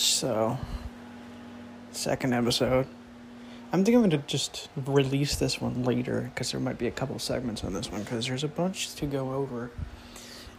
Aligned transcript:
So, 0.00 0.56
second 1.92 2.32
episode. 2.32 2.86
I'm 3.70 3.84
thinking 3.84 3.96
I'm 3.96 4.08
going 4.08 4.22
to 4.22 4.26
just 4.26 4.70
release 4.74 5.36
this 5.36 5.60
one 5.60 5.84
later 5.84 6.30
because 6.32 6.52
there 6.52 6.60
might 6.60 6.78
be 6.78 6.86
a 6.86 6.90
couple 6.90 7.18
segments 7.18 7.64
on 7.64 7.74
this 7.74 7.92
one 7.92 8.00
because 8.02 8.26
there's 8.26 8.42
a 8.42 8.48
bunch 8.48 8.94
to 8.94 9.04
go 9.04 9.34
over. 9.34 9.70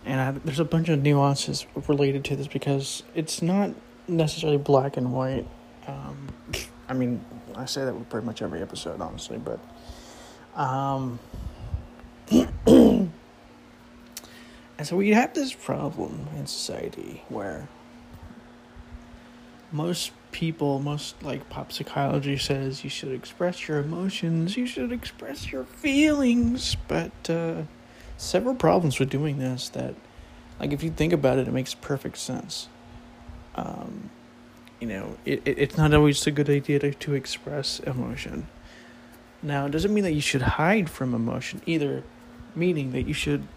And 0.05 0.21
I, 0.21 0.31
there's 0.45 0.59
a 0.59 0.65
bunch 0.65 0.89
of 0.89 1.01
nuances 1.01 1.65
related 1.87 2.23
to 2.25 2.35
this 2.35 2.45
because 2.45 3.01
it's 3.15 3.41
not 3.41 3.71
necessarily 4.07 4.59
black 4.59 4.95
and 4.95 5.11
white. 5.11 5.47
Um, 5.87 6.27
I 6.87 6.93
mean, 6.93 7.25
I 7.55 7.65
say 7.65 7.83
that 7.83 7.95
with 7.95 8.09
pretty 8.09 8.27
much 8.27 8.43
every 8.43 8.61
episode, 8.61 9.01
honestly, 9.01 9.39
but. 9.39 9.59
Um, 10.53 11.17
and 12.67 13.11
so 14.83 14.95
we 14.95 15.09
have 15.09 15.33
this 15.33 15.51
problem 15.51 16.27
in 16.37 16.45
society 16.45 17.23
where 17.29 17.67
most 19.71 20.11
people, 20.31 20.79
most 20.79 21.21
like 21.23 21.49
pop 21.49 21.71
psychology 21.71 22.37
says 22.37 22.83
you 22.83 22.89
should 22.89 23.11
express 23.11 23.67
your 23.67 23.79
emotions, 23.79 24.57
you 24.57 24.65
should 24.65 24.91
express 24.91 25.51
your 25.51 25.65
feelings, 25.65 26.75
but 26.87 27.11
uh, 27.29 27.63
several 28.17 28.55
problems 28.55 28.99
with 28.99 29.09
doing 29.09 29.39
this 29.39 29.69
that, 29.69 29.95
like, 30.59 30.71
if 30.71 30.83
you 30.83 30.91
think 30.91 31.13
about 31.13 31.39
it, 31.39 31.47
it 31.47 31.51
makes 31.51 31.73
perfect 31.73 32.17
sense. 32.17 32.67
Um, 33.55 34.09
you 34.79 34.87
know, 34.87 35.17
it, 35.25 35.41
it, 35.45 35.57
it's 35.57 35.77
not 35.77 35.93
always 35.93 36.25
a 36.27 36.31
good 36.31 36.49
idea 36.49 36.79
to, 36.79 36.93
to 36.93 37.13
express 37.13 37.79
emotion. 37.79 38.47
Now, 39.41 39.65
it 39.65 39.71
doesn't 39.71 39.93
mean 39.93 40.03
that 40.03 40.13
you 40.13 40.21
should 40.21 40.41
hide 40.43 40.89
from 40.89 41.13
emotion 41.13 41.61
either, 41.65 42.03
meaning 42.55 42.91
that 42.91 43.07
you 43.07 43.13
should 43.13 43.47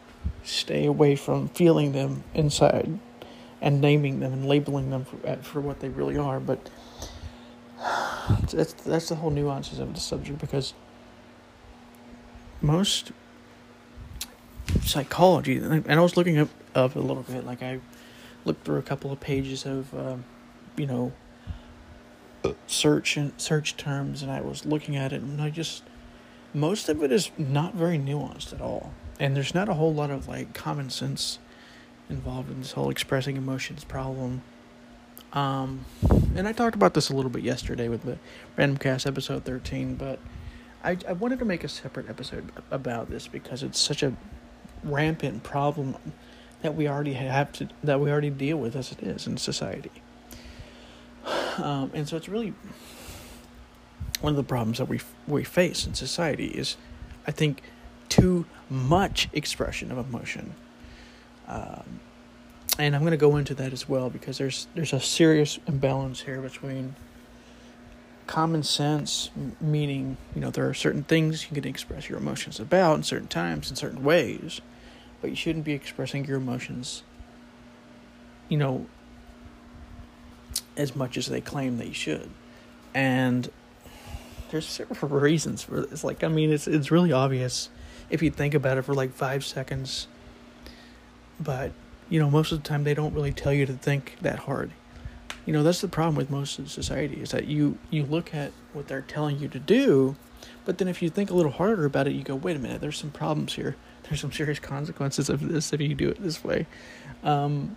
stay 0.43 0.87
away 0.87 1.17
from 1.17 1.49
feeling 1.49 1.93
them 1.93 2.25
inside 2.33 2.99
and 3.65 3.81
naming 3.81 4.21
them 4.21 4.35
and 4.35 4.47
labeling 4.47 4.91
them 4.91 5.07
for, 5.07 5.37
for 5.37 5.61
what 5.61 5.81
they 5.81 5.89
really 5.89 6.19
are. 6.19 6.39
But 6.39 6.71
that's 8.53 8.75
that's 8.75 9.09
the 9.09 9.17
whole 9.17 9.31
nuances 9.31 9.81
of 9.81 9.95
the 9.95 10.01
subject 10.01 10.39
because 10.39 10.75
most 12.61 13.11
psychology, 14.83 15.57
and 15.57 15.91
I 15.91 16.01
was 16.01 16.17
looking 16.17 16.39
up, 16.39 16.49
up 16.75 16.95
a 16.95 17.01
little 17.01 17.23
bit, 17.23 17.45
like 17.45 17.63
I 17.63 17.81
looked 18.45 18.65
through 18.65 18.79
a 18.79 18.83
couple 18.83 19.11
of 19.11 19.21
pages 19.21 19.65
of, 19.65 19.93
um, 19.95 20.25
you 20.77 20.87
know, 20.87 21.13
search 22.67 23.17
and 23.17 23.33
search 23.39 23.77
terms, 23.79 24.23
and 24.23 24.31
I 24.31 24.43
was 24.43 24.67
looking 24.67 24.95
at 24.95 25.13
it, 25.13 25.23
and 25.23 25.41
I 25.41 25.49
just 25.49 25.85
most 26.53 26.91
of 26.91 27.03
it 27.03 27.11
is 27.11 27.31
not 27.39 27.75
very 27.75 27.99
nuanced 27.99 28.53
at 28.53 28.61
all, 28.61 28.93
and 29.19 29.35
there's 29.35 29.55
not 29.55 29.71
a 29.71 29.75
whole 29.75 29.95
lot 29.95 30.11
of 30.11 30.29
like 30.29 30.53
common 30.53 30.91
sense 30.91 31.39
involved 32.09 32.51
in 32.51 32.61
this 32.61 32.73
whole 32.73 32.91
expressing 32.91 33.37
emotions 33.37 33.85
problem. 33.85 34.43
Um, 35.33 35.85
and 36.37 36.47
I 36.47 36.53
talked 36.53 36.77
about 36.77 36.95
this 36.95 37.11
a 37.11 37.17
little 37.17 37.31
bit 37.31 37.43
yesterday 37.43 37.89
with 37.89 38.03
the 38.03 38.19
Random 38.57 38.79
Cast 38.79 39.07
episode 39.07 39.45
13, 39.45 39.97
but 39.97 40.19
I, 40.83 40.97
I 41.09 41.13
wanted 41.13 41.39
to 41.41 41.45
make 41.45 41.65
a 41.65 41.69
separate 41.69 42.09
episode 42.09 42.53
about 42.71 43.11
this 43.11 43.27
because 43.27 43.63
it's 43.63 43.81
such 43.81 44.03
a 44.03 44.15
rampant 44.85 45.43
problem 45.43 45.97
that 46.63 46.75
we 46.75 46.89
already 46.89 47.15
have 47.15 47.53
to 47.53 47.69
that 47.83 48.01
we 48.01 48.11
already 48.11 48.31
deal 48.31 48.57
with 48.57 48.77
as 48.77 48.93
it 48.93 49.03
is 49.03 49.27
in 49.27 49.37
society. 49.37 49.91
Um, 51.57 51.91
and 51.95 52.09
so 52.09 52.17
it's 52.17 52.29
really 52.29 52.55
one 54.21 54.33
of 54.33 54.37
the 54.37 54.45
problems 54.45 54.79
that 54.79 54.87
we 54.87 55.01
we 55.27 55.45
face 55.45 55.87
in 55.87 55.95
society 55.95 56.47
is, 56.47 56.77
I 57.27 57.31
think, 57.31 57.63
too 58.09 58.47
much 58.69 59.29
expression 59.33 59.91
of 59.91 59.99
emotion. 59.99 60.55
Um, 61.47 62.01
and 62.79 62.95
I'm 62.95 63.03
going 63.03 63.13
to 63.13 63.17
go 63.17 63.37
into 63.37 63.55
that 63.55 63.73
as 63.73 63.89
well 63.89 64.11
because 64.11 64.39
there's 64.39 64.67
there's 64.75 64.93
a 64.93 65.01
serious 65.01 65.59
imbalance 65.67 66.23
here 66.23 66.41
between 66.41 66.97
common 68.27 68.63
sense, 68.63 69.31
meaning 69.61 70.17
you 70.35 70.41
know 70.41 70.51
there 70.51 70.69
are 70.69 70.75
certain 70.75 71.05
things 71.05 71.47
you 71.51 71.55
can 71.55 71.69
express 71.69 72.09
your 72.09 72.19
emotions 72.19 72.59
about 72.59 72.97
in 72.97 73.03
certain 73.03 73.29
times 73.29 73.71
in 73.71 73.77
certain 73.77 74.03
ways, 74.03 74.61
but 75.21 75.31
you 75.31 75.37
shouldn't 75.37 75.65
be 75.65 75.73
expressing 75.73 76.25
your 76.25 76.39
emotions, 76.39 77.03
you 78.49 78.57
know, 78.57 78.87
as 80.77 80.97
much 80.97 81.17
as 81.17 81.27
they 81.27 81.41
claim 81.41 81.79
that 81.79 81.87
you 81.87 81.95
should, 81.95 82.31
and 82.93 83.51
there's 84.51 84.67
several 84.67 85.11
reasons 85.21 85.63
for 85.63 85.83
this. 85.83 86.03
Like 86.03 86.25
I 86.25 86.29
mean, 86.29 86.51
it's 86.51 86.67
it's 86.67 86.91
really 86.91 87.13
obvious 87.13 87.69
if 88.11 88.21
you 88.23 88.31
think 88.31 88.55
about 88.55 88.79
it 88.79 88.83
for 88.83 88.95
like 88.95 89.13
five 89.13 89.45
seconds 89.45 90.09
but 91.41 91.73
you 92.09 92.21
know 92.21 92.31
most 92.31 92.53
of 92.53 92.63
the 92.63 92.69
time 92.69 92.85
they 92.85 92.95
don't 92.95 93.15
really 93.15 93.33
tell 93.33 93.53
you 93.53 93.67
to 93.67 93.75
think 93.75 94.17
that 94.21 94.41
hard. 94.41 94.71
You 95.47 95.53
know 95.53 95.63
that's 95.63 95.81
the 95.81 95.89
problem 95.89 96.17
with 96.17 96.31
most 96.31 96.59
of 96.59 96.71
society 96.71 97.21
is 97.21 97.31
that 97.31 97.47
you 97.47 97.79
you 97.91 98.05
look 98.05 98.35
at 98.35 98.53
what 98.73 98.89
they're 98.89 99.03
telling 99.03 99.39
you 99.39 99.49
to 99.49 99.59
do 99.59 100.17
but 100.65 100.79
then 100.79 100.89
if 100.89 101.03
you 101.03 101.11
think 101.11 101.31
a 101.31 101.35
little 101.35 101.53
harder 101.53 101.85
about 101.85 102.07
it 102.07 102.13
you 102.13 102.23
go 102.23 102.35
wait 102.35 102.57
a 102.57 102.59
minute 102.59 102.81
there's 102.81 102.99
some 102.99 103.11
problems 103.11 103.55
here. 103.55 103.77
There's 104.05 104.21
some 104.21 104.33
serious 104.33 104.59
consequences 104.59 105.31
of 105.31 105.49
this 105.49 105.73
if 105.73 105.81
you 105.81 105.95
do 105.95 106.11
it 106.11 106.23
this 106.23 106.45
way. 106.45 106.67
Um, 107.23 107.77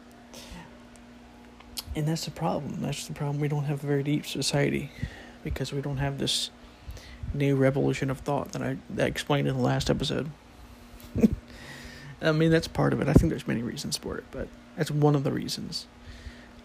and 1.96 2.07
that's 2.07 2.25
the 2.25 2.31
problem. 2.31 2.81
That's 2.81 3.07
the 3.07 3.13
problem. 3.13 3.40
We 3.40 3.47
don't 3.47 3.63
have 3.63 3.84
a 3.84 3.88
very 3.88 4.03
deep 4.03 4.25
society 4.25 4.91
because 5.44 5.72
we 5.72 5.81
don't 5.81 5.97
have 5.97 6.19
this 6.19 6.51
new 7.34 7.56
revolution 7.56 8.09
of 8.09 8.19
thought 8.19 8.51
that 8.53 8.62
i 8.62 8.78
that 8.90 9.03
I 9.03 9.07
explained 9.07 9.47
in 9.47 9.57
the 9.57 9.63
last 9.63 9.90
episode 9.90 10.29
I 12.22 12.31
mean, 12.31 12.51
that's 12.51 12.67
part 12.67 12.94
of 12.94 13.01
it. 13.01 13.07
I 13.07 13.13
think 13.13 13.29
there's 13.29 13.47
many 13.47 13.61
reasons 13.61 13.97
for 13.97 14.17
it, 14.17 14.23
but 14.31 14.47
that's 14.75 14.91
one 14.91 15.16
of 15.16 15.23
the 15.23 15.31
reasons. 15.31 15.85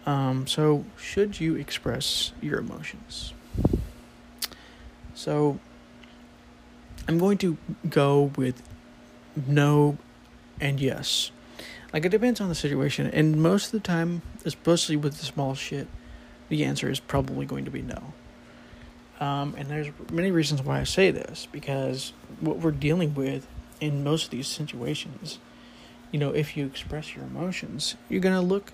Um, 0.05 0.47
so, 0.47 0.85
should 0.97 1.39
you 1.39 1.55
express 1.55 2.33
your 2.41 2.59
emotions? 2.59 3.33
So, 5.13 5.59
I'm 7.07 7.17
going 7.17 7.37
to 7.39 7.57
go 7.89 8.31
with 8.35 8.61
no 9.47 9.97
and 10.59 10.79
yes. 10.79 11.31
Like, 11.93 12.05
it 12.05 12.09
depends 12.09 12.41
on 12.41 12.49
the 12.49 12.55
situation, 12.55 13.07
and 13.07 13.41
most 13.41 13.67
of 13.67 13.71
the 13.71 13.79
time, 13.79 14.23
especially 14.45 14.95
with 14.95 15.19
the 15.19 15.25
small 15.25 15.53
shit, 15.53 15.87
the 16.49 16.65
answer 16.65 16.89
is 16.89 16.99
probably 16.99 17.45
going 17.45 17.65
to 17.65 17.71
be 17.71 17.81
no. 17.81 18.13
Um, 19.19 19.55
and 19.57 19.69
there's 19.69 19.87
many 20.11 20.31
reasons 20.31 20.61
why 20.61 20.79
I 20.79 20.83
say 20.83 21.11
this 21.11 21.47
because 21.51 22.13
what 22.39 22.57
we're 22.57 22.71
dealing 22.71 23.13
with 23.13 23.47
in 23.79 24.03
most 24.03 24.25
of 24.25 24.29
these 24.31 24.47
situations, 24.47 25.39
you 26.11 26.19
know, 26.19 26.31
if 26.31 26.55
you 26.55 26.65
express 26.65 27.15
your 27.15 27.25
emotions, 27.25 27.95
you're 28.09 28.21
gonna 28.21 28.41
look 28.41 28.73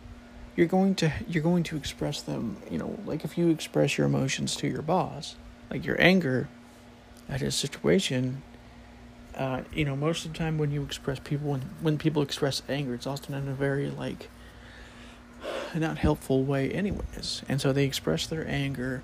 you're 0.55 0.67
going 0.67 0.93
to 0.95 1.09
you're 1.27 1.41
going 1.43 1.63
to 1.63 1.77
express 1.77 2.21
them, 2.21 2.57
you 2.69 2.77
know, 2.77 2.99
like 3.05 3.23
if 3.23 3.37
you 3.37 3.49
express 3.49 3.97
your 3.97 4.07
emotions 4.07 4.57
to 4.57 4.67
your 4.67 4.81
boss, 4.81 5.35
like 5.69 5.85
your 5.85 5.99
anger 6.01 6.49
at 7.29 7.41
a 7.41 7.49
situation, 7.49 8.41
uh, 9.35 9.61
you 9.73 9.85
know, 9.85 9.95
most 9.95 10.25
of 10.25 10.33
the 10.33 10.37
time 10.37 10.57
when 10.57 10.71
you 10.71 10.83
express 10.83 11.17
people 11.19 11.51
when 11.51 11.61
when 11.81 11.97
people 11.97 12.21
express 12.21 12.61
anger, 12.67 12.93
it's 12.93 13.07
often 13.07 13.33
in 13.33 13.47
a 13.47 13.53
very 13.53 13.89
like 13.89 14.29
not 15.73 15.97
helpful 15.99 16.43
way 16.43 16.69
anyways. 16.71 17.41
And 17.47 17.61
so 17.61 17.71
they 17.71 17.85
express 17.85 18.27
their 18.27 18.45
anger 18.45 19.01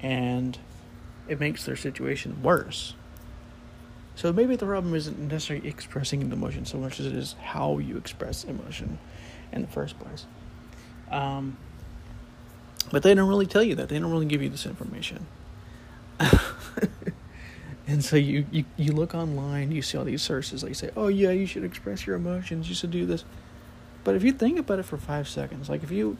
and 0.00 0.58
it 1.28 1.38
makes 1.38 1.64
their 1.64 1.76
situation 1.76 2.42
worse. 2.42 2.94
So 4.18 4.32
maybe 4.32 4.56
the 4.56 4.66
problem 4.66 4.96
isn't 4.96 5.16
necessarily 5.16 5.68
expressing 5.68 6.22
emotion 6.32 6.66
so 6.66 6.76
much 6.76 6.98
as 6.98 7.06
it 7.06 7.12
is 7.12 7.36
how 7.40 7.78
you 7.78 7.96
express 7.96 8.42
emotion 8.42 8.98
in 9.52 9.62
the 9.62 9.68
first 9.68 9.96
place. 10.00 10.26
Um, 11.08 11.56
but 12.90 13.04
they 13.04 13.14
don't 13.14 13.28
really 13.28 13.46
tell 13.46 13.62
you 13.62 13.76
that. 13.76 13.88
They 13.88 13.96
don't 13.96 14.10
really 14.10 14.26
give 14.26 14.42
you 14.42 14.48
this 14.48 14.66
information. 14.66 15.24
and 17.86 18.04
so 18.04 18.16
you, 18.16 18.44
you, 18.50 18.64
you 18.76 18.90
look 18.90 19.14
online, 19.14 19.70
you 19.70 19.82
see 19.82 19.96
all 19.96 20.04
these 20.04 20.20
sources, 20.20 20.62
they 20.62 20.72
say, 20.72 20.90
oh, 20.96 21.06
yeah, 21.06 21.30
you 21.30 21.46
should 21.46 21.62
express 21.62 22.04
your 22.04 22.16
emotions, 22.16 22.68
you 22.68 22.74
should 22.74 22.90
do 22.90 23.06
this. 23.06 23.24
But 24.02 24.16
if 24.16 24.24
you 24.24 24.32
think 24.32 24.58
about 24.58 24.80
it 24.80 24.84
for 24.84 24.96
five 24.96 25.28
seconds, 25.28 25.68
like 25.68 25.84
if 25.84 25.92
you, 25.92 26.16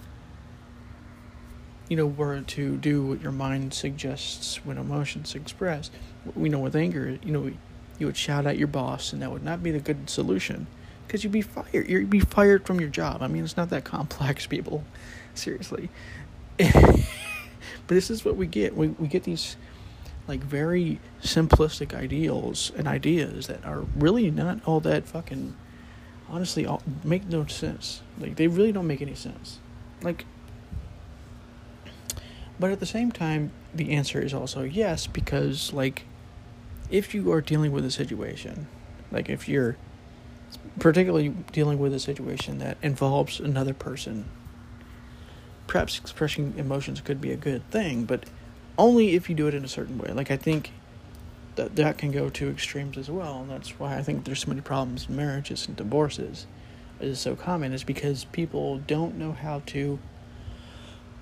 you 1.89 1.97
know, 1.97 2.06
were 2.06 2.43
to 2.43 2.77
do 2.77 3.06
what 3.06 3.23
your 3.23 3.33
mind 3.33 3.75
suggests 3.75 4.65
when 4.65 4.79
emotions 4.79 5.35
express, 5.35 5.91
we 6.37 6.49
know 6.49 6.61
with 6.61 6.77
anger, 6.77 7.19
you 7.25 7.33
know, 7.33 7.50
you 7.99 8.06
would 8.06 8.17
shout 8.17 8.47
at 8.47 8.59
your 8.59 8.69
boss, 8.69 9.12
and 9.12 9.23
that 9.23 9.31
would 9.31 9.45
not 9.45 9.62
be 9.62 9.71
the 9.71 9.81
good 9.81 10.09
solution 10.09 10.67
because 11.06 11.25
you'd 11.25 11.33
be 11.33 11.43
fired. 11.43 11.89
You'd 11.89 12.11
be 12.11 12.21
fired 12.21 12.67
from 12.67 12.81
your 12.81 12.91
job. 12.91 13.23
I 13.23 13.29
mean, 13.29 13.45
it's 13.45 13.56
not 13.56 13.71
that 13.71 13.85
complex, 13.85 14.47
people. 14.47 14.85
Seriously. 15.35 15.89
but 16.59 17.05
this 17.87 18.11
is 18.11 18.25
what 18.25 18.37
we 18.37 18.47
get. 18.47 18.77
We 18.77 18.89
we 18.89 19.09
get 19.09 19.25
these 19.25 19.56
like 20.29 20.41
very 20.41 21.00
simplistic 21.23 21.95
ideals 21.95 22.71
and 22.77 22.87
ideas 22.87 23.47
that 23.47 23.65
are 23.65 23.81
really 23.97 24.31
not 24.31 24.61
all 24.67 24.79
that 24.81 25.06
fucking 25.06 25.56
honestly 26.29 26.67
all, 26.67 26.83
make 27.03 27.27
no 27.27 27.47
sense. 27.47 28.03
Like 28.19 28.37
they 28.37 28.47
really 28.47 28.73
don't 28.73 28.87
make 28.87 29.00
any 29.00 29.15
sense. 29.15 29.59
Like 30.03 30.27
but 32.61 32.71
at 32.71 32.81
the 32.81 32.87
same 32.87 33.11
time 33.11 33.53
the 33.75 33.93
answer 33.93 34.21
is 34.21 34.35
also 34.35 34.62
yes 34.62 35.06
because 35.06 35.73
like 35.73 36.05
if 36.90 37.14
you 37.14 37.31
are 37.32 37.40
dealing 37.40 37.73
with 37.73 37.85
a 37.85 37.90
situation, 37.90 38.67
like 39.11 39.29
if 39.29 39.49
you're 39.49 39.76
particularly 40.79 41.31
dealing 41.52 41.79
with 41.79 41.93
a 41.93 41.99
situation 42.00 42.58
that 42.58 42.79
involves 42.82 43.40
another 43.40 43.75
person, 43.75 44.25
perhaps 45.67 45.99
expressing 45.99 46.55
emotions 46.56 47.00
could 47.00 47.20
be 47.20 47.31
a 47.31 47.37
good 47.37 47.69
thing, 47.70 48.05
but 48.05 48.25
only 48.79 49.14
if 49.14 49.29
you 49.29 49.35
do 49.35 49.46
it 49.46 49.55
in 49.55 49.64
a 49.64 49.69
certain 49.69 49.99
way. 49.99 50.12
Like 50.12 50.31
I 50.31 50.37
think 50.37 50.73
that 51.56 51.76
that 51.76 51.99
can 51.99 52.12
go 52.12 52.31
to 52.31 52.49
extremes 52.49 52.96
as 52.96 53.11
well, 53.11 53.40
and 53.40 53.50
that's 53.50 53.79
why 53.79 53.96
I 53.96 54.02
think 54.02 54.25
there's 54.25 54.40
so 54.40 54.49
many 54.49 54.61
problems 54.61 55.08
in 55.08 55.17
marriages 55.17 55.67
and 55.67 55.76
divorces. 55.76 56.46
It 57.00 57.08
is 57.08 57.20
so 57.20 57.37
common 57.37 57.73
is 57.73 57.85
because 57.85 58.25
people 58.26 58.79
don't 58.79 59.17
know 59.17 59.32
how 59.32 59.62
to 59.67 59.99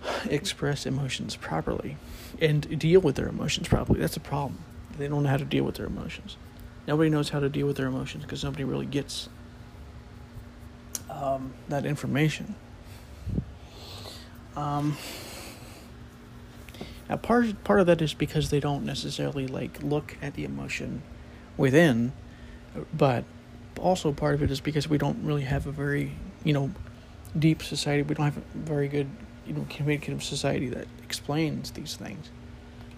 express 0.31 0.87
emotions 0.87 1.37
properly 1.37 1.97
and 2.41 2.79
deal 2.79 3.01
with 3.01 3.17
their 3.17 3.29
emotions 3.29 3.69
properly. 3.69 4.01
That's 4.01 4.17
a 4.17 4.21
problem. 4.21 4.66
They 4.99 5.09
don't 5.09 5.23
know 5.23 5.29
how 5.29 5.37
to 5.37 5.45
deal 5.45 5.65
with 5.65 5.77
their 5.77 5.87
emotions. 5.87 6.37
Nobody 6.87 7.11
knows 7.11 7.31
how 7.31 7.41
to 7.41 7.49
deal 7.49 7.67
with 7.67 7.77
their 7.77 7.87
emotions 7.87 8.25
because 8.25 8.45
nobody 8.45 8.65
really 8.65 8.87
gets 8.87 9.29
um, 11.11 11.53
that 11.69 11.85
information. 11.85 12.55
Um, 14.55 14.97
now, 17.09 17.17
part 17.17 17.63
part 17.65 17.81
of 17.81 17.87
that 17.87 18.01
is 18.01 18.15
because 18.15 18.51
they 18.51 18.61
don't 18.61 18.85
necessarily 18.85 19.47
like 19.47 19.83
look 19.83 20.17
at 20.23 20.35
the 20.35 20.45
emotion 20.45 21.03
within, 21.57 22.13
but 22.93 23.25
also 23.79 24.13
part 24.13 24.35
of 24.35 24.43
it 24.43 24.51
is 24.51 24.61
because 24.61 24.89
we 24.89 24.99
don't 24.99 25.25
really 25.25 25.43
have 25.43 25.67
a 25.67 25.73
very 25.73 26.13
you 26.43 26.53
know 26.53 26.71
deep 27.39 27.63
society. 27.63 28.03
We 28.03 28.15
don't 28.15 28.25
have 28.25 28.39
a 28.39 28.41
very 28.55 28.89
good 28.89 29.09
you 29.47 29.55
know 29.55 29.67
communicative 29.69 30.23
society 30.23 30.69
that 30.71 30.87
explains 31.03 31.73
these 31.73 31.97
things 31.97 32.31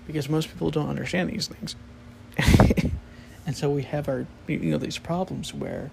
because 0.09 0.29
most 0.29 0.49
people 0.49 0.73
don't 0.73 0.89
understand 0.89 1.31
these 1.31 1.47
things, 1.47 1.77
and 3.47 3.57
so 3.57 3.71
we 3.71 3.85
have 3.85 4.09
our 4.09 4.27
you 4.49 4.59
know 4.59 4.79
these 4.79 4.99
problems 4.99 5.55
where 5.55 5.93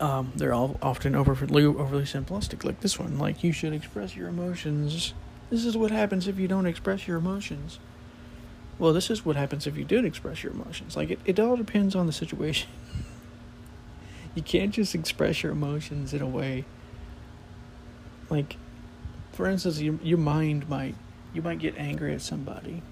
um, 0.00 0.32
they're 0.34 0.52
all 0.52 0.78
often 0.82 1.14
overly 1.14 1.64
overly 1.64 2.02
simplistic, 2.02 2.64
like 2.64 2.80
this 2.80 2.98
one. 2.98 3.18
Like 3.18 3.42
you 3.42 3.52
should 3.52 3.72
express 3.72 4.14
your 4.14 4.28
emotions. 4.28 5.14
This 5.50 5.64
is 5.64 5.76
what 5.76 5.90
happens 5.90 6.28
if 6.28 6.38
you 6.38 6.48
don't 6.48 6.66
express 6.66 7.06
your 7.06 7.16
emotions. 7.16 7.78
Well, 8.78 8.92
this 8.92 9.08
is 9.10 9.24
what 9.24 9.36
happens 9.36 9.66
if 9.66 9.76
you 9.76 9.84
do 9.84 10.04
express 10.04 10.42
your 10.42 10.52
emotions. 10.52 10.96
Like 10.96 11.10
it, 11.10 11.20
it 11.24 11.40
all 11.40 11.56
depends 11.56 11.94
on 11.94 12.06
the 12.06 12.12
situation. 12.12 12.68
you 14.34 14.42
can't 14.42 14.72
just 14.72 14.94
express 14.94 15.42
your 15.42 15.52
emotions 15.52 16.12
in 16.12 16.20
a 16.20 16.26
way. 16.26 16.64
Like, 18.28 18.56
for 19.32 19.48
instance, 19.48 19.80
your 19.80 19.98
your 20.02 20.18
mind 20.18 20.68
might 20.68 20.96
you 21.34 21.42
might 21.42 21.58
get 21.58 21.76
angry 21.76 22.14
at 22.14 22.22
somebody, 22.22 22.82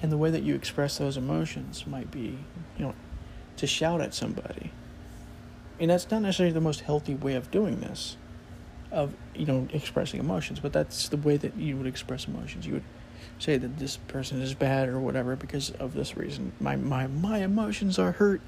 and 0.00 0.12
the 0.12 0.16
way 0.16 0.30
that 0.30 0.42
you 0.42 0.54
express 0.54 0.98
those 0.98 1.16
emotions 1.16 1.86
might 1.86 2.10
be, 2.10 2.38
you 2.76 2.84
know, 2.84 2.94
to 3.56 3.66
shout 3.66 4.00
at 4.00 4.14
somebody. 4.14 4.70
And 5.80 5.90
that's 5.90 6.08
not 6.10 6.22
necessarily 6.22 6.52
the 6.52 6.60
most 6.60 6.82
healthy 6.82 7.14
way 7.14 7.34
of 7.34 7.50
doing 7.50 7.80
this 7.80 8.16
of 8.90 9.14
you 9.34 9.44
know 9.44 9.68
expressing 9.72 10.18
emotions 10.18 10.60
but 10.60 10.72
that's 10.72 11.10
the 11.10 11.16
way 11.18 11.36
that 11.36 11.54
you 11.56 11.76
would 11.76 11.86
express 11.86 12.26
emotions. 12.26 12.66
You 12.66 12.74
would 12.74 12.84
say 13.38 13.56
that 13.56 13.78
this 13.78 13.96
person 13.96 14.40
is 14.40 14.54
bad 14.54 14.88
or 14.88 14.98
whatever 14.98 15.36
because 15.36 15.70
of 15.72 15.94
this 15.94 16.16
reason. 16.16 16.52
My 16.60 16.76
my 16.76 17.06
my 17.06 17.38
emotions 17.38 17.98
are 17.98 18.12
hurt. 18.12 18.40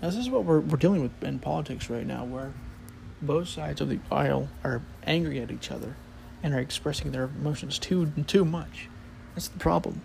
Now, 0.00 0.08
this 0.08 0.18
is 0.18 0.28
what 0.28 0.44
we're, 0.44 0.58
we're 0.58 0.78
dealing 0.78 1.00
with 1.00 1.22
in 1.22 1.38
politics 1.38 1.88
right 1.88 2.04
now 2.04 2.24
where 2.24 2.52
both 3.20 3.48
sides 3.48 3.80
of 3.80 3.88
the 3.88 4.00
aisle 4.10 4.48
are 4.64 4.82
angry 5.06 5.40
at 5.40 5.52
each 5.52 5.70
other 5.70 5.94
and 6.42 6.54
are 6.54 6.58
expressing 6.58 7.12
their 7.12 7.24
emotions 7.24 7.78
too 7.78 8.06
too 8.26 8.44
much. 8.44 8.88
That's 9.34 9.48
the 9.48 9.58
problem. 9.58 10.02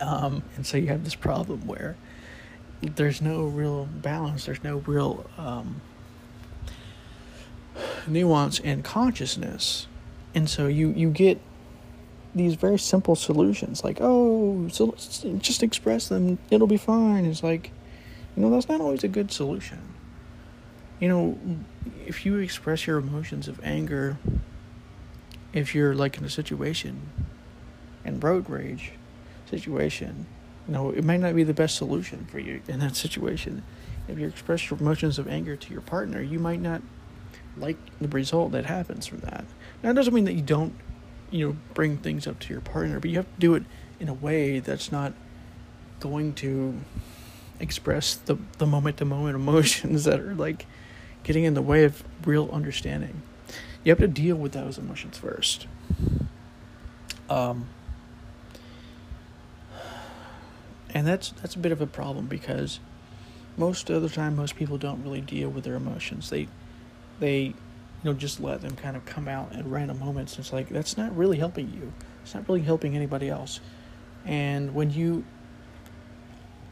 Um, 0.00 0.42
and 0.56 0.66
so 0.66 0.76
you 0.76 0.88
have 0.88 1.04
this 1.04 1.14
problem 1.14 1.66
where 1.66 1.96
there's 2.80 3.22
no 3.22 3.44
real 3.44 3.86
balance. 3.86 4.46
There's 4.46 4.64
no 4.64 4.78
real 4.78 5.24
um, 5.38 5.80
nuance 8.06 8.58
and 8.60 8.84
consciousness, 8.84 9.86
and 10.34 10.50
so 10.50 10.66
you 10.66 10.90
you 10.90 11.10
get 11.10 11.40
these 12.34 12.54
very 12.54 12.78
simple 12.78 13.14
solutions 13.14 13.84
like 13.84 13.98
oh 14.00 14.66
so 14.68 14.94
just 15.38 15.62
express 15.62 16.08
them 16.08 16.38
it'll 16.50 16.66
be 16.66 16.76
fine. 16.76 17.24
It's 17.24 17.42
like 17.42 17.70
you 18.36 18.42
know 18.42 18.50
that's 18.50 18.68
not 18.68 18.80
always 18.80 19.04
a 19.04 19.08
good 19.08 19.30
solution 19.30 19.91
you 21.02 21.08
know 21.08 21.38
if 22.06 22.24
you 22.24 22.38
express 22.38 22.86
your 22.86 22.98
emotions 22.98 23.48
of 23.48 23.60
anger 23.62 24.16
if 25.52 25.74
you're 25.74 25.94
like 25.94 26.16
in 26.16 26.24
a 26.24 26.30
situation 26.30 27.10
and 28.04 28.22
road 28.22 28.48
rage 28.48 28.92
situation 29.50 30.26
you 30.66 30.74
know, 30.74 30.90
it 30.90 31.04
might 31.04 31.20
not 31.20 31.34
be 31.34 31.42
the 31.42 31.54
best 31.54 31.76
solution 31.76 32.26
for 32.26 32.38
you 32.38 32.62
in 32.68 32.78
that 32.80 32.96
situation. 32.96 33.62
If 34.08 34.18
you 34.18 34.26
express 34.26 34.70
your 34.70 34.78
emotions 34.78 35.18
of 35.18 35.28
anger 35.28 35.56
to 35.56 35.72
your 35.72 35.80
partner, 35.80 36.20
you 36.20 36.38
might 36.38 36.60
not 36.60 36.82
like 37.56 37.76
the 38.00 38.08
result 38.08 38.52
that 38.52 38.66
happens 38.66 39.06
from 39.06 39.20
that. 39.20 39.44
Now, 39.82 39.90
it 39.90 39.94
doesn't 39.94 40.14
mean 40.14 40.24
that 40.24 40.34
you 40.34 40.42
don't, 40.42 40.74
you 41.30 41.48
know, 41.48 41.56
bring 41.74 41.98
things 41.98 42.26
up 42.26 42.38
to 42.40 42.52
your 42.52 42.60
partner, 42.60 43.00
but 43.00 43.10
you 43.10 43.16
have 43.16 43.26
to 43.26 43.40
do 43.40 43.54
it 43.54 43.64
in 43.98 44.08
a 44.08 44.14
way 44.14 44.60
that's 44.60 44.92
not 44.92 45.12
going 46.00 46.34
to 46.34 46.80
express 47.60 48.14
the 48.14 48.36
the 48.58 48.66
moment 48.66 48.96
to 48.96 49.04
moment 49.04 49.36
emotions 49.36 50.04
that 50.04 50.18
are 50.18 50.34
like 50.34 50.66
getting 51.24 51.44
in 51.44 51.54
the 51.54 51.62
way 51.62 51.84
of 51.84 52.02
real 52.24 52.48
understanding. 52.52 53.22
You 53.84 53.90
have 53.90 53.98
to 53.98 54.08
deal 54.08 54.36
with 54.36 54.52
those 54.52 54.78
emotions 54.78 55.18
first. 55.18 55.66
Um, 57.28 57.68
and 60.94 61.06
that's 61.06 61.30
that's 61.40 61.54
a 61.54 61.58
bit 61.58 61.72
of 61.72 61.80
a 61.80 61.86
problem 61.86 62.26
because 62.26 62.80
most 63.56 63.90
of 63.90 64.02
the 64.02 64.08
time 64.08 64.36
most 64.36 64.56
people 64.56 64.78
don't 64.78 65.02
really 65.02 65.20
deal 65.20 65.48
with 65.48 65.64
their 65.64 65.74
emotions 65.74 66.30
they 66.30 66.48
they 67.20 67.40
you 67.42 67.54
know 68.04 68.12
just 68.12 68.40
let 68.40 68.60
them 68.60 68.74
kind 68.76 68.96
of 68.96 69.04
come 69.04 69.28
out 69.28 69.52
at 69.54 69.64
random 69.66 69.98
moments 69.98 70.38
it's 70.38 70.52
like 70.52 70.68
that's 70.68 70.96
not 70.96 71.14
really 71.16 71.38
helping 71.38 71.72
you 71.72 71.92
it's 72.22 72.34
not 72.34 72.46
really 72.48 72.62
helping 72.62 72.94
anybody 72.96 73.28
else 73.28 73.60
and 74.24 74.74
when 74.74 74.90
you 74.90 75.24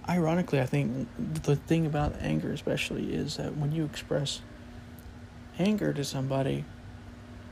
ironically 0.08 0.60
i 0.60 0.66
think 0.66 1.08
the 1.44 1.56
thing 1.56 1.86
about 1.86 2.14
anger 2.20 2.52
especially 2.52 3.14
is 3.14 3.36
that 3.36 3.56
when 3.56 3.72
you 3.72 3.84
express 3.84 4.40
anger 5.58 5.92
to 5.92 6.04
somebody 6.04 6.64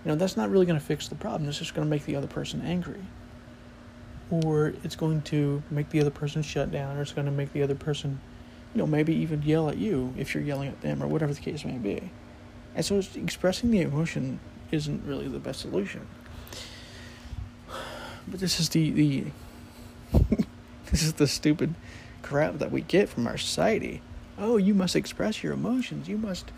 you 0.04 0.10
know 0.10 0.14
that's 0.14 0.36
not 0.36 0.50
really 0.50 0.66
going 0.66 0.78
to 0.78 0.84
fix 0.84 1.08
the 1.08 1.14
problem 1.14 1.48
it's 1.48 1.58
just 1.58 1.74
going 1.74 1.86
to 1.86 1.90
make 1.90 2.04
the 2.04 2.16
other 2.16 2.26
person 2.26 2.62
angry 2.62 3.02
or 4.30 4.74
it's 4.84 4.96
going 4.96 5.22
to 5.22 5.62
make 5.70 5.90
the 5.90 6.00
other 6.00 6.10
person 6.10 6.42
shut 6.42 6.70
down, 6.70 6.96
or 6.96 7.02
it's 7.02 7.12
going 7.12 7.26
to 7.26 7.32
make 7.32 7.52
the 7.52 7.62
other 7.62 7.74
person, 7.74 8.20
you 8.74 8.78
know, 8.78 8.86
maybe 8.86 9.14
even 9.14 9.42
yell 9.42 9.68
at 9.68 9.78
you 9.78 10.12
if 10.18 10.34
you're 10.34 10.44
yelling 10.44 10.68
at 10.68 10.80
them, 10.82 11.02
or 11.02 11.06
whatever 11.06 11.32
the 11.32 11.40
case 11.40 11.64
may 11.64 11.78
be. 11.78 12.10
And 12.74 12.84
so 12.84 13.00
expressing 13.14 13.70
the 13.70 13.81
emotion 13.81 14.40
isn't 14.70 15.06
really 15.06 15.28
the 15.28 15.38
best 15.38 15.60
solution. 15.60 16.06
But 18.31 18.40
this 18.40 18.60
is 18.60 18.69
the 18.69 18.90
the 18.90 19.24
this 20.90 21.02
is 21.02 21.14
the 21.14 21.26
stupid 21.26 21.74
crap 22.22 22.58
that 22.58 22.70
we 22.70 22.82
get 22.82 23.08
from 23.08 23.27
our 23.27 23.39
society. 23.39 24.03
Oh, 24.39 24.56
you 24.56 24.75
must 24.75 24.96
express 24.96 25.43
your 25.43 25.53
emotions. 25.53 26.08
You 26.08 26.19
must 26.19 26.51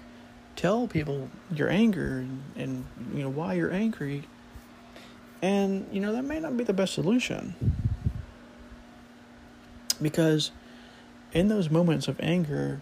tell 0.56 0.86
people 0.86 1.30
your 1.54 1.70
anger 1.70 2.18
and, 2.18 2.42
and 2.56 2.84
you 3.14 3.22
know 3.22 3.30
why 3.30 3.54
you're 3.54 3.72
angry 3.72 4.24
and, 5.42 5.86
you 5.90 6.00
know, 6.00 6.12
that 6.12 6.24
may 6.24 6.38
not 6.38 6.56
be 6.56 6.64
the 6.64 6.72
best 6.72 6.94
solution. 6.94 7.54
Because 10.00 10.50
in 11.32 11.48
those 11.48 11.70
moments 11.70 12.08
of 12.08 12.18
anger, 12.20 12.80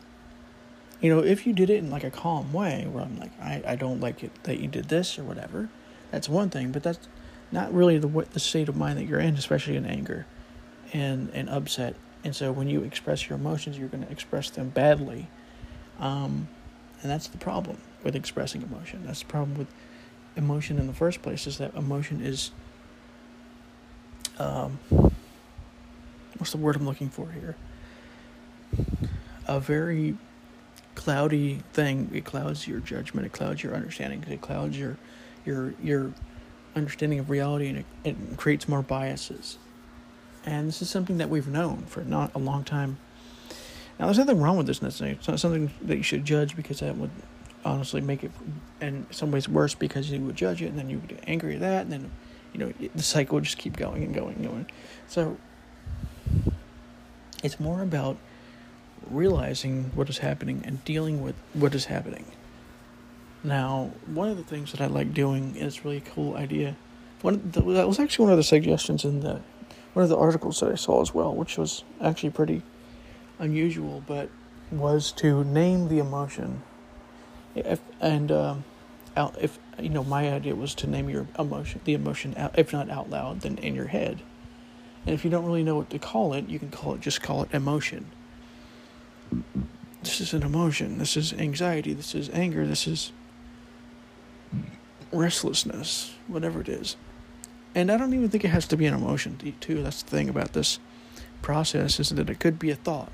you 1.00 1.14
know, 1.14 1.23
if 1.23 1.47
you 1.47 1.52
did 1.52 1.70
it 1.70 1.76
in 1.76 1.90
like 1.90 2.04
a 2.04 2.11
calm 2.11 2.52
way, 2.52 2.87
where 2.90 3.04
I'm 3.04 3.18
like, 3.18 3.30
I, 3.40 3.62
I 3.66 3.76
don't 3.76 4.00
like 4.00 4.25
it 4.25 4.32
that 4.44 4.58
you 4.58 4.68
did 4.68 4.88
this 4.88 5.18
or 5.18 5.25
whatever, 5.25 5.68
that's 6.11 6.28
one 6.28 6.50
thing, 6.50 6.73
but 6.73 6.82
that's 6.82 7.08
not 7.52 7.73
really 7.73 7.99
the 7.99 8.08
the 8.32 8.40
state 8.40 8.68
of 8.68 8.76
mind 8.76 8.99
that 8.99 9.04
you're 9.04 9.20
in, 9.20 9.35
especially 9.35 9.76
in 9.76 9.87
anger 9.87 10.26
and, 10.92 11.30
and 11.32 11.49
upset. 11.49 11.94
And 12.25 12.34
so 12.34 12.52
when 12.52 12.68
you 12.68 12.82
express 12.82 13.28
your 13.28 13.38
emotions, 13.38 13.78
you're 13.78 13.88
going 13.88 14.04
to 14.04 14.10
express 14.10 14.50
them 14.50 14.70
badly. 14.70 15.28
Um, 15.98 16.48
and 17.02 17.10
that's 17.10 17.28
the 17.28 17.38
problem 17.38 17.78
with 18.02 18.16
expressing 18.16 18.62
emotion. 18.62 19.04
That's 19.06 19.20
the 19.20 19.26
problem 19.26 19.56
with 19.56 19.68
emotion 20.37 20.78
in 20.78 20.87
the 20.87 20.92
first 20.92 21.22
place 21.22 21.46
is 21.46 21.58
that 21.58 21.75
emotion 21.75 22.20
is 22.25 22.50
um, 24.38 24.78
what's 26.38 26.52
the 26.52 26.58
word 26.58 26.76
I'm 26.76 26.87
looking 26.87 27.10
for 27.10 27.28
here? 27.30 27.56
A 29.46 29.58
very 29.58 30.16
cloudy 30.94 31.62
thing. 31.72 32.10
It 32.12 32.25
clouds 32.25 32.68
your 32.68 32.80
judgment. 32.80 33.26
It 33.26 33.32
clouds 33.32 33.62
your 33.62 33.75
understanding. 33.75 34.25
It 34.28 34.40
clouds 34.40 34.78
your 34.78 34.96
your 35.44 35.75
your 35.82 36.12
understanding 36.76 37.18
of 37.18 37.30
reality, 37.30 37.68
and 37.68 37.78
it, 37.78 37.87
it 38.04 38.37
creates 38.37 38.68
more 38.68 38.82
biases. 38.82 39.58
And 40.45 40.68
this 40.68 40.83
is 40.83 40.90
something 40.90 41.18
that 41.18 41.28
we've 41.28 41.49
known 41.49 41.85
for 41.87 42.02
not 42.02 42.35
a 42.35 42.38
long 42.38 42.64
time. 42.64 42.99
Now, 43.99 44.07
there's 44.07 44.18
nothing 44.18 44.40
wrong 44.40 44.57
with 44.57 44.66
this 44.66 44.80
necessarily. 44.80 45.16
It's 45.16 45.28
not 45.28 45.40
something 45.40 45.71
that 45.83 45.97
you 45.97 46.02
should 46.02 46.25
judge 46.25 46.57
because 46.57 46.80
that 46.80 46.97
would 46.97 47.11
honestly 47.64 48.00
make 48.00 48.25
it 48.25 48.30
in 48.80 49.07
some 49.11 49.30
ways 49.33 49.49
worse 49.49 49.75
because 49.75 50.11
you 50.11 50.21
would 50.21 50.37
judge 50.37 50.62
it 50.62 50.66
and 50.66 50.78
then 50.78 50.88
you 50.88 50.99
would 50.99 51.09
get 51.09 51.25
angry 51.26 51.54
at 51.54 51.61
that 51.61 51.83
and 51.83 51.92
then 51.92 52.11
you 52.52 52.61
know 52.61 52.73
the 52.95 53.02
cycle 53.02 53.35
would 53.35 53.45
just 53.45 53.59
keep 53.59 53.76
going 53.76 54.04
and 54.04 54.14
going 54.14 54.37
and 54.37 54.47
going 54.47 54.66
so 55.09 55.37
it's 57.42 57.59
more 57.59 57.83
about 57.83 58.16
realizing 59.11 59.90
what 59.95 60.09
is 60.09 60.18
happening 60.18 60.62
and 60.64 60.85
dealing 60.85 61.21
with 61.21 61.35
what 61.52 61.75
is 61.75 61.87
happening 61.87 62.25
Now, 63.45 63.92
one 64.07 64.28
of 64.28 64.37
the 64.37 64.45
things 64.45 64.73
that 64.73 64.80
I 64.80 64.87
like 64.87 65.14
doing 65.14 65.57
is 65.57 65.85
really 65.85 65.99
a 65.99 66.00
cool 66.00 66.37
idea. 66.37 66.76
One 67.23 67.50
the, 67.52 67.62
that 67.62 67.88
was 67.88 67.99
actually 67.99 68.25
one 68.25 68.33
of 68.33 68.37
the 68.38 68.45
suggestions 68.45 69.04
in 69.04 69.21
the 69.21 69.40
one 69.95 70.02
of 70.02 70.09
the 70.09 70.16
articles 70.16 70.61
that 70.61 70.71
I 70.71 70.75
saw 70.75 71.00
as 71.02 71.14
well, 71.14 71.35
which 71.35 71.59
was 71.59 71.85
actually 72.00 72.30
pretty 72.30 72.62
unusual, 73.38 74.02
but 74.07 74.30
was 74.71 75.12
to 75.12 75.45
name 75.45 75.88
the 75.88 75.99
emotion. 75.99 76.62
If, 77.54 77.80
and 78.00 78.30
um, 78.30 78.64
out, 79.16 79.37
if 79.40 79.59
you 79.78 79.88
know, 79.88 80.04
my 80.04 80.30
idea 80.33 80.54
was 80.54 80.75
to 80.76 80.87
name 80.87 81.09
your 81.09 81.26
emotion, 81.38 81.80
the 81.85 81.95
emotion, 81.95 82.35
out, 82.37 82.59
if 82.59 82.73
not 82.73 82.90
out 82.90 83.11
loud, 83.11 83.40
then 83.40 83.59
in 83.59 83.75
your 83.75 83.88
head. 83.88 84.21
And 85.07 85.14
if 85.14 85.25
you 85.25 85.30
don't 85.30 85.47
really 85.47 85.62
know 85.62 85.76
what 85.76 85.90
to 85.90 85.99
call 85.99 86.35
it, 86.35 86.49
you 86.49 86.59
can 86.59 86.71
call 86.71 86.95
it 86.95 87.00
just 87.00 87.23
call 87.23 87.42
it 87.42 87.49
emotion. 87.52 88.11
This 90.02 90.21
is 90.21 90.33
an 90.33 90.42
emotion. 90.42 90.99
This 90.99 91.16
is 91.16 91.33
anxiety. 91.33 91.92
This 91.92 92.14
is 92.14 92.30
anger. 92.30 92.66
This 92.66 92.87
is 92.87 93.12
restlessness, 95.12 96.14
whatever 96.26 96.61
it 96.61 96.68
is. 96.68 96.97
And 97.78 97.92
I 97.92 97.97
don't 97.97 98.12
even 98.12 98.28
think 98.28 98.44
it 98.44 98.49
has 98.49 98.66
to 98.66 98.76
be 98.76 98.87
an 98.87 98.94
emotion, 98.94 99.38
too. 99.61 99.85
That's 99.85 100.02
the 100.02 100.11
thing 100.11 100.28
about 100.28 100.52
this 100.52 100.80
process 101.42 102.00
is 102.00 102.08
that 102.08 102.28
it 102.28 102.40
could 102.40 102.58
be 102.58 102.70
a 102.70 102.75
thought. 102.75 103.12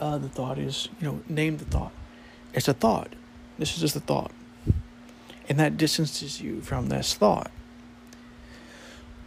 Uh, 0.00 0.18
the 0.18 0.28
thought 0.28 0.58
is, 0.58 0.88
you 1.00 1.06
know, 1.06 1.20
name 1.28 1.58
the 1.58 1.64
thought. 1.64 1.92
It's 2.52 2.66
a 2.66 2.74
thought. 2.74 3.12
This 3.60 3.74
is 3.74 3.80
just 3.80 3.94
a 3.94 4.00
thought. 4.00 4.32
And 5.48 5.56
that 5.60 5.76
distances 5.76 6.40
you 6.40 6.62
from 6.62 6.88
this 6.88 7.14
thought. 7.14 7.52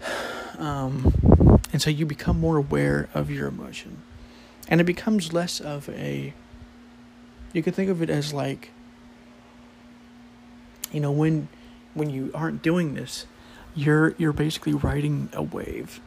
Um, 0.56 1.60
and 1.74 1.82
so 1.82 1.90
you 1.90 2.06
become 2.06 2.40
more 2.40 2.58
aware 2.58 3.10
of 3.16 3.32
your 3.32 3.48
emotion. 3.48 4.04
And 4.68 4.80
it 4.80 4.84
becomes 4.84 5.34
less 5.34 5.60
of 5.60 5.90
a. 5.90 6.36
You 7.54 7.64
could 7.64 7.74
think 7.74 7.90
of 7.90 8.04
it 8.04 8.10
as 8.12 8.34
like. 8.34 8.70
You 10.92 11.00
know, 11.00 11.12
when 11.12 11.48
when 11.96 12.12
you 12.12 12.30
aren't 12.36 12.62
doing 12.62 12.94
this, 12.94 13.26
you're 13.76 14.16
you're 14.18 14.34
basically 14.34 14.74
riding 14.74 15.30
a 15.34 15.42
wave 15.42 16.00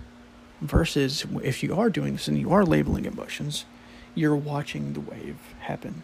versus 0.61 1.27
if 1.43 1.63
you 1.63 1.75
are 1.75 1.91
doing 1.91 2.15
this 2.15 2.29
and 2.29 2.39
you 2.39 2.51
are 2.53 2.65
labeling 2.65 3.05
emotions 3.05 3.65
you're 4.17 4.35
watching 4.35 4.95
the 4.95 5.01
wave 5.01 5.39
happen. 5.61 6.03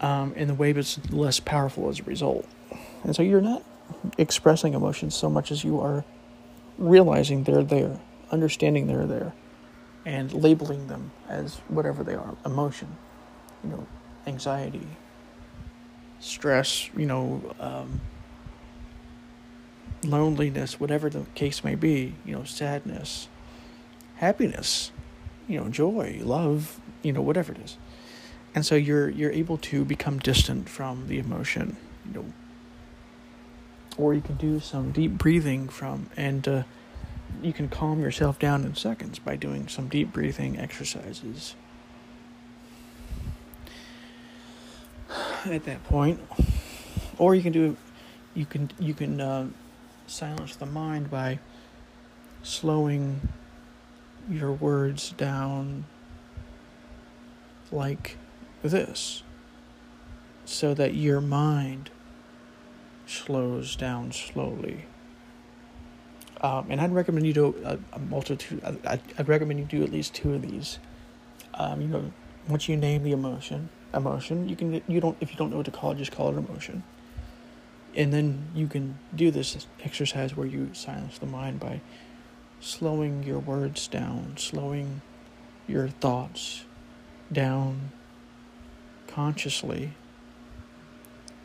Um, 0.00 0.32
and 0.34 0.48
the 0.48 0.54
wave 0.54 0.78
is 0.78 0.98
less 1.12 1.38
powerful 1.38 1.88
as 1.90 2.00
a 2.00 2.02
result. 2.04 2.48
And 3.04 3.14
so 3.14 3.22
you're 3.22 3.42
not 3.42 3.62
expressing 4.16 4.72
emotions 4.72 5.14
so 5.14 5.28
much 5.28 5.52
as 5.52 5.62
you 5.62 5.78
are 5.80 6.04
realizing 6.78 7.44
they're 7.44 7.62
there 7.62 8.00
understanding 8.30 8.86
they're 8.86 9.06
there 9.06 9.32
and 10.06 10.32
labeling 10.32 10.86
them 10.86 11.10
as 11.28 11.56
whatever 11.68 12.04
they 12.04 12.14
are 12.14 12.36
emotion 12.46 12.96
you 13.64 13.70
know 13.70 13.86
anxiety 14.28 14.86
stress 16.20 16.88
you 16.96 17.04
know 17.04 17.42
um, 17.58 18.00
loneliness, 20.02 20.80
whatever 20.80 21.10
the 21.10 21.24
case 21.34 21.62
may 21.62 21.74
be, 21.74 22.14
you 22.24 22.34
know, 22.34 22.44
sadness, 22.44 23.28
happiness, 24.16 24.90
you 25.48 25.60
know, 25.60 25.68
joy, 25.68 26.20
love, 26.22 26.80
you 27.02 27.12
know, 27.12 27.20
whatever 27.22 27.52
it 27.52 27.58
is. 27.58 27.76
And 28.54 28.66
so 28.66 28.74
you're 28.74 29.08
you're 29.08 29.30
able 29.30 29.58
to 29.58 29.84
become 29.84 30.18
distant 30.18 30.68
from 30.68 31.08
the 31.08 31.18
emotion, 31.18 31.76
you 32.06 32.14
know. 32.14 32.24
Or 33.96 34.14
you 34.14 34.20
can 34.20 34.36
do 34.36 34.60
some 34.60 34.92
deep 34.92 35.12
breathing 35.12 35.68
from 35.68 36.08
and 36.16 36.48
uh, 36.48 36.62
you 37.42 37.52
can 37.52 37.68
calm 37.68 38.00
yourself 38.00 38.38
down 38.38 38.64
in 38.64 38.74
seconds 38.74 39.18
by 39.18 39.36
doing 39.36 39.68
some 39.68 39.88
deep 39.88 40.12
breathing 40.12 40.58
exercises. 40.58 41.54
At 45.44 45.64
that 45.64 45.82
point, 45.84 46.20
or 47.18 47.34
you 47.34 47.42
can 47.42 47.52
do, 47.52 47.76
you 48.34 48.46
can 48.46 48.70
you 48.78 48.94
can 48.94 49.20
uh, 49.20 49.48
silence 50.10 50.56
the 50.56 50.66
mind 50.66 51.08
by 51.10 51.38
slowing 52.42 53.20
your 54.28 54.52
words 54.52 55.10
down 55.12 55.84
like 57.70 58.16
this 58.62 59.22
so 60.44 60.74
that 60.74 60.94
your 60.94 61.20
mind 61.20 61.90
slows 63.06 63.76
down 63.76 64.10
slowly. 64.10 64.84
Um, 66.40 66.66
and 66.70 66.80
I'd 66.80 66.92
recommend 66.92 67.26
you 67.26 67.32
do 67.32 67.54
a, 67.64 67.78
a 67.92 67.98
multitude. 67.98 68.62
I'd, 68.64 69.00
I'd, 69.18 69.28
recommend 69.28 69.60
you 69.60 69.66
do 69.66 69.84
at 69.84 69.92
least 69.92 70.14
two 70.14 70.34
of 70.34 70.42
these. 70.42 70.78
Um, 71.54 71.80
you 71.82 71.88
know, 71.88 72.12
once 72.48 72.68
you 72.68 72.76
name 72.76 73.04
the 73.04 73.12
emotion, 73.12 73.68
emotion, 73.92 74.48
you 74.48 74.56
can 74.56 74.82
you 74.88 75.00
don't 75.00 75.16
if 75.20 75.30
you 75.30 75.36
don't 75.36 75.50
know 75.50 75.58
what 75.58 75.66
to 75.66 75.72
call 75.72 75.92
it, 75.92 75.98
just 75.98 76.12
call 76.12 76.30
it 76.30 76.38
emotion 76.38 76.82
and 77.94 78.12
then 78.12 78.48
you 78.54 78.66
can 78.66 78.98
do 79.14 79.30
this 79.30 79.66
exercise 79.82 80.36
where 80.36 80.46
you 80.46 80.70
silence 80.72 81.18
the 81.18 81.26
mind 81.26 81.60
by 81.60 81.80
slowing 82.60 83.22
your 83.22 83.38
words 83.38 83.88
down, 83.88 84.34
slowing 84.36 85.00
your 85.66 85.88
thoughts 85.88 86.64
down 87.32 87.92
consciously 89.06 89.92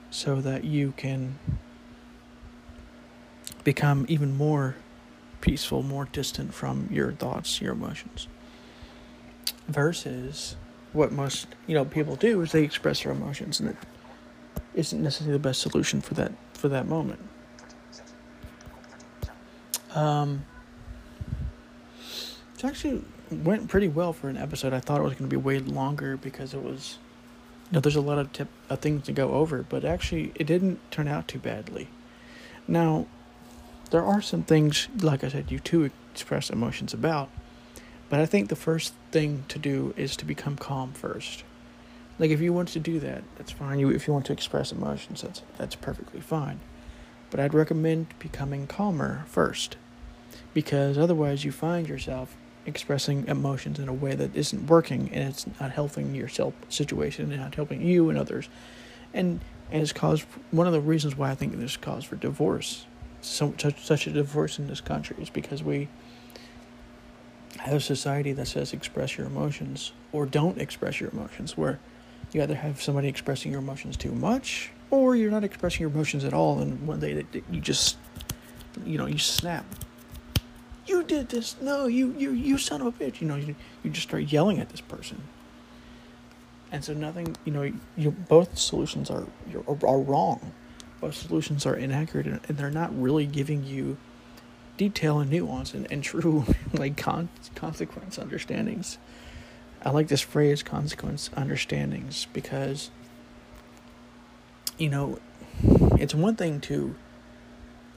so 0.10 0.42
that 0.42 0.64
you 0.64 0.94
can 0.98 1.40
become 3.64 4.06
even 4.08 4.38
more 4.38 4.76
peaceful, 5.42 5.84
more 5.84 6.06
distant 6.06 6.54
from 6.54 6.88
your 6.92 7.12
thoughts, 7.12 7.62
your 7.62 7.74
emotions. 7.74 8.28
Versus 9.68 10.56
what 10.94 11.12
most, 11.12 11.48
you 11.68 11.74
know, 11.74 11.84
people 11.84 12.16
do 12.16 12.42
is 12.42 12.52
they 12.52 12.64
express 12.64 13.04
their 13.04 13.12
emotions 13.12 13.60
and 13.60 13.70
it 13.70 13.78
isn't 14.76 15.02
necessarily 15.02 15.34
the 15.34 15.40
best 15.40 15.62
solution 15.62 16.02
for 16.02 16.14
that 16.14 16.32
for 16.54 16.68
that 16.70 16.88
moment. 16.88 17.20
Um, 19.94 20.46
it 22.58 22.66
actually 22.66 23.02
went 23.32 23.70
pretty 23.70 23.88
well 23.88 24.14
for 24.14 24.30
an 24.30 24.38
episode. 24.38 24.74
I 24.74 24.80
thought 24.80 25.00
it 25.00 25.04
was 25.04 25.14
going 25.14 25.30
to 25.30 25.36
be 25.36 25.42
way 25.42 25.60
longer 25.60 26.18
because 26.18 26.54
it 26.54 26.62
was, 26.62 26.98
you 27.70 27.76
know, 27.76 27.80
there's 27.80 27.96
a 27.96 28.02
lot 28.02 28.20
of 28.20 28.32
tip, 28.34 28.50
uh, 28.70 28.76
things 28.76 29.06
to 29.06 29.12
go 29.14 29.32
over, 29.32 29.64
but 29.64 29.86
actually 29.86 30.32
it 30.36 30.46
didn't 30.46 30.80
turn 30.92 31.08
out 31.08 31.28
too 31.28 31.40
badly. 31.40 31.88
Now, 32.68 33.08
there 33.92 34.04
are 34.04 34.22
some 34.22 34.44
things, 34.44 34.88
like 35.00 35.24
I 35.24 35.30
said, 35.30 35.52
you 35.52 35.60
too 35.60 35.90
express 36.12 36.50
emotions 36.50 36.94
about, 36.94 37.30
but 38.10 38.20
I 38.20 38.26
think 38.26 38.50
the 38.50 38.56
first 38.56 38.94
thing 39.12 39.46
to 39.48 39.60
do 39.60 39.94
is 39.96 40.16
to 40.18 40.26
become 40.26 40.58
calm 40.58 40.92
first. 40.92 41.44
Like 42.18 42.32
if 42.32 42.40
you 42.40 42.54
want 42.54 42.70
to 42.70 42.80
do 42.80 43.00
that, 43.02 43.24
that's 43.38 43.52
fine. 43.52 43.80
You 43.80 43.90
if 43.90 44.08
you 44.08 44.14
want 44.14 44.26
to 44.28 44.34
express 44.34 44.72
emotions, 44.72 45.22
that's 45.22 45.42
that's 45.58 45.76
perfectly 45.76 46.22
fine. 46.22 46.60
But 47.30 47.40
I'd 47.40 47.54
recommend 47.54 48.08
becoming 48.20 48.68
calmer 48.68 49.26
first. 49.28 49.78
Because 50.54 50.98
otherwise 50.98 51.44
you 51.44 51.52
find 51.52 51.90
yourself 51.90 52.38
expressing 52.66 53.28
emotions 53.28 53.78
in 53.78 53.90
a 53.90 53.94
way 53.94 54.16
that 54.16 54.36
isn't 54.36 54.68
working 54.68 55.10
and 55.12 55.30
it's 55.30 55.46
not 55.60 55.72
helping 55.72 56.16
yourself 56.16 56.54
situation 56.70 57.32
and 57.32 57.42
not 57.42 57.56
helping 57.56 57.82
you 57.82 58.10
and 58.10 58.18
others. 58.18 58.50
And 59.14 59.42
and 59.72 59.82
it's 59.82 59.94
caused 59.94 60.26
one 60.52 60.68
of 60.68 60.74
the 60.74 60.82
reasons 60.82 61.18
why 61.18 61.32
I 61.32 61.36
think 61.36 61.58
there's 61.58 61.78
cause 61.78 62.06
for 62.06 62.16
divorce. 62.16 62.86
So 63.22 63.54
such, 63.58 63.84
such 63.84 64.08
a 64.08 64.12
divorce 64.12 64.60
in 64.60 64.68
this 64.68 64.82
country 64.82 65.18
is 65.20 65.30
because 65.30 65.64
we 65.64 65.90
have 67.60 67.76
a 67.76 67.82
society 67.82 68.32
that 68.34 68.48
says 68.48 68.74
express 68.74 69.18
your 69.18 69.26
emotions 69.26 69.92
or 70.12 70.26
don't 70.26 70.60
express 70.60 71.02
your 71.02 71.10
emotions 71.10 71.58
where 71.58 71.80
you 72.36 72.44
either 72.44 72.56
have 72.56 72.82
somebody 72.82 73.08
expressing 73.08 73.50
your 73.50 73.62
emotions 73.62 73.96
too 73.96 74.12
much, 74.12 74.70
or 74.92 75.16
you're 75.16 75.32
not 75.32 75.46
expressing 75.46 75.80
your 75.80 75.90
emotions 75.90 76.26
at 76.26 76.34
all, 76.34 76.60
and 76.60 76.86
one 76.86 77.00
day 77.00 77.26
you 77.50 77.62
just, 77.62 77.98
you 78.86 78.98
know, 78.98 79.06
you 79.06 79.18
snap. 79.18 79.66
You 80.86 81.04
did 81.04 81.30
this. 81.30 81.56
No, 81.62 81.88
you, 81.88 82.14
you, 82.18 82.32
you 82.32 82.58
son 82.58 82.82
of 82.82 82.88
a 82.88 82.92
bitch. 82.92 83.22
You 83.22 83.28
know, 83.28 83.38
you, 83.38 83.56
you 83.84 83.90
just 83.90 84.10
start 84.10 84.24
yelling 84.24 84.60
at 84.60 84.68
this 84.68 84.82
person. 84.82 85.24
And 86.74 86.84
so 86.84 86.94
nothing, 86.94 87.38
you 87.46 87.54
know, 87.54 87.72
you 87.96 88.12
both 88.12 88.58
solutions 88.58 89.10
are 89.10 89.26
are 89.68 90.00
wrong. 90.00 90.52
Both 91.00 91.16
solutions 91.16 91.66
are 91.66 91.76
inaccurate, 91.76 92.28
and 92.28 92.42
they're 92.58 92.70
not 92.70 92.94
really 93.02 93.26
giving 93.26 93.64
you 93.64 93.96
detail 94.76 95.20
and 95.20 95.32
nuance 95.32 95.74
and, 95.74 95.90
and 95.90 96.04
true 96.12 96.46
like 96.74 96.98
con- 96.98 97.30
consequence 97.56 98.20
understandings. 98.20 98.98
I 99.86 99.92
like 99.92 100.08
this 100.08 100.22
phrase, 100.22 100.64
consequence 100.64 101.30
understandings, 101.38 102.26
because, 102.34 102.90
you 104.80 104.90
know, 104.90 105.20
it's 106.00 106.16
one 106.16 106.36
thing 106.36 106.60
to 106.62 106.96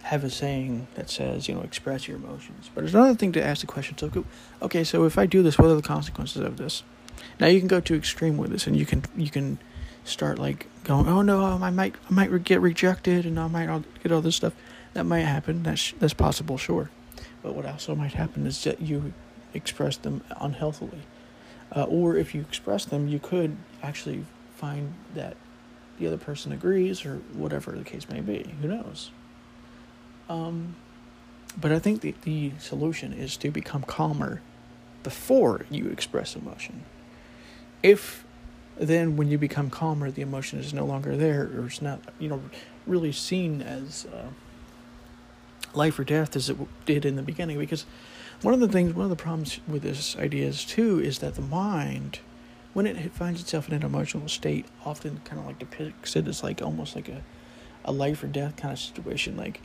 have 0.03 0.23
a 0.23 0.31
saying 0.31 0.87
that 0.95 1.09
says, 1.09 1.49
you 1.49 1.55
know, 1.55 1.63
express 1.63 2.07
your 2.07 2.19
emotions, 2.19 2.71
but 2.75 2.85
it's 2.85 2.93
another 2.93 3.15
thing 3.15 3.33
to 3.33 3.43
ask 3.43 3.63
the 3.63 3.67
question, 3.67 3.97
so, 3.97 4.25
okay, 4.61 4.85
so 4.85 5.05
if 5.05 5.17
I 5.17 5.25
do 5.25 5.43
this, 5.43 5.59
what 5.59 5.69
are 5.69 5.75
the 5.75 5.83
consequences 5.83 6.43
of 6.43 6.59
this? 6.59 6.83
Now 7.41 7.47
you 7.47 7.59
can 7.59 7.69
go 7.69 7.81
to 7.81 7.95
extreme 7.95 8.37
with 8.37 8.51
this, 8.51 8.67
and 8.67 8.77
you 8.77 8.87
can 8.87 9.03
you 9.17 9.31
can 9.31 9.59
start 10.05 10.39
like 10.39 10.67
going, 10.85 11.09
oh 11.09 11.23
no, 11.23 11.45
I 11.45 11.71
might 11.71 11.97
I 12.09 12.15
might 12.15 12.45
get 12.45 12.61
rejected, 12.61 13.27
and 13.27 13.41
I 13.41 13.49
might 13.49 13.83
get 14.03 14.13
all 14.13 14.21
this 14.21 14.37
stuff. 14.37 14.55
That 14.95 15.05
might 15.05 15.21
happen. 15.21 15.65
That's 15.65 15.93
that's 15.99 16.15
possible, 16.15 16.59
sure. 16.59 16.91
But 17.43 17.55
what 17.55 17.67
also 17.67 17.95
might 17.97 18.15
happen 18.15 18.47
is 18.47 18.63
that 18.65 18.81
you 18.81 19.13
express 19.53 19.97
them 19.97 20.23
unhealthily 20.41 21.03
uh, 21.75 21.85
or 21.85 22.17
if 22.17 22.35
you 22.35 22.41
express 22.41 22.85
them, 22.85 23.09
you 23.09 23.19
could 23.19 23.57
actually 23.83 24.25
find 24.57 24.95
that 25.15 25.37
the 25.99 26.07
other 26.07 26.17
person 26.17 26.53
agrees 26.53 27.05
or 27.05 27.17
whatever 27.33 27.73
the 27.73 27.85
case 27.85 28.09
may 28.09 28.21
be. 28.21 28.55
Who 28.63 28.69
knows? 28.69 29.11
Um, 30.29 30.77
but 31.61 31.73
I 31.73 31.79
think 31.79 32.01
the, 32.01 32.15
the 32.23 32.53
solution 32.59 33.13
is 33.13 33.37
to 33.39 33.51
become 33.51 33.83
calmer 33.83 34.41
before 35.03 35.67
you 35.71 35.89
express 35.89 36.37
emotion. 36.37 36.85
If 37.83 38.25
then 38.77 39.17
when 39.17 39.29
you 39.29 39.39
become 39.39 39.71
calmer, 39.71 40.11
the 40.11 40.23
emotion 40.23 40.61
is 40.61 40.73
no 40.73 40.85
longer 40.85 41.17
there 41.17 41.51
or 41.55 41.67
it's 41.67 41.83
not, 41.83 42.01
you 42.19 42.29
know, 42.29 42.43
really 42.87 43.13
seen 43.13 43.61
as 43.61 44.07
uh, 44.07 44.29
life 45.75 45.99
or 45.99 46.05
death 46.05 46.37
as 46.37 46.49
it 46.49 46.57
did 46.85 47.05
in 47.05 47.17
the 47.17 47.23
beginning. 47.23 47.59
Because 47.59 47.87
one 48.43 48.55
of 48.55 48.61
the 48.61 48.69
things, 48.69 48.95
one 48.95 49.05
of 49.05 49.11
the 49.11 49.17
problems 49.17 49.59
with 49.67 49.83
this 49.83 50.17
idea 50.17 50.47
is 50.47 50.65
too, 50.65 51.01
is 51.01 51.19
that 51.19 51.35
the 51.35 51.43
mind, 51.43 52.21
when 52.73 52.87
it 52.87 53.13
finds 53.13 53.41
itself 53.41 53.69
in 53.69 53.75
an 53.75 53.83
emotional 53.83 54.29
state, 54.29 54.67
often 54.85 55.21
kind 55.25 55.41
of 55.41 55.47
like 55.47 55.59
depicts 55.59 56.15
it 56.15 56.29
as 56.29 56.43
like 56.43 56.63
almost 56.63 56.95
like 56.95 57.09
a, 57.09 57.23
a 57.85 57.91
life 57.91 58.23
or 58.23 58.29
death 58.29 58.57
kind 58.57 58.73
of 58.73 58.79
situation. 58.79 59.37
Like, 59.37 59.61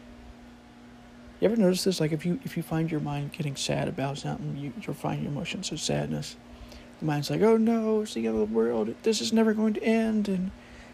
you 1.39 1.49
ever 1.49 1.55
notice 1.55 1.83
this? 1.83 1.99
Like, 1.99 2.11
if 2.11 2.25
you 2.25 2.39
if 2.43 2.57
you 2.57 2.63
find 2.63 2.89
your 2.89 2.99
mind 2.99 3.33
getting 3.33 3.55
sad 3.55 3.87
about 3.87 4.17
something, 4.17 4.57
you 4.57 4.73
you'll 4.81 5.11
emotions 5.11 5.71
of 5.71 5.79
sadness. 5.79 6.35
The 6.99 7.05
mind's 7.05 7.29
like, 7.29 7.41
"Oh 7.41 7.57
no, 7.57 8.01
it's 8.01 8.13
the 8.13 8.25
end 8.25 8.41
of 8.41 8.49
the 8.49 8.55
world. 8.55 8.95
This 9.03 9.21
is 9.21 9.33
never 9.33 9.53
going 9.53 9.73
to 9.73 9.83
end." 9.83 10.27
And 10.29 10.51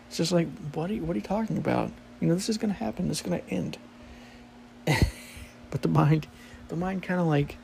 it's 0.08 0.18
just 0.18 0.32
like, 0.32 0.48
"What 0.74 0.90
are 0.90 0.96
you, 0.96 1.04
what 1.04 1.16
are 1.16 1.20
you 1.20 1.26
talking 1.26 1.58
about? 1.58 1.92
You 2.20 2.28
know, 2.28 2.34
this 2.34 2.50
is 2.50 2.58
going 2.58 2.74
to 2.74 2.80
happen. 2.80 3.08
This 3.08 3.20
is 3.22 3.28
going 3.28 3.40
to 3.40 3.50
end." 3.54 3.78
but 5.72 5.82
the 5.84 5.88
mind, 5.88 6.28
the 6.70 6.76
mind 6.76 7.04
kind 7.04 7.22
of 7.22 7.28
like 7.28 7.58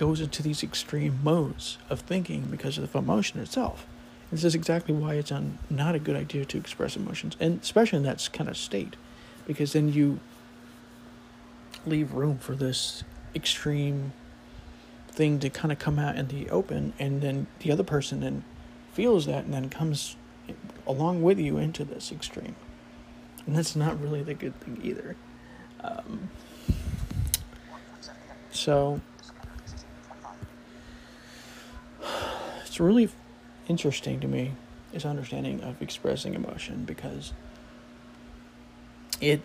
goes 0.00 0.22
into 0.22 0.42
these 0.42 0.62
extreme 0.62 1.20
modes 1.22 1.76
of 1.90 2.00
thinking 2.00 2.40
because 2.50 2.78
of 2.78 2.90
the 2.90 2.98
emotion 2.98 3.38
itself. 3.38 3.86
This 4.32 4.44
is 4.44 4.54
exactly 4.54 4.94
why 4.94 5.14
it's 5.14 5.30
un, 5.30 5.58
not 5.68 5.94
a 5.94 5.98
good 5.98 6.16
idea 6.16 6.46
to 6.46 6.56
express 6.56 6.96
emotions, 6.96 7.36
and 7.38 7.60
especially 7.60 7.98
in 7.98 8.04
that 8.04 8.26
kind 8.32 8.48
of 8.48 8.56
state, 8.56 8.96
because 9.46 9.74
then 9.74 9.92
you 9.92 10.18
leave 11.84 12.14
room 12.14 12.38
for 12.38 12.54
this 12.54 13.04
extreme 13.34 14.14
thing 15.08 15.38
to 15.40 15.50
kind 15.50 15.70
of 15.70 15.78
come 15.78 15.98
out 15.98 16.16
in 16.16 16.28
the 16.28 16.48
open, 16.48 16.94
and 16.98 17.20
then 17.20 17.46
the 17.58 17.70
other 17.70 17.84
person 17.84 18.20
then 18.20 18.42
feels 18.94 19.26
that 19.26 19.44
and 19.44 19.52
then 19.52 19.68
comes 19.68 20.16
along 20.86 21.22
with 21.22 21.38
you 21.38 21.58
into 21.58 21.84
this 21.84 22.10
extreme. 22.10 22.56
And 23.46 23.54
that's 23.54 23.76
not 23.76 24.00
really 24.00 24.22
the 24.22 24.34
good 24.34 24.58
thing 24.60 24.80
either. 24.82 25.14
Um, 25.84 26.30
so 28.50 29.02
it's 32.70 32.78
really 32.78 33.08
interesting 33.66 34.20
to 34.20 34.28
me 34.28 34.52
is 34.92 35.04
understanding 35.04 35.60
of 35.60 35.82
expressing 35.82 36.34
emotion 36.34 36.84
because 36.84 37.32
it 39.20 39.40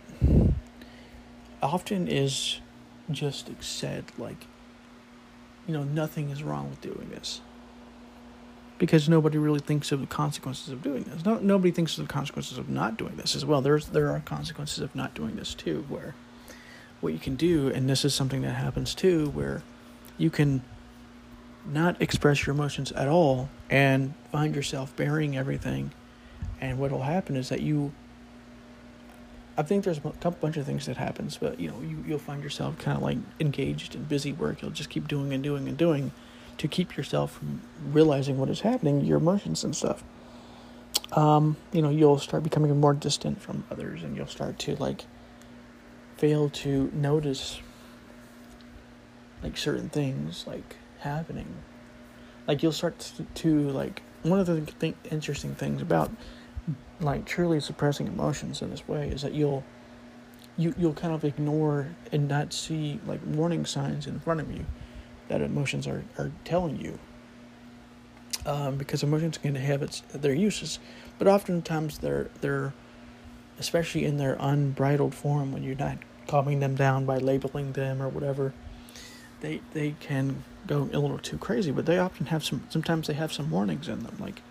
often 1.60 2.08
is 2.08 2.60
just 3.10 3.50
said 3.64 4.06
like 4.20 4.46
you 5.66 5.74
know 5.74 5.84
nothing 5.84 6.30
is 6.30 6.44
wrong 6.44 6.70
with 6.70 6.80
doing 6.82 7.10
this 7.10 7.42
because 8.78 9.10
nobody 9.10 9.40
really 9.40 9.60
thinks 9.60 9.92
of 9.92 10.02
the 10.02 10.08
consequences 10.08 10.70
of 10.70 10.84
doing 10.84 11.02
this. 11.06 11.26
No, 11.26 11.40
nobody 11.40 11.72
thinks 11.72 11.98
of 11.98 12.08
the 12.08 12.14
consequences 12.14 12.60
of 12.60 12.70
not 12.70 12.96
doing 12.96 13.16
this 13.16 13.36
as 13.36 13.44
well. 13.44 13.60
There's 13.60 13.88
there 13.88 14.12
are 14.12 14.20
consequences 14.20 14.78
of 14.80 14.94
not 14.94 15.16
doing 15.16 15.36
this 15.36 15.56
too, 15.56 15.84
where 15.90 16.14
what 17.02 17.12
you 17.12 17.20
can 17.20 17.36
do, 17.36 17.70
and 17.70 17.90
this 17.90 18.06
is 18.06 18.14
something 18.14 18.44
that 18.44 18.54
happens 18.54 18.94
too, 18.94 19.32
where 19.32 19.64
you 20.20 20.30
can 20.30 20.62
not 21.66 22.02
express 22.02 22.46
your 22.46 22.54
emotions 22.54 22.92
at 22.92 23.08
all 23.08 23.50
and 23.70 24.14
find 24.32 24.56
yourself 24.56 24.96
burying 24.96 25.38
everything. 25.38 25.92
And 26.62 26.80
what 26.80 26.92
will 26.92 27.04
happen 27.04 27.36
is 27.36 27.50
that 27.50 27.62
you, 27.62 27.92
I 29.58 29.64
think 29.64 29.84
there's 29.84 29.98
a 29.98 30.02
couple 30.02 30.32
bunch 30.42 30.58
of 30.58 30.66
things 30.66 30.86
that 30.86 30.98
happens, 30.98 31.38
but 31.38 31.60
you 31.60 31.70
know, 31.70 31.82
you, 31.82 32.04
you'll 32.08 32.20
find 32.20 32.44
yourself 32.44 32.78
kind 32.78 32.98
of 32.98 33.04
like 33.04 33.18
engaged 33.40 33.96
in 33.96 34.04
busy 34.04 34.34
work. 34.34 34.62
You'll 34.62 34.72
just 34.72 34.90
keep 34.90 35.08
doing 35.08 35.34
and 35.34 35.44
doing 35.44 35.68
and 35.68 35.78
doing 35.78 36.12
to 36.58 36.68
keep 36.68 36.96
yourself 36.96 37.38
from 37.38 37.62
realizing 37.84 38.38
what 38.38 38.50
is 38.50 38.62
happening, 38.62 39.02
your 39.02 39.18
emotions 39.18 39.64
and 39.64 39.76
stuff. 39.76 40.04
Um, 41.12 41.58
you 41.72 41.82
know, 41.82 41.90
you'll 41.90 42.20
start 42.20 42.44
becoming 42.44 42.78
more 42.80 42.94
distant 42.94 43.42
from 43.42 43.64
others 43.72 44.04
and 44.04 44.16
you'll 44.16 44.28
start 44.28 44.60
to 44.60 44.76
like 44.76 45.06
fail 46.18 46.50
to 46.50 46.90
notice 46.94 47.60
like 49.44 49.58
certain 49.58 49.90
things 49.90 50.46
like 50.48 50.78
happening. 51.06 51.48
Like 52.48 52.62
you'll 52.62 52.74
start 52.74 53.00
to, 53.00 53.24
to 53.24 53.70
like 53.70 54.02
one 54.24 54.40
of 54.40 54.48
the 54.48 54.62
th- 54.62 54.96
interesting 55.10 55.56
things 55.56 55.82
about 55.82 56.12
like 57.00 57.26
truly 57.26 57.60
suppressing 57.60 58.08
emotions 58.08 58.62
in 58.62 58.70
this 58.72 58.88
way 58.88 59.08
is 59.10 59.22
that 59.22 59.34
you'll 59.34 59.64
you 60.58 60.74
you'll 60.78 60.94
kind 60.94 61.14
of 61.14 61.24
ignore 61.24 61.96
and 62.12 62.28
not 62.28 62.54
see 62.54 63.00
like 63.06 63.20
warning 63.26 63.66
signs 63.66 64.08
in 64.08 64.20
front 64.20 64.40
of 64.40 64.52
you 64.52 64.66
that 65.28 65.42
emotions 65.42 65.88
are, 65.88 66.04
are 66.18 66.32
telling 66.44 66.80
you. 66.80 67.00
Um, 68.46 68.78
because 68.78 69.02
emotions 69.02 69.40
can 69.40 69.56
have 69.56 69.82
its 69.82 70.02
their 70.14 70.34
uses, 70.34 70.78
but 71.18 71.28
oftentimes 71.28 72.00
they're 72.00 72.30
they're 72.42 72.74
especially 73.58 74.06
in 74.06 74.18
their 74.18 74.38
unbridled 74.40 75.16
form 75.16 75.52
when 75.52 75.64
you're 75.64 75.76
not 75.76 75.98
calming 76.28 76.60
them 76.60 76.76
down 76.76 77.06
by 77.06 77.18
labeling 77.18 77.72
them 77.72 78.02
or 78.02 78.10
whatever. 78.10 78.54
They 79.46 79.62
they 79.74 79.96
can 80.00 80.44
go 80.66 80.90
a 80.92 80.98
little 80.98 81.20
too 81.20 81.38
crazy, 81.38 81.70
but 81.70 81.86
they 81.86 82.00
often 82.00 82.26
have 82.28 82.44
some. 82.44 82.64
Sometimes 82.70 83.06
they 83.06 83.14
have 83.14 83.32
some 83.32 83.52
warnings 83.52 83.88
in 83.88 84.00
them, 84.00 84.18
like 84.20 84.42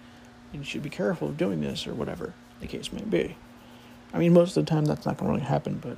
you 0.53 0.63
should 0.63 0.85
be 0.85 0.89
careful 0.89 1.31
of 1.31 1.37
doing 1.37 1.61
this 1.61 1.89
or 1.89 1.95
whatever 1.95 2.33
the 2.61 2.69
case 2.69 2.93
may 2.93 3.03
be. 3.03 3.37
I 4.13 4.19
mean, 4.19 4.33
most 4.33 4.57
of 4.57 4.65
the 4.65 4.71
time 4.71 4.85
that's 4.85 5.05
not 5.05 5.17
going 5.17 5.33
to 5.33 5.35
really 5.35 5.49
happen, 5.49 5.81
but 5.83 5.97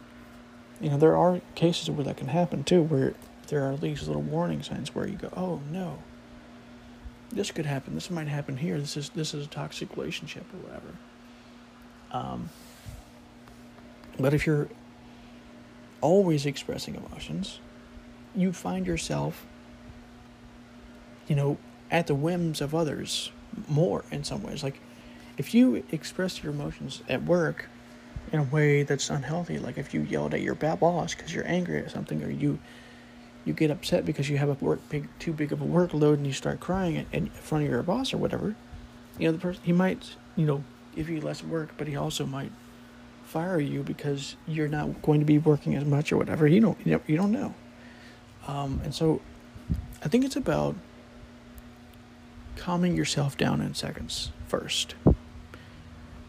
you 0.81 0.89
know 0.89 0.97
there 0.97 1.15
are 1.15 1.43
cases 1.55 1.91
where 1.91 2.05
that 2.05 2.17
can 2.17 2.29
happen 2.29 2.65
too, 2.65 2.83
where 2.85 3.13
there 3.49 3.71
are 3.71 3.77
these 3.77 4.07
little 4.07 4.23
warning 4.23 4.63
signs 4.63 4.95
where 4.95 5.07
you 5.07 5.17
go, 5.17 5.31
oh 5.37 5.61
no, 5.71 5.99
this 7.31 7.51
could 7.51 7.67
happen. 7.67 7.93
This 7.95 8.11
might 8.11 8.29
happen 8.29 8.57
here. 8.57 8.81
This 8.81 8.97
is 8.97 9.11
this 9.11 9.35
is 9.35 9.45
a 9.45 9.49
toxic 9.51 9.95
relationship 9.95 10.47
or 10.55 10.59
whatever. 10.67 10.97
Um, 12.13 12.49
but 14.19 14.33
if 14.33 14.47
you're 14.47 14.71
always 16.01 16.47
expressing 16.47 16.95
emotions, 16.95 17.61
you 18.37 18.53
find 18.53 18.87
yourself, 18.87 19.45
you 21.27 21.35
know, 21.35 21.59
at 21.91 22.07
the 22.07 22.15
whims 22.15 22.61
of 22.61 22.75
others 22.75 23.31
more 23.69 24.05
in 24.11 24.25
some 24.25 24.43
ways. 24.43 24.63
Like 24.63 24.81
if 25.39 25.55
you 25.55 25.83
express 25.91 26.43
your 26.43 26.53
emotions 26.53 27.03
at 27.09 27.23
work 27.25 27.69
in 28.33 28.41
a 28.41 28.45
way 28.45 28.83
that's 28.83 29.11
unhealthy, 29.11 29.59
like 29.59 29.79
if 29.79 29.95
you 29.95 30.03
yelled 30.03 30.35
at 30.35 30.41
your 30.41 30.55
bad 30.55 30.81
boss 30.81 31.15
because 31.15 31.35
you're 31.35 31.47
angry 31.47 31.79
at 31.79 31.91
something, 31.91 32.23
or 32.23 32.31
you 32.31 32.59
you 33.45 33.53
get 33.53 33.71
upset 33.71 34.05
because 34.05 34.29
you 34.29 34.39
have 34.39 34.49
a 34.49 34.65
work 34.65 34.81
big 34.89 35.09
too 35.19 35.33
big 35.33 35.53
of 35.53 35.61
a 35.61 35.65
workload 35.65 36.15
and 36.15 36.27
you 36.27 36.33
start 36.33 36.59
crying 36.59 37.07
in 37.13 37.29
front 37.29 37.65
of 37.65 37.71
your 37.71 37.83
boss 37.83 38.13
or 38.13 38.19
whatever, 38.19 38.57
you 39.19 39.27
know 39.27 39.33
the 39.33 39.39
person 39.39 39.63
he 39.65 39.73
might 39.73 40.17
you 40.35 40.45
know 40.45 40.65
give 40.95 41.09
you 41.09 41.21
less 41.21 41.43
work, 41.43 41.71
but 41.79 41.87
he 41.87 41.97
also 41.97 42.27
might 42.27 42.51
fire 43.25 43.61
you 43.61 43.83
because 43.83 44.37
you're 44.47 44.69
not 44.69 45.03
going 45.03 45.21
to 45.21 45.27
be 45.27 45.39
working 45.39 45.75
as 45.75 45.85
much 45.85 46.13
or 46.13 46.17
whatever. 46.17 46.47
You 46.47 46.61
don't 46.61 46.79
you 47.07 47.17
don't 47.17 47.33
know, 47.33 47.55
um, 48.47 48.81
and 48.85 48.95
so 48.95 49.21
I 50.05 50.09
think 50.09 50.25
it's 50.25 50.37
about 50.37 50.75
calming 52.57 52.97
yourself 52.97 53.37
down 53.37 53.61
in 53.61 53.75
seconds 53.75 54.31
first, 54.49 54.95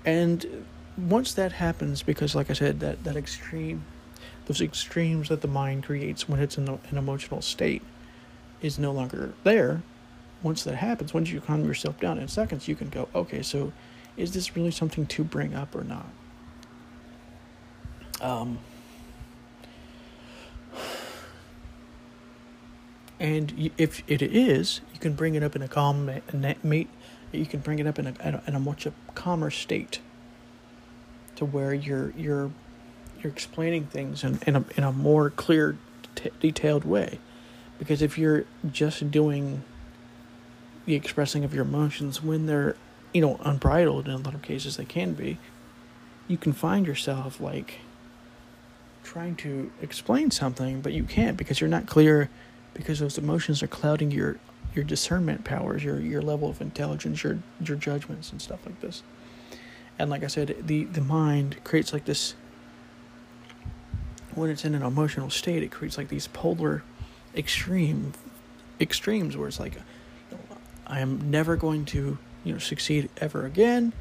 and 0.06 0.66
once 0.98 1.34
that 1.34 1.54
happens, 1.54 2.04
because 2.04 2.36
like 2.36 2.50
I 2.50 2.54
said, 2.54 2.80
that 2.80 3.04
that 3.04 3.16
extreme 3.16 3.84
those 4.48 4.62
extremes 4.62 5.30
that 5.30 5.42
the 5.42 5.48
mind 5.48 5.84
creates 5.84 6.28
when 6.28 6.40
it's 6.40 6.58
in 6.58 6.68
an 6.70 6.98
emotional 6.98 7.42
state 7.42 7.84
is 8.62 8.80
no 8.80 8.92
longer 8.92 9.34
there. 9.44 9.82
Once 10.42 10.64
that 10.64 10.76
happens, 10.76 11.14
once 11.14 11.30
you 11.30 11.42
calm 11.42 11.66
yourself 11.66 12.00
down 12.00 12.18
in 12.18 12.28
seconds, 12.28 12.68
you 12.68 12.76
can 12.76 12.90
go, 12.90 13.10
okay, 13.14 13.42
so 13.42 13.74
is 14.16 14.34
this 14.34 14.56
really 14.56 14.72
something 14.72 15.06
to 15.08 15.24
bring 15.24 15.54
up 15.54 15.76
or 15.76 15.84
not? 15.84 16.08
Um, 18.22 18.60
and 23.20 23.72
if 23.78 24.04
it 24.08 24.22
is, 24.22 24.82
you 24.94 25.00
can 25.00 25.14
bring 25.14 25.36
it 25.36 25.44
up 25.44 25.56
in 25.56 25.62
a 25.62 25.68
calm 25.68 26.06
mate. 26.64 26.90
You 27.32 27.46
can 27.46 27.60
bring 27.60 27.80
it 27.80 27.88
up 27.88 28.00
in 28.00 28.08
a, 28.08 28.42
in 28.48 28.56
a 28.56 28.60
much 28.60 28.88
uh, 28.88 28.92
calmer 29.16 29.52
state, 29.52 30.00
to 31.36 31.46
where 31.46 31.74
you're 31.74 32.14
you're 32.18 32.52
you're 33.22 33.32
explaining 33.32 33.88
things 33.88 34.24
in, 34.24 34.40
in 34.46 34.56
a 34.56 34.66
in 34.76 34.84
a 34.84 34.92
more 34.92 35.30
clear, 35.30 35.78
t- 36.16 36.32
detailed 36.40 36.86
way. 36.86 37.20
Because 37.80 38.02
if 38.02 38.18
you're 38.18 38.46
just 38.72 39.12
doing 39.12 39.64
the 40.86 40.96
expressing 40.96 41.44
of 41.44 41.54
your 41.54 41.64
emotions 41.64 42.24
when 42.24 42.46
they're, 42.46 42.76
you 43.14 43.22
know, 43.22 43.40
unbridled 43.44 44.08
in 44.08 44.14
a 44.14 44.18
lot 44.18 44.34
of 44.34 44.42
cases 44.42 44.78
they 44.78 44.86
can 44.86 45.14
be, 45.14 45.38
you 46.28 46.38
can 46.38 46.54
find 46.54 46.88
yourself 46.88 47.40
like 47.40 47.80
trying 49.04 49.36
to 49.36 49.72
explain 49.82 50.32
something, 50.32 50.82
but 50.82 50.94
you 50.94 51.04
can't 51.04 51.38
because 51.38 51.62
you're 51.62 51.70
not 51.70 51.86
clear 51.86 52.30
because 52.78 53.00
those 53.00 53.18
emotions 53.18 53.62
are 53.62 53.68
clouding 53.68 54.12
your 54.12 54.38
your 54.74 54.86
discernment 54.86 55.44
powers, 55.44 55.84
your 55.84 56.00
your 56.00 56.22
level 56.22 56.50
of 56.50 56.62
intelligence, 56.62 57.24
your 57.24 57.40
your 57.60 57.76
judgments 57.76 58.32
and 58.32 58.42
stuff 58.42 58.66
like 58.66 58.80
this. 58.80 59.04
And 60.00 60.10
like 60.10 60.24
I 60.24 60.28
said, 60.28 60.56
the 60.62 60.86
the 60.86 61.02
mind 61.02 61.58
creates 61.64 61.92
like 61.92 62.06
this 62.06 62.36
when 64.36 64.52
it's 64.52 64.64
in 64.64 64.76
an 64.76 64.84
emotional 64.84 65.32
state, 65.32 65.64
it 65.64 65.72
creates 65.72 65.98
like 65.98 66.10
these 66.10 66.28
polar 66.28 66.84
extreme 67.36 68.14
extremes 68.80 69.36
where 69.36 69.48
it's 69.48 69.60
like 69.60 69.74
I 70.86 71.00
am 71.00 71.32
never 71.32 71.56
going 71.56 71.86
to, 71.86 72.20
you 72.44 72.54
know, 72.54 72.60
succeed 72.60 73.10
ever 73.18 73.46
again 73.46 73.94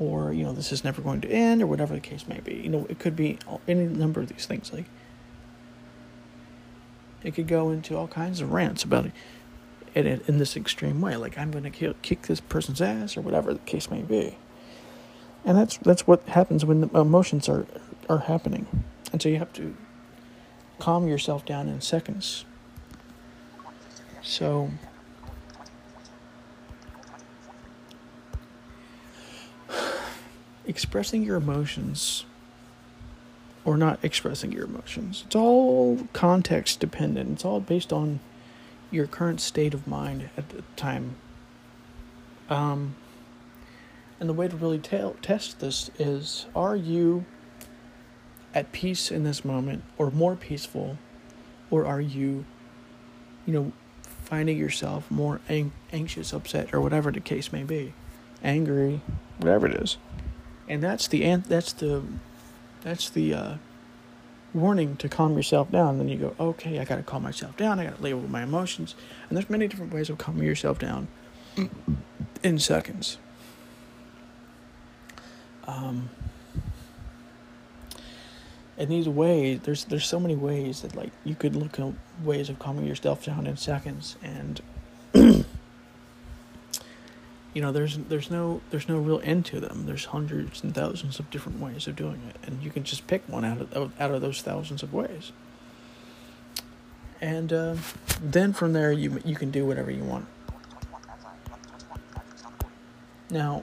or 0.00 0.32
you 0.32 0.42
know 0.42 0.52
this 0.52 0.72
is 0.72 0.82
never 0.82 1.00
going 1.00 1.20
to 1.20 1.28
end 1.28 1.62
or 1.62 1.66
whatever 1.68 1.94
the 1.94 2.00
case 2.00 2.26
may 2.26 2.40
be. 2.40 2.54
You 2.54 2.70
know, 2.70 2.86
it 2.88 2.98
could 2.98 3.14
be 3.14 3.38
any 3.68 3.84
number 3.84 4.20
of 4.20 4.28
these 4.28 4.46
things 4.46 4.72
like 4.72 4.86
it 7.24 7.34
could 7.34 7.48
go 7.48 7.70
into 7.70 7.96
all 7.96 8.06
kinds 8.06 8.40
of 8.40 8.52
rants 8.52 8.84
about 8.84 9.06
it 9.06 10.06
in, 10.06 10.20
in 10.28 10.38
this 10.38 10.56
extreme 10.56 11.00
way 11.00 11.16
like 11.16 11.38
i'm 11.38 11.50
going 11.50 11.64
to 11.64 11.94
kick 12.02 12.22
this 12.22 12.40
person's 12.40 12.80
ass 12.80 13.16
or 13.16 13.20
whatever 13.22 13.52
the 13.52 13.60
case 13.60 13.90
may 13.90 14.02
be. 14.02 14.36
And 15.44 15.58
that's 15.58 15.76
that's 15.78 16.06
what 16.06 16.22
happens 16.28 16.64
when 16.64 16.80
the 16.80 16.88
emotions 16.98 17.48
are 17.48 17.66
are 18.08 18.18
happening. 18.18 18.84
And 19.12 19.20
so 19.20 19.28
you 19.28 19.38
have 19.38 19.52
to 19.54 19.76
calm 20.78 21.06
yourself 21.06 21.44
down 21.44 21.68
in 21.68 21.80
seconds. 21.80 22.44
So 24.22 24.70
expressing 30.66 31.22
your 31.22 31.36
emotions 31.36 32.24
or 33.64 33.76
not 33.76 33.98
expressing 34.02 34.52
your 34.52 34.64
emotions. 34.64 35.24
It's 35.26 35.36
all 35.36 36.06
context 36.12 36.80
dependent. 36.80 37.30
It's 37.32 37.44
all 37.44 37.60
based 37.60 37.92
on 37.92 38.20
your 38.90 39.06
current 39.06 39.40
state 39.40 39.74
of 39.74 39.86
mind 39.86 40.28
at 40.36 40.50
the 40.50 40.62
time. 40.76 41.16
Um, 42.50 42.94
and 44.20 44.28
the 44.28 44.34
way 44.34 44.48
to 44.48 44.56
really 44.56 44.78
test 44.78 45.60
this 45.60 45.90
is 45.98 46.46
are 46.54 46.76
you 46.76 47.24
at 48.54 48.70
peace 48.72 49.10
in 49.10 49.24
this 49.24 49.44
moment 49.44 49.82
or 49.98 50.10
more 50.10 50.36
peaceful 50.36 50.96
or 51.70 51.84
are 51.84 52.00
you 52.00 52.44
you 53.46 53.52
know 53.52 53.72
finding 54.02 54.56
yourself 54.56 55.10
more 55.10 55.40
ang- 55.48 55.72
anxious 55.92 56.32
upset 56.32 56.72
or 56.72 56.80
whatever 56.80 57.10
the 57.10 57.20
case 57.20 57.52
may 57.52 57.64
be 57.64 57.92
angry 58.42 59.00
whatever 59.38 59.66
it 59.66 59.74
is 59.74 59.96
and 60.68 60.82
that's 60.82 61.08
the 61.08 61.24
an- 61.24 61.44
that's 61.48 61.72
the 61.72 62.02
that's 62.84 63.10
the 63.10 63.34
uh, 63.34 63.54
warning 64.52 64.96
to 64.98 65.08
calm 65.08 65.36
yourself 65.36 65.72
down. 65.72 65.98
And 65.98 66.00
then 66.00 66.08
you 66.08 66.18
go, 66.18 66.34
okay, 66.38 66.78
I 66.78 66.84
got 66.84 66.96
to 66.96 67.02
calm 67.02 67.24
myself 67.24 67.56
down. 67.56 67.80
I 67.80 67.84
got 67.84 67.96
to 67.96 68.02
label 68.02 68.20
my 68.28 68.42
emotions. 68.42 68.94
And 69.28 69.36
there's 69.36 69.50
many 69.50 69.66
different 69.66 69.92
ways 69.92 70.08
of 70.10 70.18
calming 70.18 70.46
yourself 70.46 70.78
down 70.78 71.08
in 72.42 72.58
seconds. 72.58 73.18
Um, 75.66 76.10
and 78.76 78.90
these 78.90 79.08
ways, 79.08 79.60
there's 79.62 79.84
there's 79.84 80.06
so 80.06 80.20
many 80.20 80.34
ways 80.34 80.82
that 80.82 80.94
like 80.94 81.12
you 81.24 81.34
could 81.34 81.56
look 81.56 81.78
at 81.78 81.92
ways 82.22 82.50
of 82.50 82.58
calming 82.58 82.86
yourself 82.86 83.24
down 83.24 83.46
in 83.46 83.56
seconds, 83.56 84.16
and 84.22 84.60
you 87.54 87.62
know 87.62 87.72
there's 87.72 87.96
there's 87.96 88.30
no 88.30 88.60
there's 88.70 88.88
no 88.88 88.98
real 88.98 89.20
end 89.24 89.46
to 89.46 89.60
them. 89.60 89.86
There's 89.86 90.06
hundreds 90.06 90.62
and 90.62 90.74
thousands 90.74 91.18
of 91.18 91.30
different 91.30 91.60
ways 91.60 91.86
of 91.86 91.96
doing 91.96 92.20
it 92.28 92.36
and 92.46 92.62
you 92.62 92.70
can 92.70 92.82
just 92.82 93.06
pick 93.06 93.26
one 93.28 93.44
out 93.44 93.60
of 93.72 94.00
out 94.00 94.10
of 94.10 94.20
those 94.20 94.42
thousands 94.42 94.82
of 94.82 94.92
ways. 94.92 95.32
And 97.20 97.52
uh, 97.52 97.76
then 98.20 98.52
from 98.52 98.72
there 98.72 98.92
you 98.92 99.22
you 99.24 99.36
can 99.36 99.50
do 99.50 99.64
whatever 99.64 99.90
you 99.90 100.02
want. 100.02 100.26
Now 103.30 103.62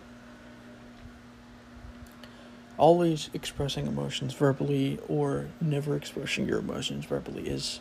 always 2.78 3.30
expressing 3.34 3.86
emotions 3.86 4.34
verbally 4.34 4.98
or 5.08 5.50
never 5.60 5.96
expressing 5.96 6.48
your 6.48 6.58
emotions 6.58 7.06
verbally 7.06 7.48
is 7.48 7.80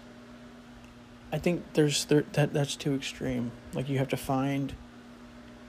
i 1.32 1.38
think 1.38 1.64
there's 1.72 2.04
there, 2.04 2.22
that 2.32 2.52
that's 2.52 2.76
too 2.76 2.94
extreme. 2.94 3.50
Like 3.72 3.88
you 3.88 3.96
have 3.96 4.08
to 4.08 4.16
find 4.18 4.74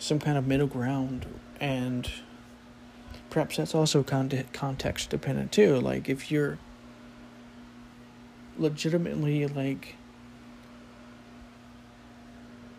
some 0.01 0.17
kind 0.17 0.35
of 0.35 0.47
middle 0.47 0.65
ground 0.65 1.27
and 1.59 2.09
perhaps 3.29 3.57
that's 3.57 3.75
also 3.75 4.01
context 4.01 5.11
dependent 5.11 5.51
too 5.51 5.79
like 5.79 6.09
if 6.09 6.31
you're 6.31 6.57
legitimately 8.57 9.45
like 9.45 9.95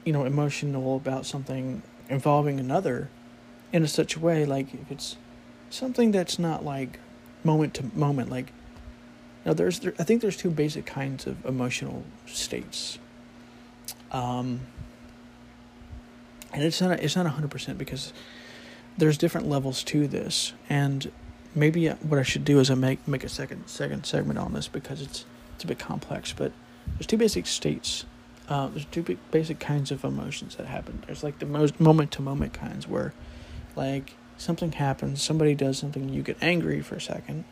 you 0.05 0.13
know 0.13 0.25
emotional 0.25 0.97
about 0.97 1.25
something 1.25 1.81
involving 2.09 2.59
another 2.59 3.09
in 3.73 3.85
a 3.85 3.89
such 3.89 4.17
a 4.17 4.21
way 4.21 4.45
like 4.45 4.75
if 4.75 4.91
it's 4.91 5.17
something 5.71 6.11
that's 6.11 6.41
not 6.41 6.65
like 6.65 6.99
moment 7.45 7.73
to 7.73 7.85
moment 7.95 8.29
like 8.29 8.53
know 9.47 9.55
there's 9.55 9.79
there, 9.79 9.95
i 10.01 10.03
think 10.03 10.21
there's 10.21 10.37
two 10.37 10.51
basic 10.51 10.85
kinds 10.87 11.27
of 11.27 11.45
emotional 11.47 12.05
states. 12.27 12.99
Um 14.11 14.61
and 16.53 16.63
it's 16.63 16.81
not 16.81 17.01
it's 17.01 17.17
not 17.17 17.27
hundred 17.27 17.51
percent 17.51 17.79
because 17.79 18.13
there's 18.99 19.19
different 19.19 19.49
levels 19.49 19.83
to 19.85 20.07
this, 20.07 20.53
and 20.69 21.11
maybe 21.55 21.89
what 21.89 22.19
I 22.19 22.23
should 22.23 22.45
do 22.45 22.61
is 22.61 22.71
I 22.71 22.75
make 22.75 23.07
make 23.07 23.25
a 23.25 23.29
second 23.29 23.67
second 23.69 24.05
segment 24.05 24.39
on 24.39 24.53
this 24.53 24.69
because 24.69 25.01
it's 25.03 25.25
it's 25.55 25.65
a 25.65 25.67
bit 25.67 25.79
complex. 25.79 26.33
But 26.33 26.53
there's 26.95 27.07
two 27.07 27.17
basic 27.17 27.47
states. 27.47 28.05
Uh, 28.49 28.67
there's 28.69 28.85
two 28.87 29.19
basic 29.31 29.61
kinds 29.61 29.91
of 29.91 30.05
emotions 30.05 30.57
that 30.57 30.67
happen. 30.67 31.03
There's 31.07 31.23
like 31.23 31.39
the 31.39 31.47
most 31.47 31.81
moment 31.81 32.11
to 32.13 32.23
moment 32.23 32.53
kinds 32.53 32.89
where, 32.89 33.15
like 33.77 34.15
something 34.37 34.73
happens, 34.73 35.23
somebody 35.23 35.55
does 35.55 35.79
something, 35.79 36.09
you 36.09 36.23
get 36.23 36.37
angry 36.43 36.83
for 36.83 36.97
a 36.97 37.01
second, 37.01 37.45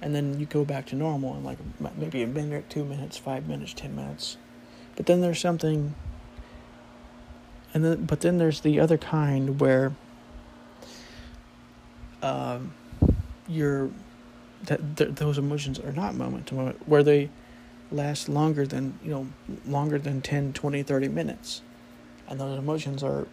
and 0.00 0.14
then 0.14 0.40
you 0.40 0.46
go 0.46 0.64
back 0.64 0.86
to 0.86 0.96
normal 0.96 1.36
in 1.36 1.44
like 1.44 1.58
maybe 1.96 2.22
a 2.22 2.26
minute, 2.26 2.68
two 2.70 2.84
minutes, 2.84 3.16
five 3.18 3.46
minutes, 3.46 3.74
ten 3.74 3.94
minutes. 3.94 4.38
But 4.96 5.06
then 5.06 5.20
there's 5.20 5.40
something 5.40 5.94
and 7.74 7.84
then 7.84 8.04
but 8.04 8.20
then 8.20 8.38
there's 8.38 8.60
the 8.60 8.80
other 8.80 8.96
kind 8.96 9.60
where 9.60 9.92
um, 12.22 12.72
you're 13.46 13.90
that 14.64 14.96
th- 14.96 15.16
those 15.16 15.36
emotions 15.36 15.78
are 15.78 15.92
not 15.92 16.14
moment 16.14 16.46
to 16.46 16.54
moment 16.54 16.88
where 16.88 17.02
they 17.02 17.28
last 17.92 18.28
longer 18.28 18.66
than 18.66 18.98
you 19.02 19.10
know 19.10 19.26
longer 19.66 19.98
than 19.98 20.22
10 20.22 20.52
20 20.52 20.82
30 20.82 21.08
minutes. 21.08 21.62
And 22.26 22.40
those 22.40 22.58
emotions 22.58 23.02
are 23.02 23.26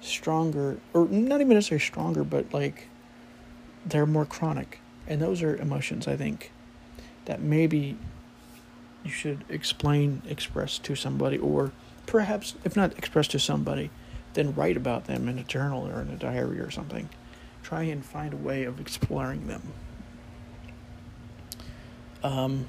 stronger 0.00 0.78
or 0.94 1.08
not 1.08 1.40
even 1.40 1.54
necessarily 1.54 1.84
stronger 1.84 2.22
but 2.22 2.52
like 2.54 2.88
they're 3.84 4.06
more 4.06 4.26
chronic. 4.26 4.80
And 5.08 5.20
those 5.20 5.42
are 5.42 5.56
emotions 5.56 6.06
i 6.06 6.16
think 6.16 6.52
that 7.24 7.40
maybe 7.40 7.96
you 9.04 9.10
should 9.10 9.44
explain 9.48 10.22
express 10.28 10.78
to 10.78 10.94
somebody 10.94 11.38
or 11.38 11.72
perhaps, 12.10 12.56
if 12.64 12.74
not 12.74 12.98
express 12.98 13.28
to 13.28 13.38
somebody, 13.38 13.88
then 14.34 14.52
write 14.54 14.76
about 14.76 15.04
them 15.04 15.28
in 15.28 15.38
a 15.38 15.44
journal 15.44 15.86
or 15.86 16.00
in 16.00 16.10
a 16.10 16.16
diary 16.16 16.58
or 16.58 16.68
something. 16.68 17.08
Try 17.62 17.84
and 17.84 18.04
find 18.04 18.34
a 18.34 18.36
way 18.36 18.64
of 18.64 18.80
exploring 18.80 19.46
them. 19.46 19.62
Um, 22.24 22.66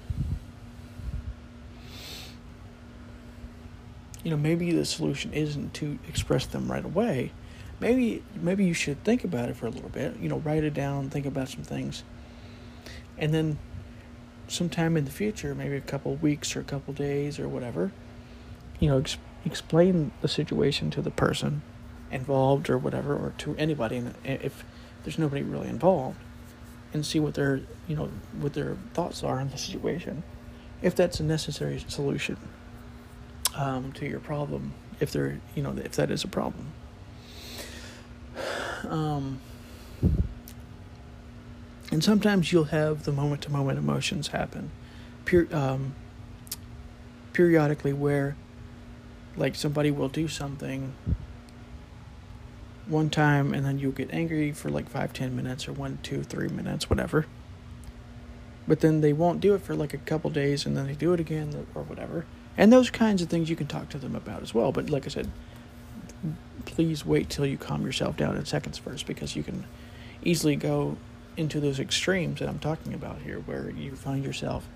you 4.23 4.29
know, 4.29 4.37
maybe 4.37 4.71
the 4.73 4.85
solution 4.85 5.33
isn't 5.33 5.73
to 5.75 5.97
express 6.07 6.45
them 6.45 6.71
right 6.71 6.85
away. 6.85 7.31
Maybe 7.79 8.23
maybe 8.35 8.65
you 8.65 8.75
should 8.75 9.03
think 9.03 9.23
about 9.23 9.49
it 9.49 9.57
for 9.57 9.65
a 9.65 9.71
little 9.71 9.89
bit. 9.89 10.17
You 10.19 10.29
know, 10.29 10.37
write 10.37 10.63
it 10.63 10.75
down, 10.75 11.09
think 11.09 11.25
about 11.25 11.49
some 11.49 11.63
things, 11.63 12.03
and 13.17 13.33
then 13.33 13.57
sometime 14.47 14.95
in 14.97 15.05
the 15.05 15.11
future, 15.11 15.55
maybe 15.55 15.77
a 15.77 15.81
couple 15.81 16.15
weeks 16.17 16.55
or 16.55 16.59
a 16.59 16.63
couple 16.63 16.93
days 16.93 17.39
or 17.39 17.49
whatever, 17.49 17.91
you 18.79 18.87
know, 18.87 19.03
explain 19.45 20.11
the 20.21 20.27
situation 20.27 20.91
to 20.91 21.01
the 21.01 21.11
person 21.11 21.61
involved 22.11 22.69
or 22.69 22.77
whatever, 22.77 23.15
or 23.15 23.33
to 23.39 23.55
anybody 23.57 24.03
if 24.23 24.63
there's 25.03 25.17
nobody 25.17 25.41
really 25.41 25.67
involved, 25.67 26.17
and 26.93 27.05
see 27.05 27.19
what 27.19 27.33
their 27.33 27.61
you 27.87 27.95
know 27.95 28.09
what 28.39 28.53
their 28.53 28.77
thoughts 28.93 29.23
are 29.23 29.39
on 29.39 29.49
the 29.49 29.57
situation, 29.57 30.23
if 30.81 30.95
that's 30.95 31.19
a 31.19 31.23
necessary 31.23 31.83
solution 31.87 32.37
um, 33.55 33.91
to 33.93 34.05
your 34.05 34.19
problem, 34.19 34.73
if 34.99 35.11
there 35.11 35.39
you 35.55 35.63
know 35.63 35.75
if 35.77 35.93
that 35.93 36.11
is 36.11 36.23
a 36.23 36.27
problem. 36.27 36.67
Um, 38.87 39.39
and 41.91 42.03
sometimes 42.03 42.51
you'll 42.51 42.65
have 42.65 43.03
the 43.03 43.11
moment 43.11 43.41
to 43.43 43.51
moment 43.51 43.77
emotions 43.77 44.29
happen, 44.29 44.71
pure, 45.25 45.47
um, 45.51 45.93
periodically 47.33 47.93
where 47.93 48.35
like 49.37 49.55
somebody 49.55 49.91
will 49.91 50.09
do 50.09 50.27
something 50.27 50.93
one 52.87 53.09
time 53.09 53.53
and 53.53 53.65
then 53.65 53.79
you'll 53.79 53.91
get 53.91 54.11
angry 54.11 54.51
for 54.51 54.69
like 54.69 54.89
five 54.89 55.13
ten 55.13 55.35
minutes 55.35 55.67
or 55.67 55.73
one 55.73 55.99
two 56.03 56.23
three 56.23 56.49
minutes 56.49 56.89
whatever 56.89 57.25
but 58.67 58.81
then 58.81 59.01
they 59.01 59.13
won't 59.13 59.39
do 59.39 59.53
it 59.53 59.61
for 59.61 59.75
like 59.75 59.93
a 59.93 59.97
couple 59.97 60.29
days 60.29 60.65
and 60.65 60.75
then 60.75 60.87
they 60.87 60.93
do 60.93 61.13
it 61.13 61.19
again 61.19 61.65
or 61.73 61.83
whatever 61.83 62.25
and 62.57 62.71
those 62.73 62.89
kinds 62.89 63.21
of 63.21 63.29
things 63.29 63.49
you 63.49 63.55
can 63.55 63.67
talk 63.67 63.87
to 63.89 63.97
them 63.97 64.15
about 64.15 64.41
as 64.41 64.53
well 64.53 64.71
but 64.71 64.89
like 64.89 65.05
i 65.05 65.09
said 65.09 65.31
please 66.65 67.05
wait 67.05 67.29
till 67.29 67.45
you 67.45 67.57
calm 67.57 67.85
yourself 67.85 68.17
down 68.17 68.35
in 68.35 68.45
seconds 68.45 68.77
first 68.77 69.05
because 69.05 69.35
you 69.35 69.43
can 69.43 69.65
easily 70.23 70.55
go 70.55 70.97
into 71.37 71.59
those 71.59 71.79
extremes 71.79 72.39
that 72.39 72.49
I'm 72.49 72.59
talking 72.59 72.93
about 72.93 73.21
here, 73.21 73.39
where 73.39 73.69
you 73.69 73.95
find 73.95 74.23
yourself 74.23 74.67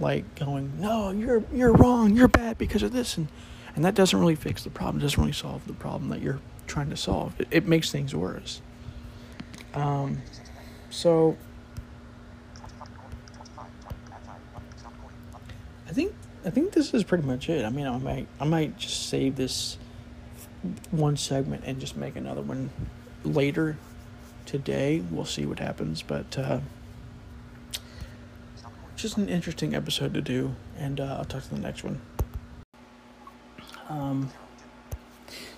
like 0.00 0.34
going, 0.34 0.72
"No, 0.78 1.10
you're 1.10 1.42
you're 1.52 1.72
wrong. 1.72 2.16
You're 2.16 2.28
bad 2.28 2.58
because 2.58 2.82
of 2.82 2.92
this," 2.92 3.16
and 3.16 3.28
and 3.74 3.84
that 3.84 3.94
doesn't 3.94 4.18
really 4.18 4.34
fix 4.34 4.64
the 4.64 4.70
problem. 4.70 4.98
It 4.98 5.02
doesn't 5.02 5.20
really 5.20 5.32
solve 5.32 5.66
the 5.66 5.72
problem 5.72 6.10
that 6.10 6.20
you're 6.20 6.40
trying 6.66 6.90
to 6.90 6.96
solve. 6.96 7.38
It, 7.40 7.48
it 7.50 7.66
makes 7.66 7.90
things 7.90 8.14
worse. 8.14 8.60
Um, 9.74 10.22
so 10.90 11.36
I 15.88 15.92
think 15.92 16.14
I 16.44 16.50
think 16.50 16.72
this 16.72 16.94
is 16.94 17.04
pretty 17.04 17.24
much 17.24 17.48
it. 17.48 17.64
I 17.64 17.70
mean, 17.70 17.86
I 17.86 17.98
might 17.98 18.28
I 18.40 18.44
might 18.44 18.78
just 18.78 19.08
save 19.08 19.36
this 19.36 19.78
one 20.90 21.16
segment 21.16 21.62
and 21.64 21.80
just 21.80 21.96
make 21.96 22.16
another 22.16 22.42
one 22.42 22.70
later 23.24 23.76
today. 24.44 25.02
We'll 25.10 25.24
see 25.24 25.46
what 25.46 25.58
happens, 25.58 26.02
but 26.02 26.38
uh, 26.38 26.60
just 28.96 29.16
an 29.16 29.28
interesting 29.28 29.74
episode 29.74 30.14
to 30.14 30.20
do, 30.20 30.56
and 30.76 31.00
uh, 31.00 31.16
I'll 31.18 31.24
talk 31.24 31.44
to 31.44 31.54
the 31.54 31.60
next 31.60 31.84
one. 31.84 32.00
Um, 33.88 34.30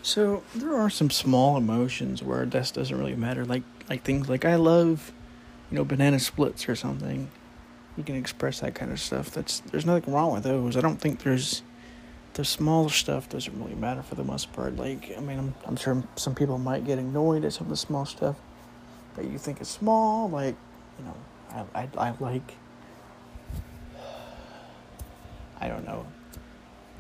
so 0.03 0.43
there 0.55 0.75
are 0.75 0.91
some 0.91 1.11
small 1.11 1.57
emotions 1.57 2.23
where 2.23 2.47
this 2.47 2.71
doesn't 2.71 2.97
really 2.97 3.17
matter, 3.17 3.45
like 3.45 3.63
like 3.89 4.03
things 4.03 4.29
like 4.29 4.45
I 4.45 4.55
love, 4.57 5.13
you 5.71 5.77
know, 5.77 5.85
banana 5.85 6.19
splits 6.19 6.69
or 6.69 6.77
something. 6.77 7.31
You 7.97 8.05
can 8.05 8.17
express 8.17 8.61
that 8.61 8.75
kind 8.75 8.93
of 8.93 9.01
stuff. 9.01 9.31
That's 9.31 9.61
there's 9.61 9.85
nothing 9.85 10.15
wrong 10.15 10.33
with 10.33 10.45
those. 10.45 10.77
I 10.77 10.81
don't 10.81 11.01
think 11.01 11.23
there's 11.23 11.63
the 12.35 12.45
small 12.45 12.89
stuff 12.89 13.29
doesn't 13.29 13.61
really 13.61 13.75
matter 13.75 14.03
for 14.03 14.15
the 14.15 14.25
most 14.25 14.53
part. 14.53 14.77
Like 14.77 15.13
I 15.17 15.21
mean, 15.21 15.39
I'm 15.39 15.55
I'm 15.67 15.77
sure 15.77 16.03
some 16.17 16.35
people 16.35 16.59
might 16.59 16.87
get 16.87 16.99
annoyed 16.99 17.45
at 17.45 17.53
some 17.53 17.67
of 17.67 17.71
the 17.71 17.77
small 17.77 18.07
stuff 18.07 18.37
that 19.17 19.27
you 19.27 19.39
think 19.39 19.61
is 19.61 19.69
small. 19.69 20.31
Like 20.31 20.57
you 20.99 21.05
know, 21.05 21.17
I 21.51 21.83
I, 21.83 21.89
I 21.99 22.15
like. 22.21 22.55
I 25.61 25.69
don't 25.69 25.85
know 25.85 26.07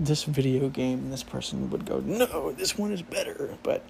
this 0.00 0.24
video 0.24 0.68
game, 0.68 1.10
this 1.10 1.22
person 1.22 1.70
would 1.70 1.84
go, 1.84 2.00
no, 2.00 2.52
this 2.52 2.76
one 2.76 2.92
is 2.92 3.02
better. 3.02 3.56
But 3.62 3.82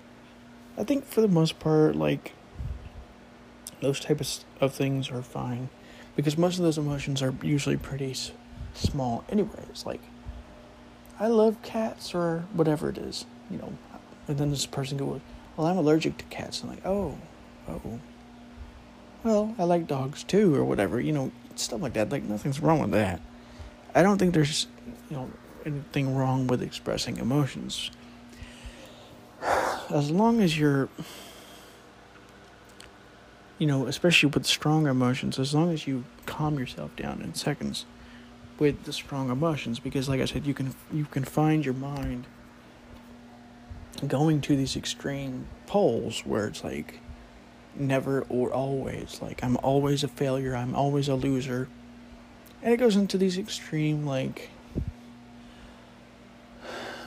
I 0.77 0.85
think 0.85 1.07
for 1.07 1.21
the 1.21 1.29
most 1.29 1.59
part, 1.59 1.97
like, 1.97 2.33
those 3.81 4.01
types 4.01 4.45
of 4.61 4.75
things 4.75 5.11
are 5.11 5.23
fine 5.23 5.71
because 6.17 6.37
most 6.37 6.59
of 6.59 6.65
those 6.65 6.77
emotions 6.77 7.23
are 7.23 7.35
usually 7.43 7.77
pretty 7.77 8.11
s- 8.11 8.33
small, 8.75 9.25
anyways. 9.31 9.87
Like, 9.87 10.03
I 11.19 11.29
love 11.29 11.63
cats 11.63 12.15
or 12.15 12.45
whatever 12.53 12.91
it 12.91 12.99
is, 12.99 13.25
you 13.51 13.59
know. 13.59 13.73
And 14.29 14.37
then 14.37 14.51
this 14.51 14.67
person 14.67 14.99
goes, 14.99 15.21
well, 15.57 15.67
I'm 15.67 15.79
allergic 15.79 16.19
to 16.19 16.25
cats. 16.25 16.63
I'm 16.63 16.71
like, 16.71 16.85
oh, 16.85 17.17
oh. 17.69 18.01
Well, 19.23 19.55
I 19.59 19.65
like 19.65 19.87
dogs 19.87 20.25
too, 20.25 20.55
or 20.55 20.65
whatever, 20.65 21.01
you 21.01 21.13
know, 21.13 21.31
stuff 21.55 21.81
like 21.83 21.93
that. 21.93 22.11
Like, 22.11 22.25
nothing's 22.25 22.61
wrong 22.61 22.81
with 22.81 22.93
that. 22.93 23.21
I 23.95 24.03
don't 24.03 24.19
think 24.19 24.35
there's, 24.35 24.67
you 25.11 25.17
know, 25.17 25.31
anything 25.65 26.15
wrong 26.15 26.47
with 26.47 26.63
expressing 26.63 27.17
emotions. 27.19 27.91
As 29.91 30.11
long 30.11 30.41
as 30.41 30.59
you're, 30.59 30.89
you 33.59 33.67
know, 33.67 33.87
especially 33.87 34.31
with 34.31 34.47
strong 34.47 34.87
emotions, 34.87 35.39
as 35.39 35.55
long 35.55 35.73
as 35.73 35.87
you 35.87 36.05
calm 36.27 36.59
yourself 36.59 36.95
down 36.97 37.23
in 37.23 37.35
seconds 37.35 37.87
with 38.59 38.85
the 38.85 38.93
strong 38.93 39.31
emotions, 39.31 39.81
because 39.81 40.09
like 40.09 40.21
I 40.21 40.27
said, 40.27 40.47
you 40.47 40.55
can 40.55 40.75
you 40.93 41.07
can 41.07 41.25
find 41.25 41.65
your 41.65 41.75
mind 41.75 42.27
going 44.07 44.41
to 44.43 44.57
these 44.57 44.77
extreme 44.77 45.47
poles 45.67 46.21
where 46.25 46.47
it's 46.47 46.65
like 46.65 47.01
never 47.75 48.23
or 48.29 48.53
always, 48.53 49.21
like 49.21 49.43
I'm 49.43 49.57
always 49.59 50.05
a 50.05 50.09
failure, 50.09 50.55
I'm 50.55 50.75
always 50.75 51.09
a 51.09 51.15
loser, 51.15 51.69
and 52.63 52.73
it 52.73 52.77
goes 52.77 52.97
into 52.97 53.19
these 53.19 53.39
extreme 53.39 54.07
like 54.07 54.51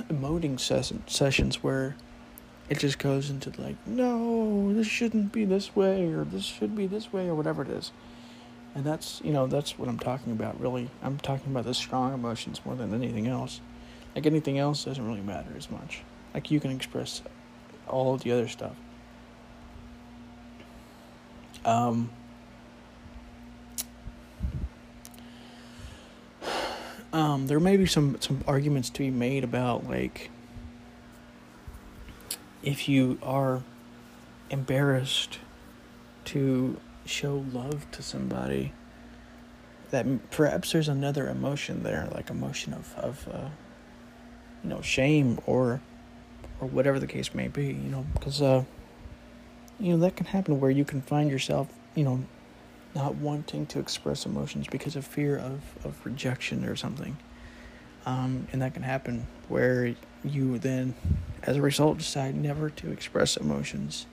emoting 0.10 0.60
ses- 0.60 0.94
sessions 1.08 1.64
where 1.64 1.96
it 2.70 2.80
just 2.80 3.00
goes 3.00 3.30
into 3.30 3.52
like, 3.62 3.76
no, 3.86 4.74
this 4.74 4.88
shouldn't 4.88 5.32
be 5.32 5.46
this 5.46 5.76
way, 5.76 6.12
or 6.14 6.24
this 6.24 6.46
should 6.46 6.76
be 6.76 6.88
this 6.88 7.12
way, 7.12 7.28
or 7.28 7.36
whatever 7.36 7.62
it 7.62 7.70
is. 7.70 7.92
And 8.76 8.84
that's, 8.84 9.22
you 9.24 9.32
know, 9.32 9.46
that's 9.46 9.78
what 9.78 9.88
I'm 9.88 10.00
talking 10.00 10.32
about, 10.32 10.60
really. 10.60 10.90
I'm 11.04 11.20
talking 11.20 11.52
about 11.52 11.66
the 11.66 11.74
strong 11.74 12.14
emotions 12.14 12.62
more 12.66 12.76
than 12.76 12.94
anything 12.94 13.28
else. 13.28 13.62
Like 14.16 14.26
anything 14.26 14.58
else 14.58 14.86
doesn't 14.86 15.06
really 15.06 15.22
matter 15.22 15.52
as 15.56 15.70
much. 15.70 16.02
Like 16.34 16.50
you 16.50 16.60
can 16.60 16.72
express 16.72 17.22
all 17.88 18.18
the 18.18 18.32
other 18.32 18.48
stuff. 18.48 18.76
Um, 21.66 22.10
um, 27.14 27.46
there 27.48 27.60
may 27.60 27.78
be 27.78 27.86
some 27.86 28.18
some 28.20 28.44
arguments 28.48 28.90
to 28.90 29.00
be 29.00 29.12
made 29.12 29.44
about 29.44 29.88
like 29.88 30.32
if 32.64 32.90
you 32.90 33.20
are 33.22 33.62
embarrassed 34.50 35.40
to 36.26 36.78
show 37.06 37.46
love 37.54 37.90
to 37.92 38.02
somebody 38.02 38.74
that 39.92 40.32
perhaps 40.32 40.72
there's 40.72 40.88
another 40.90 41.30
emotion 41.30 41.84
there 41.84 42.10
like 42.14 42.30
emotion 42.30 42.74
of 42.74 42.94
of 42.98 43.28
uh, 43.32 43.50
you 44.64 44.70
know 44.70 44.82
shame 44.82 45.40
or 45.46 45.82
or 46.60 46.68
whatever 46.68 47.00
the 47.00 47.08
case 47.08 47.34
may 47.36 47.48
be 47.48 47.68
you 47.68 47.90
know 47.90 48.06
because 48.14 48.42
uh 48.42 48.64
you 49.80 49.92
know 49.92 50.00
that 50.00 50.16
can 50.16 50.26
happen 50.26 50.60
where 50.60 50.72
you 50.72 50.86
can 50.86 51.02
find 51.02 51.30
yourself 51.30 51.68
you 51.94 52.04
know 52.04 52.24
not 52.96 53.16
wanting 53.16 53.66
to 53.68 53.80
express 53.80 54.26
emotions 54.26 54.68
because 54.70 54.96
of 54.96 55.06
fear 55.06 55.38
of, 55.38 55.62
of 55.84 56.06
rejection 56.06 56.66
or 56.66 56.76
something. 56.76 57.18
Um, 58.06 58.48
and 58.52 58.62
that 58.62 58.74
can 58.74 58.84
happen 58.84 59.28
where 59.48 59.96
you 60.24 60.60
then, 60.60 60.94
as 61.44 61.58
a 61.58 61.62
result, 61.62 61.98
decide 61.98 62.36
never 62.36 62.70
to 62.70 62.92
express 62.92 63.38
emotions. 63.38 64.06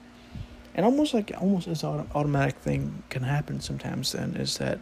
And 0.73 0.85
almost 0.85 1.13
like 1.13 1.31
almost 1.39 1.67
as 1.67 1.83
an 1.83 2.07
automatic 2.15 2.55
thing 2.55 3.03
can 3.09 3.23
happen 3.23 3.59
sometimes. 3.59 4.13
Then 4.13 4.35
is 4.35 4.57
that 4.57 4.79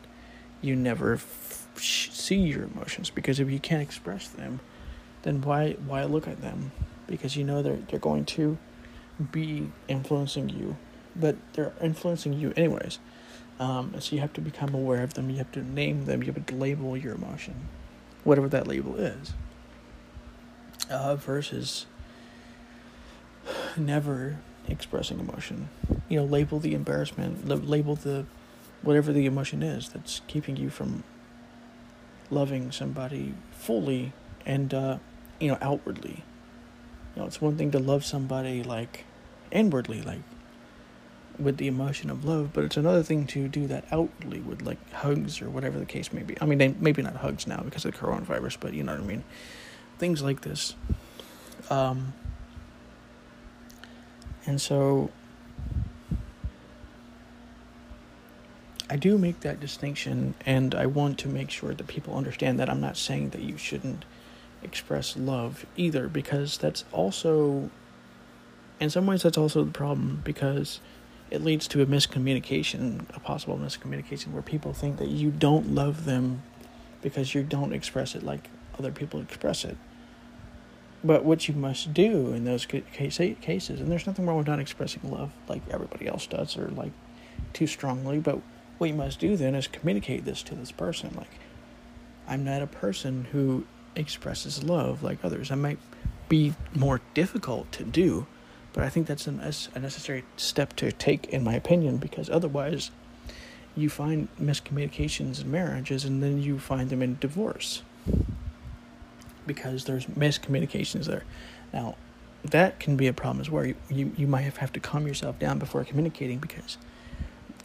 you 0.62 0.76
never 0.76 1.16
f- 1.16 1.68
see 1.76 2.36
your 2.36 2.64
emotions 2.64 3.10
because 3.10 3.40
if 3.40 3.50
you 3.50 3.60
can't 3.60 3.82
express 3.82 4.28
them, 4.28 4.60
then 5.24 5.42
why 5.42 5.72
why 5.88 6.04
look 6.04 6.28
at 6.28 6.42
them? 6.42 6.72
Because 7.08 7.36
you 7.36 7.44
know 7.44 7.64
they're 7.64 7.80
they're 7.90 8.00
going 8.00 8.26
to 8.26 8.58
be 9.32 9.72
influencing 9.88 10.50
you, 10.50 10.78
but 11.16 11.36
they're 11.54 11.74
influencing 11.82 12.34
you 12.34 12.54
anyways. 12.56 13.00
Um, 13.60 13.94
so 14.00 14.16
you 14.16 14.22
have 14.22 14.34
to 14.34 14.42
become 14.42 14.74
aware 14.74 15.04
of 15.04 15.16
them. 15.16 15.30
You 15.30 15.38
have 15.38 15.52
to 15.52 15.62
name 15.62 16.06
them. 16.06 16.24
You 16.24 16.32
have 16.32 16.46
to 16.46 16.56
label 16.56 16.96
your 16.96 17.16
emotion, 17.16 17.68
whatever 18.24 18.48
that 18.50 18.68
label 18.68 18.96
is. 18.96 19.34
Uh, 20.90 21.16
versus 21.16 21.86
never 23.78 24.38
expressing 24.68 25.20
emotion. 25.20 25.70
You 26.08 26.20
know, 26.20 26.26
label 26.26 26.60
the 26.60 26.74
embarrassment. 26.74 27.48
Label 27.48 27.96
the 27.96 28.26
whatever 28.82 29.12
the 29.12 29.26
emotion 29.26 29.62
is 29.62 29.90
that's 29.90 30.22
keeping 30.28 30.56
you 30.56 30.70
from 30.70 31.04
loving 32.32 32.72
somebody 32.72 33.34
fully 33.52 34.14
and 34.46 34.74
uh, 34.74 34.98
you 35.40 35.50
know 35.50 35.58
outwardly. 35.62 36.24
You 37.16 37.22
know, 37.22 37.28
it's 37.28 37.42
one 37.42 37.58
thing 37.58 37.72
to 37.72 37.80
love 37.80 38.06
somebody 38.06 38.64
like 38.64 39.06
inwardly, 39.52 40.02
like 40.02 40.22
with 41.40 41.58
the 41.58 41.68
emotion 41.68 42.10
of 42.10 42.26
love, 42.26 42.52
but 42.54 42.64
it's 42.64 42.78
another 42.78 43.04
thing 43.04 43.26
to 43.28 43.48
do 43.48 43.68
that 43.68 43.86
outwardly 43.92 44.40
with 44.40 44.62
like 44.62 44.78
hugs 44.92 45.42
or 45.42 45.50
whatever 45.50 45.80
the 45.80 45.86
case 45.86 46.12
may 46.12 46.24
be. 46.24 46.36
I 46.42 46.46
mean, 46.46 46.78
maybe 46.80 47.02
not 47.02 47.16
hugs 47.16 47.48
now 47.48 47.62
because 47.64 47.86
of 47.86 47.94
the 47.94 47.98
coronavirus, 47.98 48.58
but 48.60 48.74
you 48.74 48.84
know 48.84 48.94
what 48.94 49.02
I 49.02 49.06
mean. 49.06 49.24
Things 49.98 50.22
like 50.22 50.42
this. 50.42 50.76
Um, 51.70 52.14
and 54.46 54.60
so 54.60 55.12
I 58.90 58.96
do 58.96 59.18
make 59.18 59.42
that 59.42 59.60
distinction, 59.60 60.34
and 60.46 60.74
I 60.74 60.88
want 60.88 61.20
to 61.20 61.28
make 61.28 61.52
sure 61.52 61.74
that 61.74 61.88
people 61.88 62.18
understand 62.18 62.60
that 62.60 62.70
I'm 62.70 62.82
not 62.82 62.98
saying 62.98 63.30
that 63.30 63.42
you 63.42 63.56
shouldn't 63.56 64.04
express 64.64 65.16
love 65.16 65.66
either, 65.78 66.08
because 66.08 66.58
that's 66.58 66.84
also, 66.92 67.70
in 68.80 68.90
some 68.90 69.06
ways, 69.06 69.22
that's 69.22 69.38
also 69.38 69.64
the 69.64 69.72
problem 69.72 70.22
because 70.26 70.80
it 71.32 71.44
leads 71.44 71.68
to 71.70 71.82
a 71.82 71.86
miscommunication, 71.86 73.06
a 73.16 73.20
possible 73.20 73.58
miscommunication 73.58 74.32
where 74.32 74.42
people 74.42 74.74
think 74.74 74.98
that 74.98 75.10
you 75.10 75.32
don't 75.32 75.74
love 75.76 76.06
them 76.06 76.44
because 77.02 77.34
you 77.34 77.44
don't 77.44 77.74
express 77.74 78.16
it 78.16 78.24
like 78.24 78.50
other 78.78 78.92
people 78.92 79.22
express 79.22 79.64
it. 79.64 79.78
But 81.04 81.24
what 81.24 81.48
you 81.48 81.54
must 81.54 81.94
do 81.94 82.34
in 82.34 82.44
those 82.44 82.66
cases, 82.66 83.80
and 83.80 83.90
there's 83.92 84.06
nothing 84.06 84.26
wrong 84.26 84.38
with 84.38 84.48
not 84.48 84.60
expressing 84.60 85.10
love 85.10 85.32
like 85.48 85.62
everybody 85.70 86.08
else 86.08 86.28
does 86.28 86.58
or 86.58 86.68
like 86.70 86.92
too 87.54 87.68
strongly, 87.68 88.20
but 88.20 88.40
what 88.78 88.90
you 88.90 88.96
must 88.96 89.20
do 89.20 89.38
then 89.38 89.56
is 89.56 89.68
communicate 89.68 90.26
this 90.26 90.44
to 90.44 90.56
this 90.56 90.72
person. 90.72 91.14
Like, 91.16 91.32
I'm 92.28 92.44
not 92.44 92.62
a 92.62 92.68
person 92.68 93.28
who 93.32 93.66
expresses 93.96 94.64
love 94.64 95.02
like 95.04 95.24
others. 95.24 95.52
I 95.52 95.56
might 95.56 95.80
be 96.28 96.54
more 96.76 97.02
difficult 97.14 97.72
to 97.74 97.84
do 97.84 98.28
But 98.74 98.84
I 98.84 98.90
think 98.90 99.08
that's 99.08 99.28
a 99.28 99.32
necessary 99.80 100.24
step 100.38 100.76
to 100.78 100.92
take, 100.92 101.28
in 101.28 101.44
my 101.44 101.56
opinion, 101.56 101.98
because 101.98 102.30
otherwise, 102.30 102.92
you 103.76 103.90
find 103.90 104.28
miscommunications 104.40 105.42
in 105.42 105.52
marriages, 105.52 106.06
and 106.06 106.22
then 106.22 106.42
you 106.42 106.60
find 106.60 106.90
them 106.90 107.02
in 107.02 107.18
divorce 107.20 107.82
because 109.48 109.86
there's 109.86 110.06
miscommunications 110.06 111.06
there. 111.06 111.24
Now, 111.74 111.96
that 112.44 112.80
can 112.80 112.96
be 112.96 113.08
a 113.08 113.14
problem 113.14 113.42
as 113.42 113.50
well. 113.50 113.66
You, 113.66 113.76
you, 113.90 114.12
you 114.16 114.28
might 114.28 114.42
have, 114.42 114.58
have 114.58 114.72
to 114.74 114.80
calm 114.80 115.08
yourself 115.08 115.40
down 115.40 115.60
before 115.60 115.84
communicating 115.84 116.38
because 116.40 116.78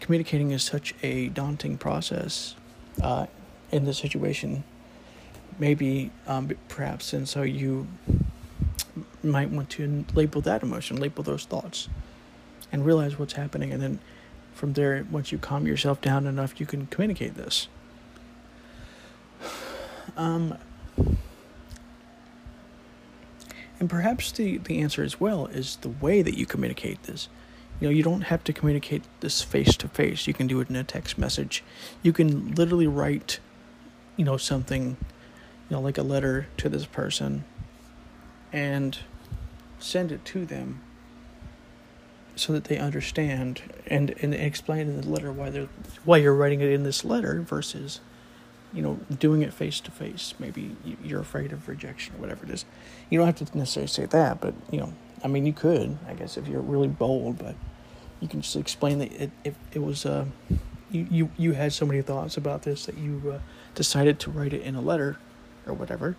communicating 0.00 0.50
is 0.50 0.62
such 0.62 0.94
a 1.02 1.28
daunting 1.28 1.78
process 1.78 2.56
uh, 3.02 3.26
in 3.70 3.84
this 3.84 3.98
situation. 3.98 4.64
Maybe, 5.58 6.10
um, 6.26 6.50
perhaps, 6.68 7.12
and 7.12 7.28
so 7.28 7.42
you 7.42 7.86
might 9.24 9.50
want 9.50 9.70
to 9.70 10.04
label 10.14 10.40
that 10.42 10.62
emotion, 10.62 10.96
label 10.96 11.22
those 11.22 11.44
thoughts, 11.44 11.88
and 12.72 12.84
realize 12.84 13.18
what's 13.18 13.34
happening. 13.34 13.72
And 13.72 13.82
then 13.82 13.98
from 14.52 14.74
there, 14.74 15.06
once 15.10 15.32
you 15.32 15.38
calm 15.38 15.66
yourself 15.66 16.00
down 16.00 16.26
enough, 16.26 16.60
you 16.60 16.66
can 16.66 16.86
communicate 16.86 17.34
this. 17.34 17.68
Um, 20.16 20.56
and 23.80 23.90
perhaps 23.90 24.30
the, 24.30 24.58
the 24.58 24.80
answer 24.80 25.02
as 25.02 25.18
well 25.18 25.46
is 25.46 25.76
the 25.76 25.88
way 25.88 26.22
that 26.22 26.38
you 26.38 26.46
communicate 26.46 27.02
this. 27.02 27.28
You 27.80 27.88
know, 27.88 27.92
you 27.92 28.04
don't 28.04 28.20
have 28.20 28.44
to 28.44 28.52
communicate 28.52 29.02
this 29.20 29.42
face 29.42 29.76
to 29.78 29.88
face. 29.88 30.28
You 30.28 30.34
can 30.34 30.46
do 30.46 30.60
it 30.60 30.70
in 30.70 30.76
a 30.76 30.84
text 30.84 31.18
message. 31.18 31.64
You 32.00 32.12
can 32.12 32.54
literally 32.54 32.86
write, 32.86 33.40
you 34.16 34.24
know, 34.24 34.36
something, 34.36 34.96
you 35.68 35.76
know, 35.76 35.80
like 35.80 35.98
a 35.98 36.04
letter 36.04 36.46
to 36.58 36.68
this 36.68 36.86
person 36.86 37.44
and 38.54 38.96
send 39.84 40.10
it 40.10 40.24
to 40.24 40.46
them 40.46 40.80
so 42.36 42.52
that 42.52 42.64
they 42.64 42.78
understand 42.78 43.62
and, 43.86 44.14
and 44.22 44.34
explain 44.34 44.80
in 44.80 45.00
the 45.00 45.08
letter 45.08 45.30
why 45.30 45.50
they're 45.50 45.68
why 46.04 46.16
you're 46.16 46.34
writing 46.34 46.60
it 46.60 46.70
in 46.70 46.82
this 46.82 47.04
letter 47.04 47.40
versus 47.42 48.00
you 48.72 48.82
know 48.82 48.98
doing 49.18 49.42
it 49.42 49.52
face 49.52 49.78
to 49.80 49.90
face 49.90 50.34
maybe 50.38 50.74
you're 51.02 51.20
afraid 51.20 51.52
of 51.52 51.68
rejection 51.68 52.14
or 52.16 52.18
whatever 52.18 52.44
it 52.44 52.50
is 52.50 52.64
you 53.10 53.18
don't 53.18 53.26
have 53.26 53.36
to 53.36 53.58
necessarily 53.58 53.86
say 53.86 54.06
that 54.06 54.40
but 54.40 54.54
you 54.70 54.80
know 54.80 54.92
i 55.22 55.28
mean 55.28 55.46
you 55.46 55.52
could 55.52 55.96
i 56.08 56.14
guess 56.14 56.36
if 56.36 56.48
you're 56.48 56.60
really 56.60 56.88
bold 56.88 57.38
but 57.38 57.54
you 58.20 58.26
can 58.26 58.40
just 58.40 58.56
explain 58.56 58.98
that 58.98 59.12
it, 59.12 59.30
it, 59.44 59.54
it 59.74 59.78
was 59.80 60.06
uh, 60.06 60.24
you, 60.90 61.06
you 61.10 61.30
you 61.36 61.52
had 61.52 61.72
so 61.72 61.84
many 61.84 62.00
thoughts 62.00 62.36
about 62.36 62.62
this 62.62 62.86
that 62.86 62.96
you 62.96 63.34
uh, 63.34 63.38
decided 63.74 64.18
to 64.18 64.30
write 64.30 64.52
it 64.52 64.62
in 64.62 64.74
a 64.74 64.80
letter 64.80 65.18
or 65.66 65.74
whatever 65.74 66.16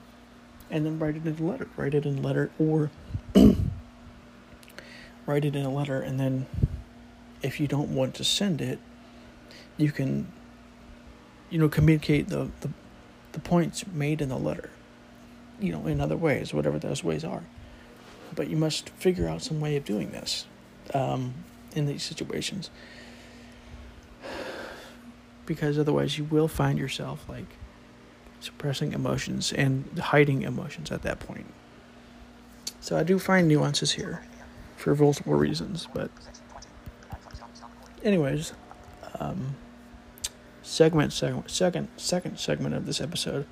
and 0.69 0.85
then 0.85 0.99
write 0.99 1.15
it 1.15 1.25
in 1.25 1.37
a 1.37 1.47
letter. 1.47 1.67
Write 1.77 1.93
it 1.93 2.05
in 2.05 2.17
a 2.19 2.21
letter 2.21 2.51
or 2.59 2.89
write 5.25 5.45
it 5.45 5.55
in 5.55 5.65
a 5.65 5.71
letter 5.71 6.01
and 6.01 6.19
then 6.19 6.45
if 7.45 7.59
you 7.59 7.67
don't 7.67 7.93
want 7.93 8.15
to 8.15 8.23
send 8.23 8.59
it, 8.59 8.79
you 9.77 9.91
can 9.91 10.31
you 11.49 11.59
know 11.59 11.69
communicate 11.69 12.29
the, 12.29 12.49
the 12.61 12.69
the 13.33 13.39
points 13.39 13.85
made 13.87 14.21
in 14.21 14.29
the 14.29 14.37
letter. 14.37 14.69
You 15.59 15.71
know, 15.71 15.85
in 15.87 16.01
other 16.01 16.17
ways, 16.17 16.53
whatever 16.53 16.79
those 16.79 17.03
ways 17.03 17.23
are. 17.23 17.43
But 18.33 18.49
you 18.49 18.57
must 18.57 18.89
figure 18.89 19.29
out 19.29 19.41
some 19.41 19.61
way 19.61 19.77
of 19.77 19.85
doing 19.85 20.11
this 20.11 20.47
um, 20.93 21.33
in 21.73 21.85
these 21.85 22.03
situations. 22.03 22.69
Because 25.45 25.77
otherwise, 25.77 26.17
you 26.17 26.23
will 26.23 26.47
find 26.47 26.79
yourself 26.79 27.23
like 27.29 27.45
suppressing 28.39 28.93
emotions 28.93 29.53
and 29.53 29.85
hiding 29.99 30.41
emotions 30.41 30.91
at 30.91 31.03
that 31.03 31.19
point. 31.19 31.45
So 32.85 32.95
I 32.95 33.01
do 33.01 33.17
find 33.17 33.47
nuances 33.47 33.93
here 33.93 34.21
for 34.77 34.93
multiple 34.93 35.33
reasons, 35.33 35.87
but 35.91 36.11
anyways, 38.03 38.53
um, 39.19 39.55
segment, 40.61 41.11
segment, 41.11 41.49
second, 41.49 41.87
second 41.97 42.37
segment 42.37 42.75
of 42.75 42.85
this 42.85 43.01
episode. 43.01 43.47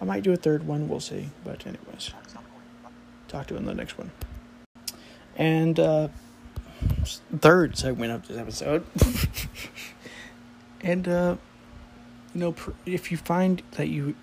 I 0.00 0.04
might 0.04 0.22
do 0.22 0.32
a 0.32 0.36
third 0.36 0.64
one. 0.64 0.88
We'll 0.88 1.00
see. 1.00 1.30
But 1.44 1.66
anyways, 1.66 2.12
talk 3.26 3.48
to 3.48 3.54
you 3.54 3.58
in 3.58 3.66
the 3.66 3.74
next 3.74 3.98
one. 3.98 4.12
And 5.34 5.80
uh, 5.80 6.06
third 7.36 7.76
segment 7.76 8.12
of 8.12 8.28
this 8.28 8.38
episode. 8.38 8.86
and 10.82 11.08
uh, 11.08 11.36
you 12.32 12.40
know, 12.40 12.54
if 12.86 13.10
you 13.10 13.16
find 13.16 13.60
that 13.72 13.88
you 13.88 14.14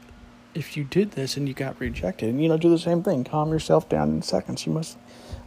if 0.56 0.78
you 0.78 0.86
did 0.86 1.12
this 1.12 1.38
and 1.38 1.48
you 1.48 1.54
got 1.54 1.80
rejected, 1.80 2.30
and 2.30 2.42
you 2.42 2.48
know, 2.48 2.58
do 2.58 2.70
the 2.70 2.80
same 2.80 3.04
thing. 3.04 3.24
Calm 3.24 3.52
yourself 3.52 3.88
down 3.88 4.10
in 4.10 4.22
seconds. 4.22 4.66
You 4.66 4.72
must 4.72 4.98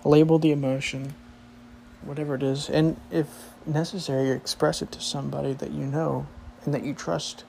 label 0.05 0.38
the 0.38 0.53
emotion, 0.53 1.14
whatever 2.03 2.35
it 2.35 2.42
is, 2.42 2.68
and 2.68 3.01
if 3.11 3.27
necessary, 3.66 4.31
express 4.31 4.83
it 4.83 4.92
to 4.92 5.01
somebody 5.01 5.55
that 5.55 5.73
you 5.73 5.85
know 5.85 6.27
and 6.64 6.75
that 6.75 6.85
you 6.85 6.92
trust 6.92 7.44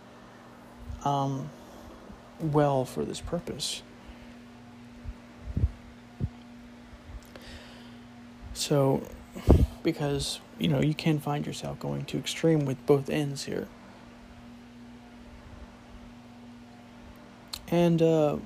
um, 1.04 1.50
well 2.40 2.86
for 2.86 3.04
this 3.04 3.20
purpose. 3.20 3.82
So, 8.54 9.04
because, 9.84 10.40
you 10.58 10.68
know, 10.68 10.82
you 10.82 10.94
can 10.94 11.20
find 11.20 11.46
yourself 11.46 11.80
going 11.80 12.06
too 12.06 12.18
extreme 12.18 12.66
with 12.66 12.86
both 12.86 13.10
ends 13.10 13.46
here. 13.46 13.68
And, 17.72 18.02
uh, 18.02 18.38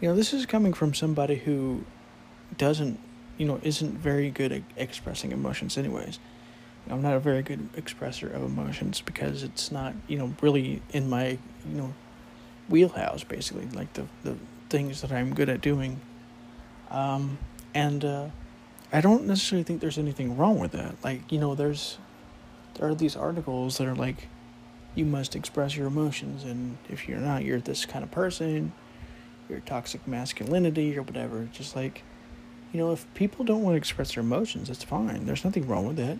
you 0.00 0.08
know, 0.08 0.16
this 0.16 0.32
is 0.32 0.46
coming 0.46 0.72
from 0.72 0.94
somebody 0.94 1.36
who 1.36 1.84
doesn't, 2.58 2.98
you 3.38 3.46
know, 3.46 3.60
isn't 3.62 3.92
very 3.98 4.30
good 4.30 4.52
at 4.52 4.62
expressing 4.76 5.32
emotions, 5.32 5.78
anyways. 5.78 6.18
I'm 6.88 7.02
not 7.02 7.14
a 7.14 7.20
very 7.20 7.42
good 7.42 7.72
expresser 7.74 8.32
of 8.32 8.42
emotions 8.42 9.00
because 9.00 9.42
it's 9.42 9.72
not, 9.72 9.94
you 10.06 10.18
know, 10.18 10.34
really 10.40 10.82
in 10.90 11.08
my, 11.10 11.38
you 11.68 11.76
know, 11.76 11.94
wheelhouse, 12.68 13.24
basically, 13.24 13.66
like 13.74 13.92
the, 13.94 14.06
the 14.22 14.36
things 14.68 15.00
that 15.00 15.10
I'm 15.10 15.34
good 15.34 15.48
at 15.48 15.60
doing. 15.60 16.00
Um, 16.90 17.38
and, 17.74 18.04
uh, 18.04 18.28
I 18.92 19.00
don't 19.00 19.26
necessarily 19.26 19.64
think 19.64 19.80
there's 19.80 19.98
anything 19.98 20.36
wrong 20.36 20.60
with 20.60 20.72
that. 20.72 20.94
Like, 21.02 21.30
you 21.32 21.38
know, 21.40 21.56
there's, 21.56 21.98
there 22.74 22.88
are 22.88 22.94
these 22.94 23.16
articles 23.16 23.78
that 23.78 23.88
are 23.88 23.96
like, 23.96 24.28
you 24.96 25.04
must 25.04 25.36
express 25.36 25.76
your 25.76 25.86
emotions. 25.86 26.42
And 26.42 26.78
if 26.88 27.08
you're 27.08 27.20
not, 27.20 27.44
you're 27.44 27.60
this 27.60 27.84
kind 27.84 28.02
of 28.02 28.10
person, 28.10 28.72
you're 29.48 29.60
toxic 29.60 30.08
masculinity 30.08 30.98
or 30.98 31.02
whatever. 31.02 31.48
Just 31.52 31.76
like, 31.76 32.02
you 32.72 32.80
know, 32.80 32.92
if 32.92 33.06
people 33.14 33.44
don't 33.44 33.62
want 33.62 33.74
to 33.74 33.78
express 33.78 34.14
their 34.14 34.22
emotions, 34.22 34.68
that's 34.68 34.82
fine. 34.82 35.26
There's 35.26 35.44
nothing 35.44 35.68
wrong 35.68 35.86
with 35.86 35.96
that. 35.98 36.18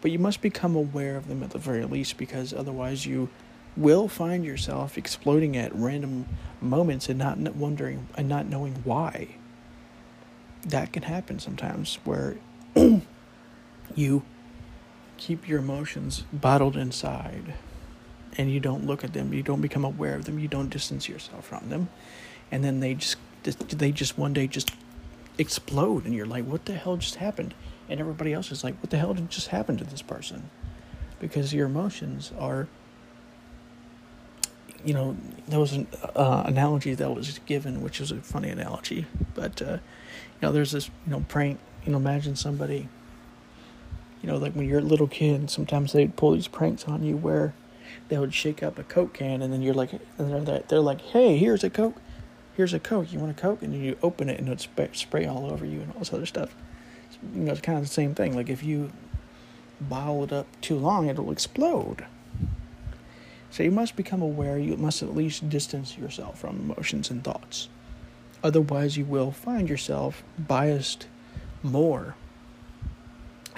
But 0.00 0.10
you 0.10 0.18
must 0.18 0.40
become 0.40 0.74
aware 0.74 1.16
of 1.16 1.28
them 1.28 1.42
at 1.44 1.50
the 1.50 1.58
very 1.58 1.84
least 1.84 2.16
because 2.16 2.52
otherwise 2.52 3.06
you 3.06 3.28
will 3.76 4.08
find 4.08 4.44
yourself 4.44 4.98
exploding 4.98 5.56
at 5.56 5.74
random 5.74 6.26
moments 6.60 7.08
and 7.08 7.18
not 7.18 7.38
wondering 7.54 8.08
and 8.16 8.28
not 8.28 8.46
knowing 8.46 8.74
why. 8.84 9.36
That 10.64 10.92
can 10.92 11.04
happen 11.04 11.38
sometimes 11.38 11.98
where 12.04 12.36
you 13.94 14.22
keep 15.18 15.48
your 15.48 15.60
emotions 15.60 16.24
bottled 16.32 16.76
inside 16.76 17.54
and 18.38 18.50
you 18.50 18.60
don't 18.60 18.86
look 18.86 19.04
at 19.04 19.12
them, 19.12 19.32
you 19.32 19.42
don't 19.42 19.60
become 19.60 19.84
aware 19.84 20.14
of 20.14 20.24
them, 20.24 20.38
you 20.38 20.48
don't 20.48 20.70
distance 20.70 21.08
yourself 21.08 21.46
from 21.46 21.68
them, 21.68 21.88
and 22.50 22.64
then 22.64 22.80
they 22.80 22.94
just 22.94 23.16
they 23.42 23.90
just 23.90 24.16
one 24.16 24.32
day 24.32 24.46
just 24.46 24.70
explode, 25.38 26.04
and 26.04 26.14
you're 26.14 26.26
like, 26.26 26.44
what 26.44 26.64
the 26.66 26.74
hell 26.74 26.96
just 26.96 27.16
happened? 27.16 27.54
And 27.88 28.00
everybody 28.00 28.32
else 28.32 28.52
is 28.52 28.62
like, 28.62 28.80
what 28.80 28.90
the 28.90 28.98
hell 28.98 29.14
did 29.14 29.28
just 29.30 29.48
happen 29.48 29.76
to 29.76 29.84
this 29.84 30.02
person? 30.02 30.48
Because 31.20 31.52
your 31.52 31.66
emotions 31.66 32.32
are, 32.38 32.68
you 34.84 34.94
know, 34.94 35.16
there 35.48 35.58
was 35.60 35.72
an 35.72 35.86
uh, 36.14 36.44
analogy 36.46 36.94
that 36.94 37.14
was 37.14 37.38
given, 37.46 37.82
which 37.82 38.00
was 38.00 38.10
a 38.10 38.16
funny 38.16 38.48
analogy, 38.48 39.06
but 39.34 39.60
uh, 39.60 39.72
you 39.72 39.78
know, 40.42 40.52
there's 40.52 40.72
this 40.72 40.88
you 41.06 41.12
know 41.12 41.24
prank. 41.28 41.58
You 41.84 41.90
know, 41.90 41.98
imagine 41.98 42.36
somebody 42.36 42.88
you 44.22 44.28
know, 44.28 44.36
like 44.36 44.54
when 44.54 44.68
you're 44.68 44.78
a 44.78 44.82
little 44.82 45.08
kid, 45.08 45.50
sometimes 45.50 45.92
they'd 45.92 46.16
pull 46.16 46.32
these 46.32 46.48
pranks 46.48 46.84
on 46.84 47.02
you 47.02 47.16
where 47.16 47.54
they 48.08 48.18
would 48.18 48.34
shake 48.34 48.62
up 48.62 48.78
a 48.78 48.82
Coke 48.82 49.14
can, 49.14 49.42
and 49.42 49.52
then 49.52 49.62
you're 49.62 49.74
like, 49.74 49.92
and 50.18 50.46
they're, 50.46 50.62
they're 50.68 50.80
like, 50.80 51.00
hey, 51.00 51.36
here's 51.36 51.64
a 51.64 51.70
Coke, 51.70 51.96
here's 52.56 52.74
a 52.74 52.80
Coke. 52.80 53.12
You 53.12 53.18
want 53.18 53.36
a 53.36 53.40
Coke? 53.40 53.62
And 53.62 53.72
then 53.72 53.82
you 53.82 53.96
open 54.02 54.28
it, 54.28 54.38
and 54.38 54.48
it 54.48 54.68
would 54.76 54.96
spray 54.96 55.26
all 55.26 55.50
over 55.50 55.64
you 55.64 55.80
and 55.80 55.92
all 55.92 56.00
this 56.00 56.12
other 56.12 56.26
stuff. 56.26 56.54
You 57.34 57.42
know, 57.42 57.52
it's 57.52 57.60
kind 57.60 57.78
of 57.78 57.84
the 57.84 57.90
same 57.90 58.14
thing. 58.14 58.34
Like 58.34 58.48
if 58.48 58.62
you 58.62 58.92
bottle 59.80 60.24
it 60.24 60.32
up 60.32 60.46
too 60.60 60.76
long, 60.76 61.08
it'll 61.08 61.30
explode. 61.30 62.04
So 63.50 63.62
you 63.62 63.70
must 63.70 63.96
become 63.96 64.22
aware. 64.22 64.58
You 64.58 64.76
must 64.76 65.02
at 65.02 65.14
least 65.14 65.48
distance 65.50 65.98
yourself 65.98 66.40
from 66.40 66.58
emotions 66.58 67.10
and 67.10 67.22
thoughts. 67.22 67.68
Otherwise, 68.42 68.96
you 68.96 69.04
will 69.04 69.30
find 69.30 69.68
yourself 69.68 70.22
biased 70.38 71.06
more, 71.62 72.16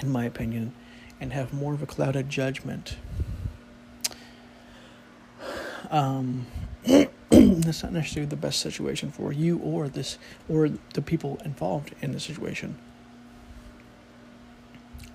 in 0.02 0.10
my 0.10 0.24
opinion, 0.24 0.72
and 1.20 1.32
have 1.32 1.52
more 1.52 1.72
of 1.74 1.82
a 1.82 1.86
clouded 1.86 2.28
judgment 2.28 2.96
um, 5.94 6.46
that's 7.30 7.84
not 7.84 7.92
necessarily 7.92 8.28
the 8.28 8.36
best 8.36 8.60
situation 8.60 9.12
for 9.12 9.32
you 9.32 9.58
or 9.58 9.88
this 9.88 10.18
or 10.48 10.68
the 10.92 11.00
people 11.00 11.40
involved 11.44 11.94
in 12.02 12.10
the 12.12 12.18
situation. 12.18 12.76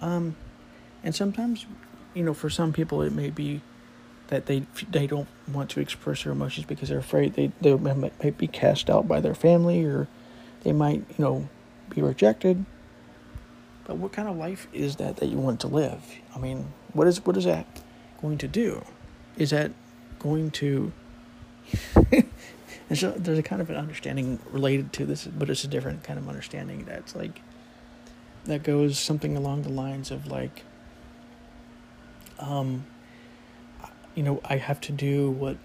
Um, 0.02 0.38
and 1.04 1.14
sometimes, 1.14 1.66
you 2.14 2.24
know, 2.24 2.34
for 2.34 2.50
some 2.50 2.72
people 2.72 3.02
it 3.02 3.12
may 3.12 3.30
be 3.30 3.62
that 4.28 4.46
they 4.46 4.66
they 4.90 5.06
don't 5.06 5.28
want 5.52 5.70
to 5.72 5.82
express 5.82 6.24
their 6.24 6.32
emotions 6.32 6.66
because 6.66 6.88
they're 6.88 7.00
afraid 7.00 7.34
they 7.34 7.52
they 7.60 7.74
might 7.76 8.38
be 8.38 8.48
cast 8.48 8.90
out 8.90 9.06
by 9.06 9.20
their 9.20 9.36
family 9.36 9.84
or 9.84 10.08
they 10.64 10.72
might 10.72 11.04
you 11.18 11.26
know 11.26 11.50
be 11.90 12.02
rejected. 12.02 12.66
But 13.84 13.98
what 13.98 14.14
kind 14.14 14.30
of 14.30 14.38
life 14.38 14.68
is 14.72 14.96
that 14.96 15.18
that 15.18 15.28
you 15.28 15.38
want 15.38 15.60
to 15.62 15.68
live? 15.68 16.02
I 16.34 16.40
mean, 16.40 16.72
what 16.94 17.06
is 17.06 17.26
what 17.26 17.36
is 17.36 17.44
that 17.44 17.66
going 18.22 18.38
to 18.38 18.48
do? 18.48 18.86
Is 19.36 19.50
that 19.50 19.72
going 20.20 20.52
to 20.52 20.92
and 21.96 22.98
so 22.98 23.12
there's 23.12 23.38
a 23.38 23.44
kind 23.44 23.62
of 23.62 23.70
an 23.70 23.76
understanding 23.76 24.40
related 24.52 24.92
to 24.94 25.06
this, 25.06 25.26
but 25.26 25.50
it's 25.50 25.64
a 25.64 25.68
different 25.68 26.04
kind 26.04 26.18
of 26.18 26.28
understanding 26.28 26.86
that's 26.86 27.16
like 27.16 27.42
that 28.46 28.64
goes 28.64 28.98
something 28.98 29.38
along 29.38 29.62
the 29.62 29.70
lines 29.70 30.12
of 30.12 30.28
like 30.28 30.64
um 32.40 32.86
you 34.16 34.24
know, 34.24 34.42
I 34.44 34.58
have 34.58 34.82
to 34.82 34.92
do 34.92 35.32
what 35.32 35.58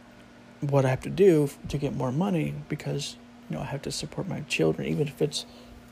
what 0.61 0.85
I 0.85 0.91
have 0.91 1.01
to 1.03 1.11
do 1.11 1.51
to 1.69 1.79
get 1.79 1.95
more 1.95 2.13
money 2.13 2.55
because 2.69 3.17
you 3.49 3.57
know 3.57 3.63
I 3.63 3.67
have 3.67 3.83
to 3.83 3.93
support 3.93 4.29
my 4.29 4.41
children, 4.43 4.87
even 4.87 5.09
if 5.09 5.21
it's 5.21 5.47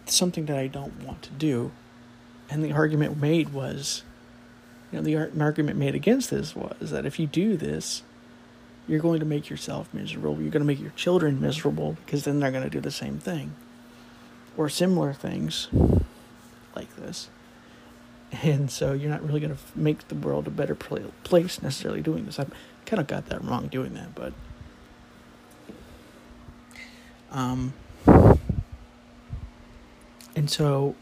something 0.06 0.46
that 0.46 0.56
I 0.56 0.66
don't 0.66 1.02
want 1.02 1.22
to 1.22 1.30
do. 1.30 1.72
And 2.50 2.62
the 2.62 2.72
argument 2.72 3.16
made 3.16 3.50
was, 3.52 4.02
you 4.90 4.98
know, 4.98 5.02
the 5.02 5.40
argument 5.40 5.78
made 5.78 5.94
against 5.94 6.30
this 6.30 6.54
was 6.54 6.90
that 6.90 7.06
if 7.06 7.18
you 7.18 7.26
do 7.26 7.56
this, 7.56 8.02
you're 8.88 9.00
going 9.00 9.20
to 9.20 9.26
make 9.26 9.48
yourself 9.48 9.92
miserable. 9.92 10.40
You're 10.40 10.50
going 10.50 10.62
to 10.62 10.66
make 10.66 10.80
your 10.80 10.90
children 10.90 11.40
miserable 11.40 11.96
because 12.04 12.24
then 12.24 12.40
they're 12.40 12.50
going 12.50 12.64
to 12.64 12.70
do 12.70 12.80
the 12.80 12.90
same 12.90 13.18
thing 13.18 13.54
or 14.56 14.68
similar 14.68 15.12
things 15.12 15.68
like 16.74 16.94
this. 16.96 17.28
And 18.42 18.70
so 18.70 18.92
you're 18.92 19.10
not 19.10 19.22
really 19.22 19.40
going 19.40 19.54
to 19.54 19.62
make 19.74 20.08
the 20.08 20.14
world 20.14 20.46
a 20.46 20.50
better 20.50 20.74
place 20.74 21.62
necessarily 21.62 22.00
doing 22.00 22.24
this. 22.24 22.38
I 22.38 22.46
kind 22.86 23.00
of 23.00 23.06
got 23.06 23.26
that 23.26 23.44
wrong 23.44 23.68
doing 23.68 23.94
that, 23.94 24.14
but 24.14 24.32
um 27.30 27.72
and 30.34 30.50
so 30.50 30.94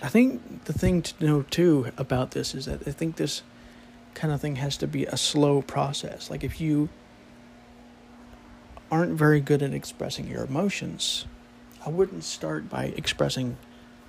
I 0.00 0.08
think 0.08 0.64
the 0.64 0.72
thing 0.72 1.02
to 1.02 1.24
know 1.24 1.42
too 1.42 1.90
about 1.96 2.30
this 2.30 2.54
is 2.54 2.66
that 2.66 2.86
I 2.86 2.92
think 2.92 3.16
this 3.16 3.42
kind 4.18 4.34
of 4.34 4.40
thing 4.40 4.56
has 4.56 4.76
to 4.76 4.86
be 4.86 5.06
a 5.06 5.16
slow 5.16 5.62
process. 5.62 6.28
Like 6.28 6.42
if 6.42 6.60
you 6.60 6.88
aren't 8.90 9.12
very 9.12 9.40
good 9.40 9.62
at 9.62 9.72
expressing 9.72 10.26
your 10.26 10.44
emotions, 10.44 11.24
I 11.86 11.90
wouldn't 11.90 12.24
start 12.24 12.68
by 12.68 12.86
expressing 12.96 13.56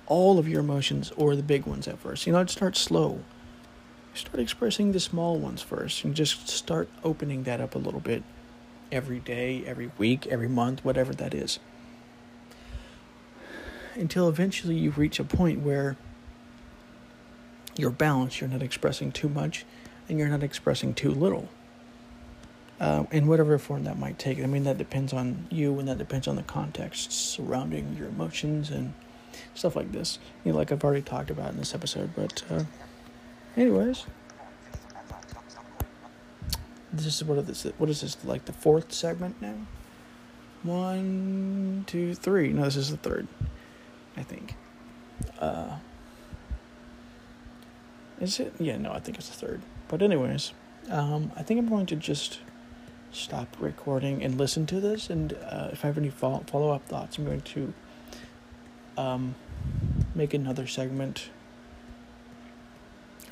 all 0.06 0.38
of 0.38 0.48
your 0.48 0.60
emotions 0.60 1.12
or 1.16 1.36
the 1.36 1.42
big 1.44 1.64
ones 1.64 1.86
at 1.86 1.98
first. 1.98 2.26
You 2.26 2.32
know, 2.32 2.40
I'd 2.40 2.50
start 2.50 2.76
slow. 2.76 3.20
Start 4.12 4.40
expressing 4.40 4.90
the 4.90 4.98
small 4.98 5.38
ones 5.38 5.62
first 5.62 6.02
and 6.02 6.16
just 6.16 6.48
start 6.48 6.88
opening 7.04 7.44
that 7.44 7.60
up 7.60 7.76
a 7.76 7.78
little 7.78 8.00
bit 8.00 8.24
every 8.90 9.20
day, 9.20 9.62
every 9.64 9.92
week, 9.96 10.26
every 10.26 10.48
month, 10.48 10.84
whatever 10.84 11.14
that 11.14 11.32
is. 11.32 11.60
Until 13.94 14.28
eventually 14.28 14.74
you 14.74 14.90
reach 14.90 15.20
a 15.20 15.24
point 15.24 15.60
where 15.60 15.96
you're 17.76 17.90
balanced, 17.90 18.40
you're 18.40 18.50
not 18.50 18.62
expressing 18.62 19.12
too 19.12 19.28
much 19.28 19.64
and 20.10 20.18
you're 20.18 20.28
not 20.28 20.42
expressing 20.42 20.92
too 20.92 21.12
little. 21.12 21.48
Uh, 22.80 23.04
in 23.10 23.26
whatever 23.26 23.58
form 23.58 23.84
that 23.84 23.98
might 23.98 24.18
take. 24.18 24.42
I 24.42 24.46
mean, 24.46 24.64
that 24.64 24.78
depends 24.78 25.12
on 25.12 25.46
you 25.50 25.78
and 25.78 25.86
that 25.88 25.98
depends 25.98 26.26
on 26.26 26.36
the 26.36 26.42
context 26.42 27.12
surrounding 27.12 27.94
your 27.98 28.08
emotions 28.08 28.70
and 28.70 28.94
stuff 29.54 29.76
like 29.76 29.92
this. 29.92 30.18
You 30.44 30.52
know, 30.52 30.58
like 30.58 30.72
I've 30.72 30.82
already 30.82 31.02
talked 31.02 31.28
about 31.28 31.50
in 31.50 31.58
this 31.58 31.74
episode. 31.74 32.12
But, 32.16 32.42
uh, 32.50 32.64
anyways, 33.54 34.06
this 36.90 37.06
is 37.06 37.22
what 37.22 37.36
is 37.38 37.46
this? 37.46 37.72
What 37.76 37.90
is 37.90 38.00
this? 38.00 38.16
Like 38.24 38.46
the 38.46 38.54
fourth 38.54 38.92
segment 38.92 39.40
now? 39.42 39.56
One, 40.62 41.84
two, 41.86 42.14
three. 42.14 42.48
No, 42.48 42.64
this 42.64 42.76
is 42.76 42.90
the 42.90 42.96
third. 42.96 43.28
I 44.16 44.22
think. 44.22 44.54
Uh, 45.38 45.76
is 48.20 48.40
it? 48.40 48.54
Yeah, 48.58 48.78
no, 48.78 48.92
I 48.92 49.00
think 49.00 49.18
it's 49.18 49.28
the 49.28 49.36
third. 49.36 49.60
But 49.90 50.02
anyways, 50.02 50.52
um, 50.88 51.32
I 51.36 51.42
think 51.42 51.58
I'm 51.58 51.68
going 51.68 51.86
to 51.86 51.96
just 51.96 52.38
stop 53.10 53.56
recording 53.58 54.22
and 54.22 54.38
listen 54.38 54.64
to 54.66 54.78
this. 54.78 55.10
And 55.10 55.32
uh, 55.32 55.70
if 55.72 55.84
I 55.84 55.88
have 55.88 55.98
any 55.98 56.10
follow 56.10 56.44
follow 56.46 56.70
up 56.70 56.86
thoughts, 56.86 57.18
I'm 57.18 57.24
going 57.24 57.40
to 57.40 57.74
um, 58.96 59.34
make 60.14 60.32
another 60.32 60.68
segment. 60.68 61.30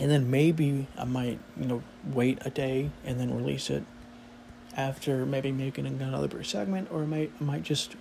And 0.01 0.11
then 0.11 0.33
maybe 0.33 0.89
I 0.99 1.05
might, 1.05 1.39
you 1.57 1.67
know, 1.67 1.83
wait 2.05 2.39
a 2.45 2.51
day 2.51 2.91
and 3.05 3.21
then 3.21 3.33
release 3.33 3.71
it 3.71 3.85
after 4.77 5.25
maybe 5.25 5.53
making 5.53 5.87
another 5.87 6.43
segment, 6.43 6.89
or 6.91 7.03
I 7.03 7.07
might 7.07 7.33
I 7.41 7.45
might 7.45 7.63
just 7.63 7.95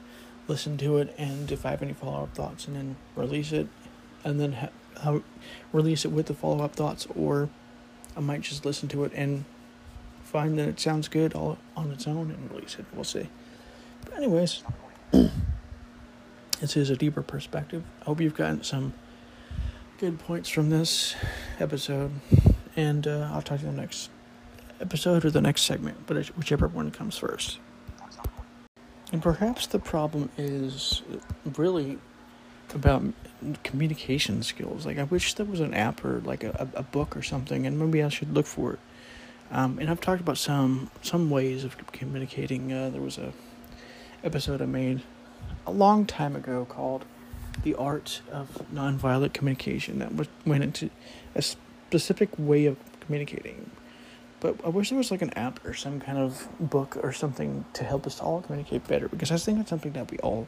listen 0.47 0.77
to 0.77 0.97
it 0.97 1.13
and 1.17 1.51
if 1.51 1.63
I 1.63 1.71
have 1.71 1.83
any 1.83 1.93
follow 1.93 2.23
up 2.23 2.33
thoughts, 2.33 2.65
and 2.65 2.75
then 2.75 2.95
release 3.15 3.51
it, 3.51 3.67
and 4.23 4.39
then 4.39 4.53
ha- 4.53 5.19
release 5.71 6.05
it 6.05 6.11
with 6.11 6.25
the 6.25 6.33
follow 6.33 6.63
up 6.63 6.75
thoughts, 6.75 7.07
or 7.15 7.49
I 8.17 8.19
might 8.19 8.41
just 8.41 8.65
listen 8.65 8.89
to 8.89 9.03
it 9.03 9.11
and 9.13 9.45
find 10.23 10.57
that 10.57 10.67
it 10.67 10.79
sounds 10.79 11.07
good 11.07 11.35
all 11.35 11.59
on 11.75 11.91
its 11.91 12.07
own 12.07 12.31
and 12.31 12.51
release 12.51 12.77
it. 12.79 12.85
We'll 12.93 13.03
see. 13.03 13.29
But 14.03 14.15
anyways, 14.15 14.63
this 15.11 16.75
is 16.75 16.89
a 16.89 16.95
deeper 16.95 17.21
perspective. 17.21 17.83
I 18.01 18.05
hope 18.05 18.19
you've 18.19 18.35
gotten 18.35 18.63
some 18.63 18.93
good 19.99 20.19
points 20.19 20.49
from 20.49 20.71
this 20.71 21.15
episode, 21.59 22.11
and 22.75 23.07
uh, 23.07 23.29
I'll 23.31 23.43
talk 23.43 23.59
to 23.59 23.63
you 23.65 23.69
in 23.69 23.75
the 23.75 23.81
next 23.81 24.09
episode 24.81 25.23
or 25.23 25.31
the 25.31 25.41
next 25.41 25.61
segment, 25.61 25.97
but 26.07 26.25
whichever 26.35 26.67
one 26.67 26.91
comes 26.91 27.17
first. 27.17 27.59
And 29.11 29.21
perhaps 29.21 29.67
the 29.67 29.79
problem 29.79 30.29
is 30.37 31.03
really 31.55 31.99
about 32.73 33.03
communication 33.63 34.43
skills. 34.43 34.85
Like 34.85 34.97
I 34.97 35.03
wish 35.03 35.33
there 35.35 35.45
was 35.45 35.59
an 35.59 35.73
app 35.73 36.03
or 36.03 36.21
like 36.21 36.43
a, 36.43 36.67
a 36.73 36.83
book 36.83 37.15
or 37.15 37.21
something, 37.21 37.65
and 37.65 37.79
maybe 37.79 38.03
I 38.03 38.09
should 38.09 38.33
look 38.33 38.45
for 38.45 38.73
it. 38.73 38.79
Um, 39.51 39.79
and 39.79 39.89
I've 39.89 40.01
talked 40.01 40.21
about 40.21 40.37
some 40.37 40.89
some 41.01 41.29
ways 41.29 41.63
of 41.63 41.77
communicating. 41.91 42.71
Uh, 42.73 42.89
there 42.89 43.01
was 43.01 43.17
a 43.17 43.33
episode 44.23 44.61
I 44.61 44.65
made 44.65 45.01
a 45.65 45.71
long 45.71 46.05
time 46.05 46.35
ago 46.35 46.65
called 46.65 47.05
"The 47.63 47.75
Art 47.75 48.21
of 48.31 48.47
Nonviolent 48.73 49.33
Communication" 49.33 49.99
that 49.99 50.15
was, 50.15 50.27
went 50.45 50.63
into 50.63 50.89
a 51.35 51.41
specific 51.41 52.29
way 52.37 52.65
of 52.65 52.77
communicating. 52.99 53.71
But 54.39 54.63
I 54.63 54.69
wish 54.69 54.89
there 54.89 54.97
was 54.97 55.09
like 55.09 55.23
an 55.23 55.31
app 55.31 55.65
or 55.65 55.73
some 55.73 55.99
kind 55.99 56.17
of 56.17 56.47
book 56.59 56.97
or 57.01 57.11
something 57.11 57.65
to 57.73 57.83
help 57.83 58.05
us 58.05 58.19
all 58.19 58.41
communicate 58.41 58.87
better 58.87 59.07
because 59.07 59.31
I 59.31 59.37
think 59.37 59.59
it's 59.59 59.69
something 59.69 59.93
that 59.93 60.11
we 60.11 60.19
all 60.19 60.47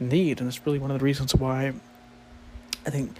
need, 0.00 0.40
and 0.40 0.48
it's 0.48 0.64
really 0.66 0.78
one 0.78 0.90
of 0.90 0.98
the 0.98 1.04
reasons 1.04 1.34
why 1.34 1.72
I 2.86 2.90
think 2.90 3.16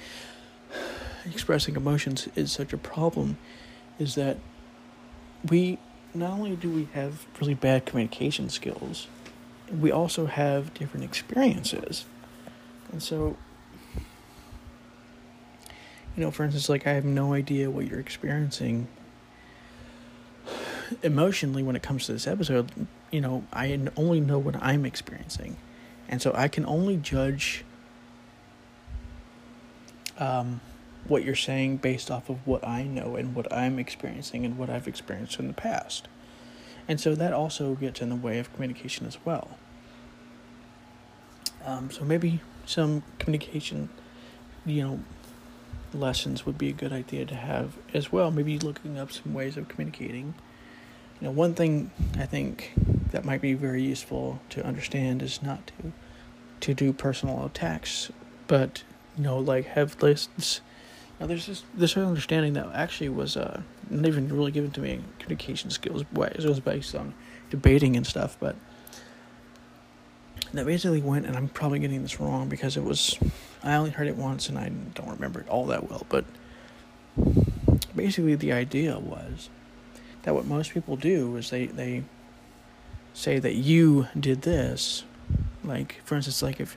expressing 1.26 1.76
emotions 1.76 2.28
is 2.34 2.50
such 2.50 2.72
a 2.72 2.78
problem. 2.78 3.38
Is 3.98 4.14
that 4.14 4.38
we 5.48 5.78
not 6.14 6.32
only 6.32 6.56
do 6.56 6.70
we 6.70 6.88
have 6.94 7.26
really 7.40 7.54
bad 7.54 7.86
communication 7.86 8.48
skills, 8.48 9.08
we 9.70 9.92
also 9.92 10.26
have 10.26 10.72
different 10.74 11.04
experiences, 11.04 12.06
and 12.90 13.02
so 13.02 13.36
you 16.16 16.24
know, 16.24 16.30
for 16.30 16.44
instance, 16.44 16.68
like 16.68 16.86
I 16.86 16.92
have 16.92 17.04
no 17.04 17.32
idea 17.32 17.70
what 17.70 17.86
you're 17.86 18.00
experiencing 18.00 18.88
emotionally 21.02 21.62
when 21.62 21.76
it 21.76 21.82
comes 21.82 22.06
to 22.06 22.12
this 22.12 22.26
episode. 22.26 22.70
You 23.10 23.20
know, 23.20 23.44
I 23.52 23.78
only 23.96 24.20
know 24.20 24.38
what 24.38 24.56
I'm 24.56 24.84
experiencing. 24.84 25.56
And 26.10 26.20
so 26.20 26.32
I 26.34 26.48
can 26.48 26.66
only 26.66 26.96
judge 26.96 27.64
um, 30.18 30.60
what 31.06 31.24
you're 31.24 31.36
saying 31.36 31.78
based 31.78 32.10
off 32.10 32.28
of 32.28 32.44
what 32.46 32.66
I 32.66 32.82
know 32.82 33.14
and 33.14 33.34
what 33.34 33.50
I'm 33.52 33.78
experiencing 33.78 34.44
and 34.44 34.58
what 34.58 34.68
I've 34.68 34.88
experienced 34.88 35.38
in 35.38 35.46
the 35.46 35.54
past. 35.54 36.08
And 36.88 37.00
so 37.00 37.14
that 37.14 37.32
also 37.32 37.76
gets 37.76 38.02
in 38.02 38.08
the 38.08 38.16
way 38.16 38.40
of 38.40 38.52
communication 38.52 39.06
as 39.06 39.18
well. 39.24 39.56
Um, 41.64 41.92
so 41.92 42.04
maybe 42.04 42.40
some 42.66 43.04
communication, 43.20 43.88
you 44.66 44.82
know, 44.82 45.00
lessons 45.94 46.44
would 46.44 46.58
be 46.58 46.70
a 46.70 46.72
good 46.72 46.92
idea 46.92 47.24
to 47.26 47.36
have 47.36 47.76
as 47.94 48.10
well. 48.10 48.32
Maybe 48.32 48.58
looking 48.58 48.98
up 48.98 49.12
some 49.12 49.32
ways 49.32 49.56
of 49.56 49.68
communicating. 49.68 50.34
You 51.20 51.28
know, 51.28 51.30
one 51.30 51.54
thing 51.54 51.92
I 52.18 52.26
think 52.26 52.72
that 53.10 53.24
might 53.24 53.40
be 53.40 53.54
very 53.54 53.82
useful 53.82 54.40
to 54.50 54.64
understand 54.64 55.22
is 55.22 55.42
not 55.42 55.66
to 55.68 55.92
to 56.60 56.74
do 56.74 56.92
personal 56.92 57.44
attacks, 57.46 58.10
but 58.46 58.82
you 59.16 59.22
know, 59.22 59.38
like 59.38 59.66
have 59.68 60.02
lists 60.02 60.60
Now, 61.18 61.26
there's 61.26 61.46
this 61.46 61.64
this 61.74 61.96
understanding 61.96 62.54
that 62.54 62.68
actually 62.74 63.08
was 63.10 63.36
uh, 63.36 63.62
not 63.88 64.06
even 64.06 64.28
really 64.34 64.52
given 64.52 64.70
to 64.72 64.80
me 64.80 64.92
in 64.92 65.04
communication 65.18 65.70
skills 65.70 66.04
ways. 66.12 66.44
It 66.44 66.48
was 66.48 66.60
based 66.60 66.94
on 66.94 67.14
debating 67.50 67.96
and 67.96 68.06
stuff, 68.06 68.36
but 68.40 68.56
that 70.52 70.66
basically 70.66 71.00
went, 71.00 71.26
and 71.26 71.36
I'm 71.36 71.48
probably 71.48 71.78
getting 71.78 72.02
this 72.02 72.18
wrong 72.20 72.48
because 72.48 72.76
it 72.76 72.82
was, 72.82 73.18
I 73.62 73.74
only 73.74 73.90
heard 73.90 74.08
it 74.08 74.16
once 74.16 74.48
and 74.48 74.58
I 74.58 74.70
don't 74.94 75.10
remember 75.10 75.40
it 75.40 75.48
all 75.48 75.66
that 75.66 75.88
well, 75.88 76.06
but 76.08 76.24
basically 77.94 78.34
the 78.34 78.52
idea 78.52 78.98
was 78.98 79.48
that 80.22 80.34
what 80.34 80.46
most 80.46 80.72
people 80.72 80.96
do 80.96 81.36
is 81.36 81.50
they, 81.50 81.66
they 81.66 82.04
say 83.12 83.38
that 83.38 83.54
you 83.54 84.08
did 84.18 84.42
this. 84.42 85.04
Like, 85.64 86.00
for 86.04 86.16
instance, 86.16 86.42
like 86.42 86.60
if, 86.60 86.76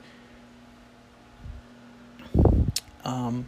um, 3.04 3.46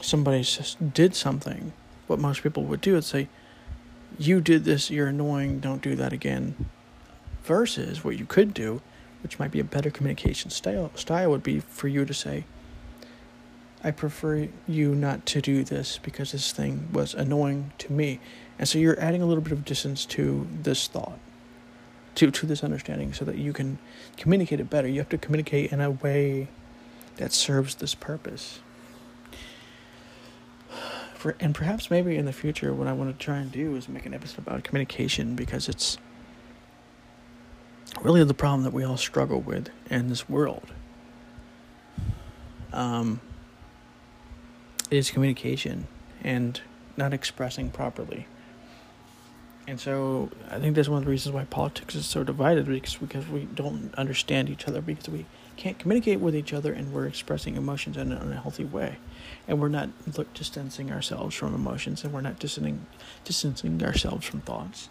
somebody 0.00 0.42
just 0.42 0.92
did 0.92 1.14
something, 1.14 1.72
what 2.06 2.18
most 2.18 2.42
people 2.42 2.64
would 2.64 2.80
do 2.80 2.96
is 2.96 3.06
say, 3.06 3.28
you 4.18 4.40
did 4.40 4.64
this, 4.64 4.90
you're 4.90 5.08
annoying, 5.08 5.60
don't 5.60 5.82
do 5.82 5.94
that 5.96 6.12
again 6.12 6.54
Versus 7.46 8.02
what 8.02 8.18
you 8.18 8.26
could 8.26 8.52
do, 8.52 8.82
which 9.22 9.38
might 9.38 9.52
be 9.52 9.60
a 9.60 9.64
better 9.64 9.88
communication 9.88 10.50
style, 10.50 10.90
style 10.96 11.30
would 11.30 11.44
be 11.44 11.60
for 11.60 11.86
you 11.86 12.04
to 12.04 12.12
say, 12.12 12.44
I 13.84 13.92
prefer 13.92 14.48
you 14.66 14.96
not 14.96 15.26
to 15.26 15.40
do 15.40 15.62
this 15.62 16.00
because 16.02 16.32
this 16.32 16.50
thing 16.50 16.88
was 16.92 17.14
annoying 17.14 17.72
to 17.78 17.92
me. 17.92 18.18
And 18.58 18.68
so 18.68 18.78
you're 18.78 18.98
adding 18.98 19.22
a 19.22 19.26
little 19.26 19.42
bit 19.42 19.52
of 19.52 19.64
distance 19.64 20.04
to 20.06 20.46
this 20.62 20.86
thought, 20.86 21.18
to, 22.16 22.30
to 22.30 22.46
this 22.46 22.64
understanding, 22.64 23.12
so 23.12 23.24
that 23.24 23.36
you 23.36 23.52
can 23.52 23.78
communicate 24.16 24.60
it 24.60 24.70
better. 24.70 24.88
You 24.88 25.00
have 25.00 25.08
to 25.10 25.18
communicate 25.18 25.72
in 25.72 25.80
a 25.80 25.90
way 25.90 26.48
that 27.16 27.32
serves 27.32 27.76
this 27.76 27.94
purpose. 27.94 28.60
For, 31.14 31.34
and 31.40 31.54
perhaps 31.54 31.90
maybe 31.90 32.16
in 32.16 32.24
the 32.26 32.32
future, 32.32 32.74
what 32.74 32.86
I 32.86 32.92
want 32.92 33.18
to 33.18 33.24
try 33.24 33.38
and 33.38 33.50
do 33.50 33.74
is 33.74 33.88
make 33.88 34.06
an 34.06 34.14
episode 34.14 34.38
about 34.38 34.64
communication 34.64 35.34
because 35.34 35.68
it's 35.68 35.98
really 38.02 38.22
the 38.24 38.34
problem 38.34 38.62
that 38.64 38.72
we 38.72 38.84
all 38.84 38.96
struggle 38.96 39.40
with 39.40 39.70
in 39.90 40.08
this 40.08 40.28
world 40.28 40.72
um, 42.72 43.20
is 44.90 45.10
communication 45.10 45.86
and 46.22 46.60
not 46.96 47.12
expressing 47.12 47.70
properly. 47.70 48.26
And 49.68 49.80
so 49.80 50.30
I 50.48 50.60
think 50.60 50.76
that's 50.76 50.88
one 50.88 50.98
of 50.98 51.04
the 51.04 51.10
reasons 51.10 51.34
why 51.34 51.44
politics 51.44 51.96
is 51.96 52.06
so 52.06 52.22
divided 52.22 52.66
because 52.66 52.96
because 52.96 53.26
we 53.26 53.44
don't 53.44 53.92
understand 53.96 54.48
each 54.48 54.68
other 54.68 54.80
because 54.80 55.08
we 55.08 55.26
can't 55.56 55.78
communicate 55.78 56.20
with 56.20 56.36
each 56.36 56.52
other 56.52 56.72
and 56.72 56.92
we're 56.92 57.06
expressing 57.06 57.56
emotions 57.56 57.96
in, 57.96 58.12
in 58.12 58.32
a 58.32 58.40
healthy 58.40 58.64
way. 58.64 58.98
And 59.48 59.60
we're 59.60 59.68
not 59.68 59.88
look, 60.16 60.32
distancing 60.34 60.92
ourselves 60.92 61.34
from 61.34 61.54
emotions 61.54 62.04
and 62.04 62.12
we're 62.12 62.20
not 62.20 62.38
distancing, 62.38 62.86
distancing 63.24 63.82
ourselves 63.82 64.26
from 64.26 64.40
thoughts. 64.42 64.88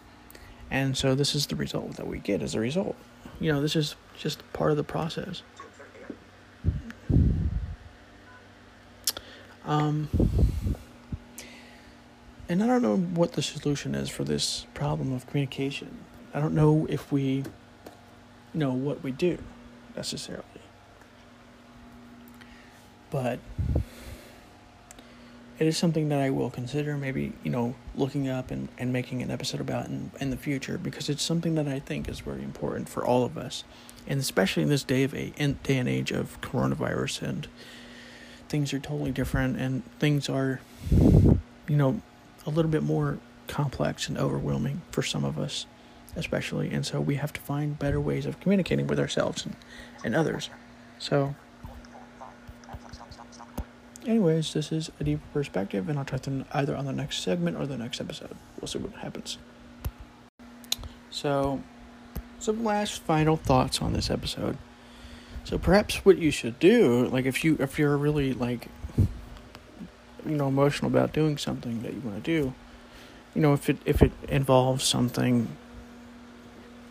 And 0.70 0.98
so 0.98 1.16
this 1.16 1.36
is 1.36 1.48
the 1.48 1.56
result 1.56 1.96
that 1.98 2.08
we 2.08 2.20
get 2.20 2.42
as 2.42 2.56
a 2.56 2.60
result. 2.60 2.96
You 3.40 3.54
know, 3.54 3.62
this 3.62 3.76
is 3.76 3.96
just 4.18 4.42
part 4.54 4.72
of 4.72 4.78
the 4.78 4.84
process. 4.84 5.44
Um, 9.66 10.10
and 12.48 12.64
I 12.64 12.68
don't 12.68 12.82
know 12.82 12.98
what 12.98 13.34
the 13.34 13.42
solution 13.42 13.96
is 13.96 14.10
for 14.10 14.24
this 14.24 14.66
problem 14.74 15.14
of 15.14 15.26
communication. 15.28 15.98
I 16.34 16.40
don't 16.40 16.54
know 16.54 16.86
if 16.90 17.12
we 17.12 17.44
know 18.54 18.74
what 18.74 19.04
we 19.04 19.12
do 19.12 19.38
necessarily. 19.96 20.44
But 23.10 23.40
it 25.58 25.68
is 25.68 25.78
something 25.78 26.10
that 26.10 26.20
I 26.20 26.30
will 26.30 26.50
consider 26.50 26.98
maybe, 26.98 27.34
you 27.44 27.50
know, 27.50 27.76
looking 27.96 28.28
up 28.28 28.52
and, 28.52 28.68
and 28.78 28.92
making 28.92 29.22
an 29.22 29.32
episode 29.32 29.62
about 29.62 29.88
in, 29.88 30.12
in 30.20 30.30
the 30.30 30.38
future 30.38 30.78
because 30.78 31.10
it's 31.10 31.24
something 31.24 31.56
that 31.56 31.68
I 31.68 31.80
think 31.80 32.10
is 32.10 32.20
very 32.20 32.44
important 32.44 32.90
for 32.90 33.06
all 33.06 33.24
of 33.24 33.38
us. 33.38 33.64
And 34.06 34.20
especially 34.20 34.64
in 34.64 34.70
this 34.70 34.84
day 34.84 35.04
of 35.04 35.16
a 35.16 35.30
day 35.64 35.78
and 35.78 35.90
age 35.90 36.12
of 36.12 36.40
coronavirus 36.42 37.22
and 37.22 37.48
things 38.50 38.74
are 38.74 38.80
totally 38.80 39.12
different 39.12 39.58
and 39.58 39.84
things 40.00 40.30
are 40.30 40.60
you 40.92 41.76
know, 41.76 42.02
a 42.46 42.50
little 42.50 42.72
bit 42.72 42.84
more 42.84 43.20
complex 43.48 44.10
and 44.10 44.18
overwhelming 44.18 44.82
for 44.92 45.04
some 45.04 45.24
of 45.24 45.38
us 45.38 45.66
especially 46.16 46.72
and 46.72 46.86
so 46.86 47.00
we 47.00 47.16
have 47.16 47.34
to 47.34 47.42
find 47.42 47.78
better 47.78 48.00
ways 48.00 48.26
of 48.26 48.40
communicating 48.40 48.88
with 48.88 49.00
ourselves 49.00 49.46
and, 49.46 49.56
and 50.04 50.16
others. 50.16 50.50
So 50.98 51.36
anyways, 54.08 54.54
this 54.54 54.72
is 54.72 54.92
a 55.00 55.04
deeper 55.04 55.24
perspective, 55.34 55.90
and 55.90 55.98
I'll 55.98 56.06
try 56.06 56.20
to 56.20 56.46
either 56.54 56.76
on 56.76 56.86
the 56.86 56.94
next 56.94 57.22
segment 57.22 57.58
or 57.58 57.66
the 57.66 57.78
next 57.78 58.00
episode. 58.00 58.36
We'll 58.60 58.68
see 58.68 58.80
what 58.80 58.94
happens. 58.94 59.38
So, 61.10 61.62
some 62.40 62.64
last 62.64 63.02
final 63.02 63.38
thoughts 63.38 63.82
on 63.82 63.94
this 63.94 64.10
episode. 64.10 64.58
So 65.44 65.58
perhaps 65.58 66.04
what 66.04 66.18
you 66.18 66.32
should 66.32 66.60
do, 66.60 67.06
like 67.08 67.26
if 67.26 67.44
you 67.44 67.56
if 67.60 67.78
you're 67.78 67.96
really 67.98 68.34
like 68.34 68.68
you 70.26 70.36
know 70.36 70.48
emotional 70.48 70.90
about 70.90 71.14
doing 71.14 71.38
something 71.38 71.82
that 71.84 71.94
you 71.94 72.02
want 72.02 72.24
to 72.24 72.42
do, 72.42 72.54
you 73.34 73.42
know 73.42 73.54
if 73.54 73.70
it 73.70 73.78
if 73.86 74.02
it 74.02 74.12
involves 74.28 74.84
something 74.84 75.56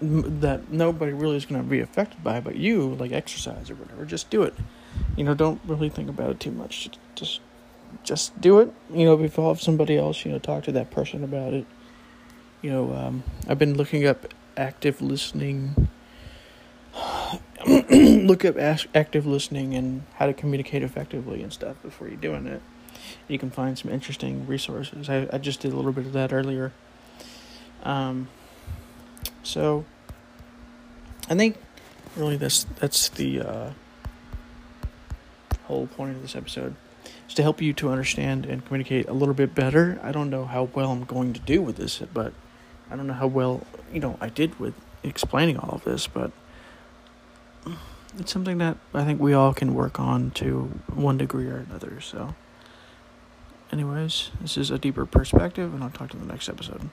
that 0.01 0.71
nobody 0.71 1.13
really 1.13 1.37
is 1.37 1.47
going 1.47 1.63
to 1.63 1.69
be 1.69 1.81
affected 1.81 2.23
by 2.23 2.41
but 2.41 2.57
you 2.57 2.95
like 2.97 3.13
exercise 3.13 3.71
or 3.71 3.75
whatever 3.77 4.05
just 4.05 4.31
do 4.31 4.43
it. 4.43 4.55
You 5.17 5.25
know 5.25 5.35
don't 5.35 5.61
really 5.67 5.89
think 5.89 6.09
about 6.09 6.31
it 6.31 6.41
too 6.41 6.51
much. 6.51 6.91
Just 7.15 7.41
just 8.03 8.39
do 8.41 8.59
it. 8.59 8.73
You 8.93 9.05
know 9.05 9.15
if 9.21 9.37
you 9.37 9.45
have 9.45 9.61
somebody 9.61 9.97
else 9.97 10.25
you 10.25 10.33
know 10.33 10.39
talk 10.39 10.65
to 10.65 10.73
that 10.73 10.91
person 10.91 11.25
about 11.25 11.55
it. 11.55 11.67
You 12.63 12.71
know 12.71 12.95
um, 12.95 13.25
i've 13.47 13.59
been 13.59 13.77
looking 13.77 14.07
up 14.07 14.33
active 14.57 15.03
listening 15.03 15.89
look 17.67 18.45
up 18.45 18.57
active 18.59 19.27
listening 19.27 19.75
and 19.75 20.05
how 20.15 20.27
to 20.27 20.33
communicate 20.33 20.83
effectively 20.83 21.43
and 21.43 21.53
stuff 21.53 21.77
before 21.83 22.09
you're 22.09 22.17
doing 22.17 22.47
it 22.47 22.63
you 23.29 23.39
can 23.39 23.51
find 23.51 23.79
some 23.79 23.91
interesting 23.91 24.47
resources 24.47 25.09
i, 25.09 25.29
I 25.33 25.39
just 25.39 25.61
did 25.61 25.73
a 25.73 25.77
little 25.77 25.93
bit 25.93 26.07
of 26.07 26.13
that 26.13 26.33
earlier 26.33 26.73
um, 27.83 28.29
so 29.43 29.85
i 31.29 31.35
think 31.35 31.57
really 32.17 32.37
that's 32.37 32.65
that's 32.79 33.09
the 33.11 33.41
uh, 33.41 33.71
whole 35.65 35.87
point 35.87 36.17
of 36.17 36.23
this 36.23 36.37
episode 36.37 36.75
is 37.29 37.35
to 37.35 37.43
help 37.43 37.61
you 37.61 37.73
to 37.75 37.91
understand 37.91 38.47
and 38.47 38.65
communicate 38.65 39.09
a 39.09 39.13
little 39.13 39.35
bit 39.35 39.55
better. 39.55 39.99
I 40.03 40.13
don't 40.13 40.31
know 40.31 40.45
how 40.45 40.65
well 40.75 40.93
I'm 40.93 41.05
going 41.05 41.33
to 41.33 41.41
do 41.41 41.63
with 41.63 41.77
this, 41.77 42.03
but 42.13 42.33
I 42.91 42.97
don't 42.97 43.07
know 43.07 43.15
how 43.15 43.27
well, 43.27 43.67
you 43.93 44.01
know, 44.01 44.17
I 44.21 44.29
did 44.29 44.59
with 44.61 44.75
explaining 45.03 45.59
all 45.59 45.77
of 45.77 45.85
this, 45.85 46.07
but 46.07 46.33
it's 48.19 48.33
something 48.33 48.59
that 48.59 48.77
I 48.93 49.05
think 49.05 49.21
we 49.21 49.33
all 49.33 49.55
can 49.55 49.75
work 49.75 49.99
on 49.99 50.31
to 50.33 50.71
one 50.93 51.19
degree 51.19 51.49
or 51.49 51.57
another. 51.57 52.01
So, 52.01 52.35
anyways, 53.73 54.31
this 54.41 54.57
is 54.57 54.71
a 54.71 54.79
deeper 54.79 55.07
perspective, 55.07 55.75
and 55.75 55.83
I'll 55.83 55.91
talk 55.91 56.11
to 56.11 56.17
you 56.17 56.23
in 56.23 56.29
the 56.29 56.33
next 56.33 56.49
episode. 56.49 56.91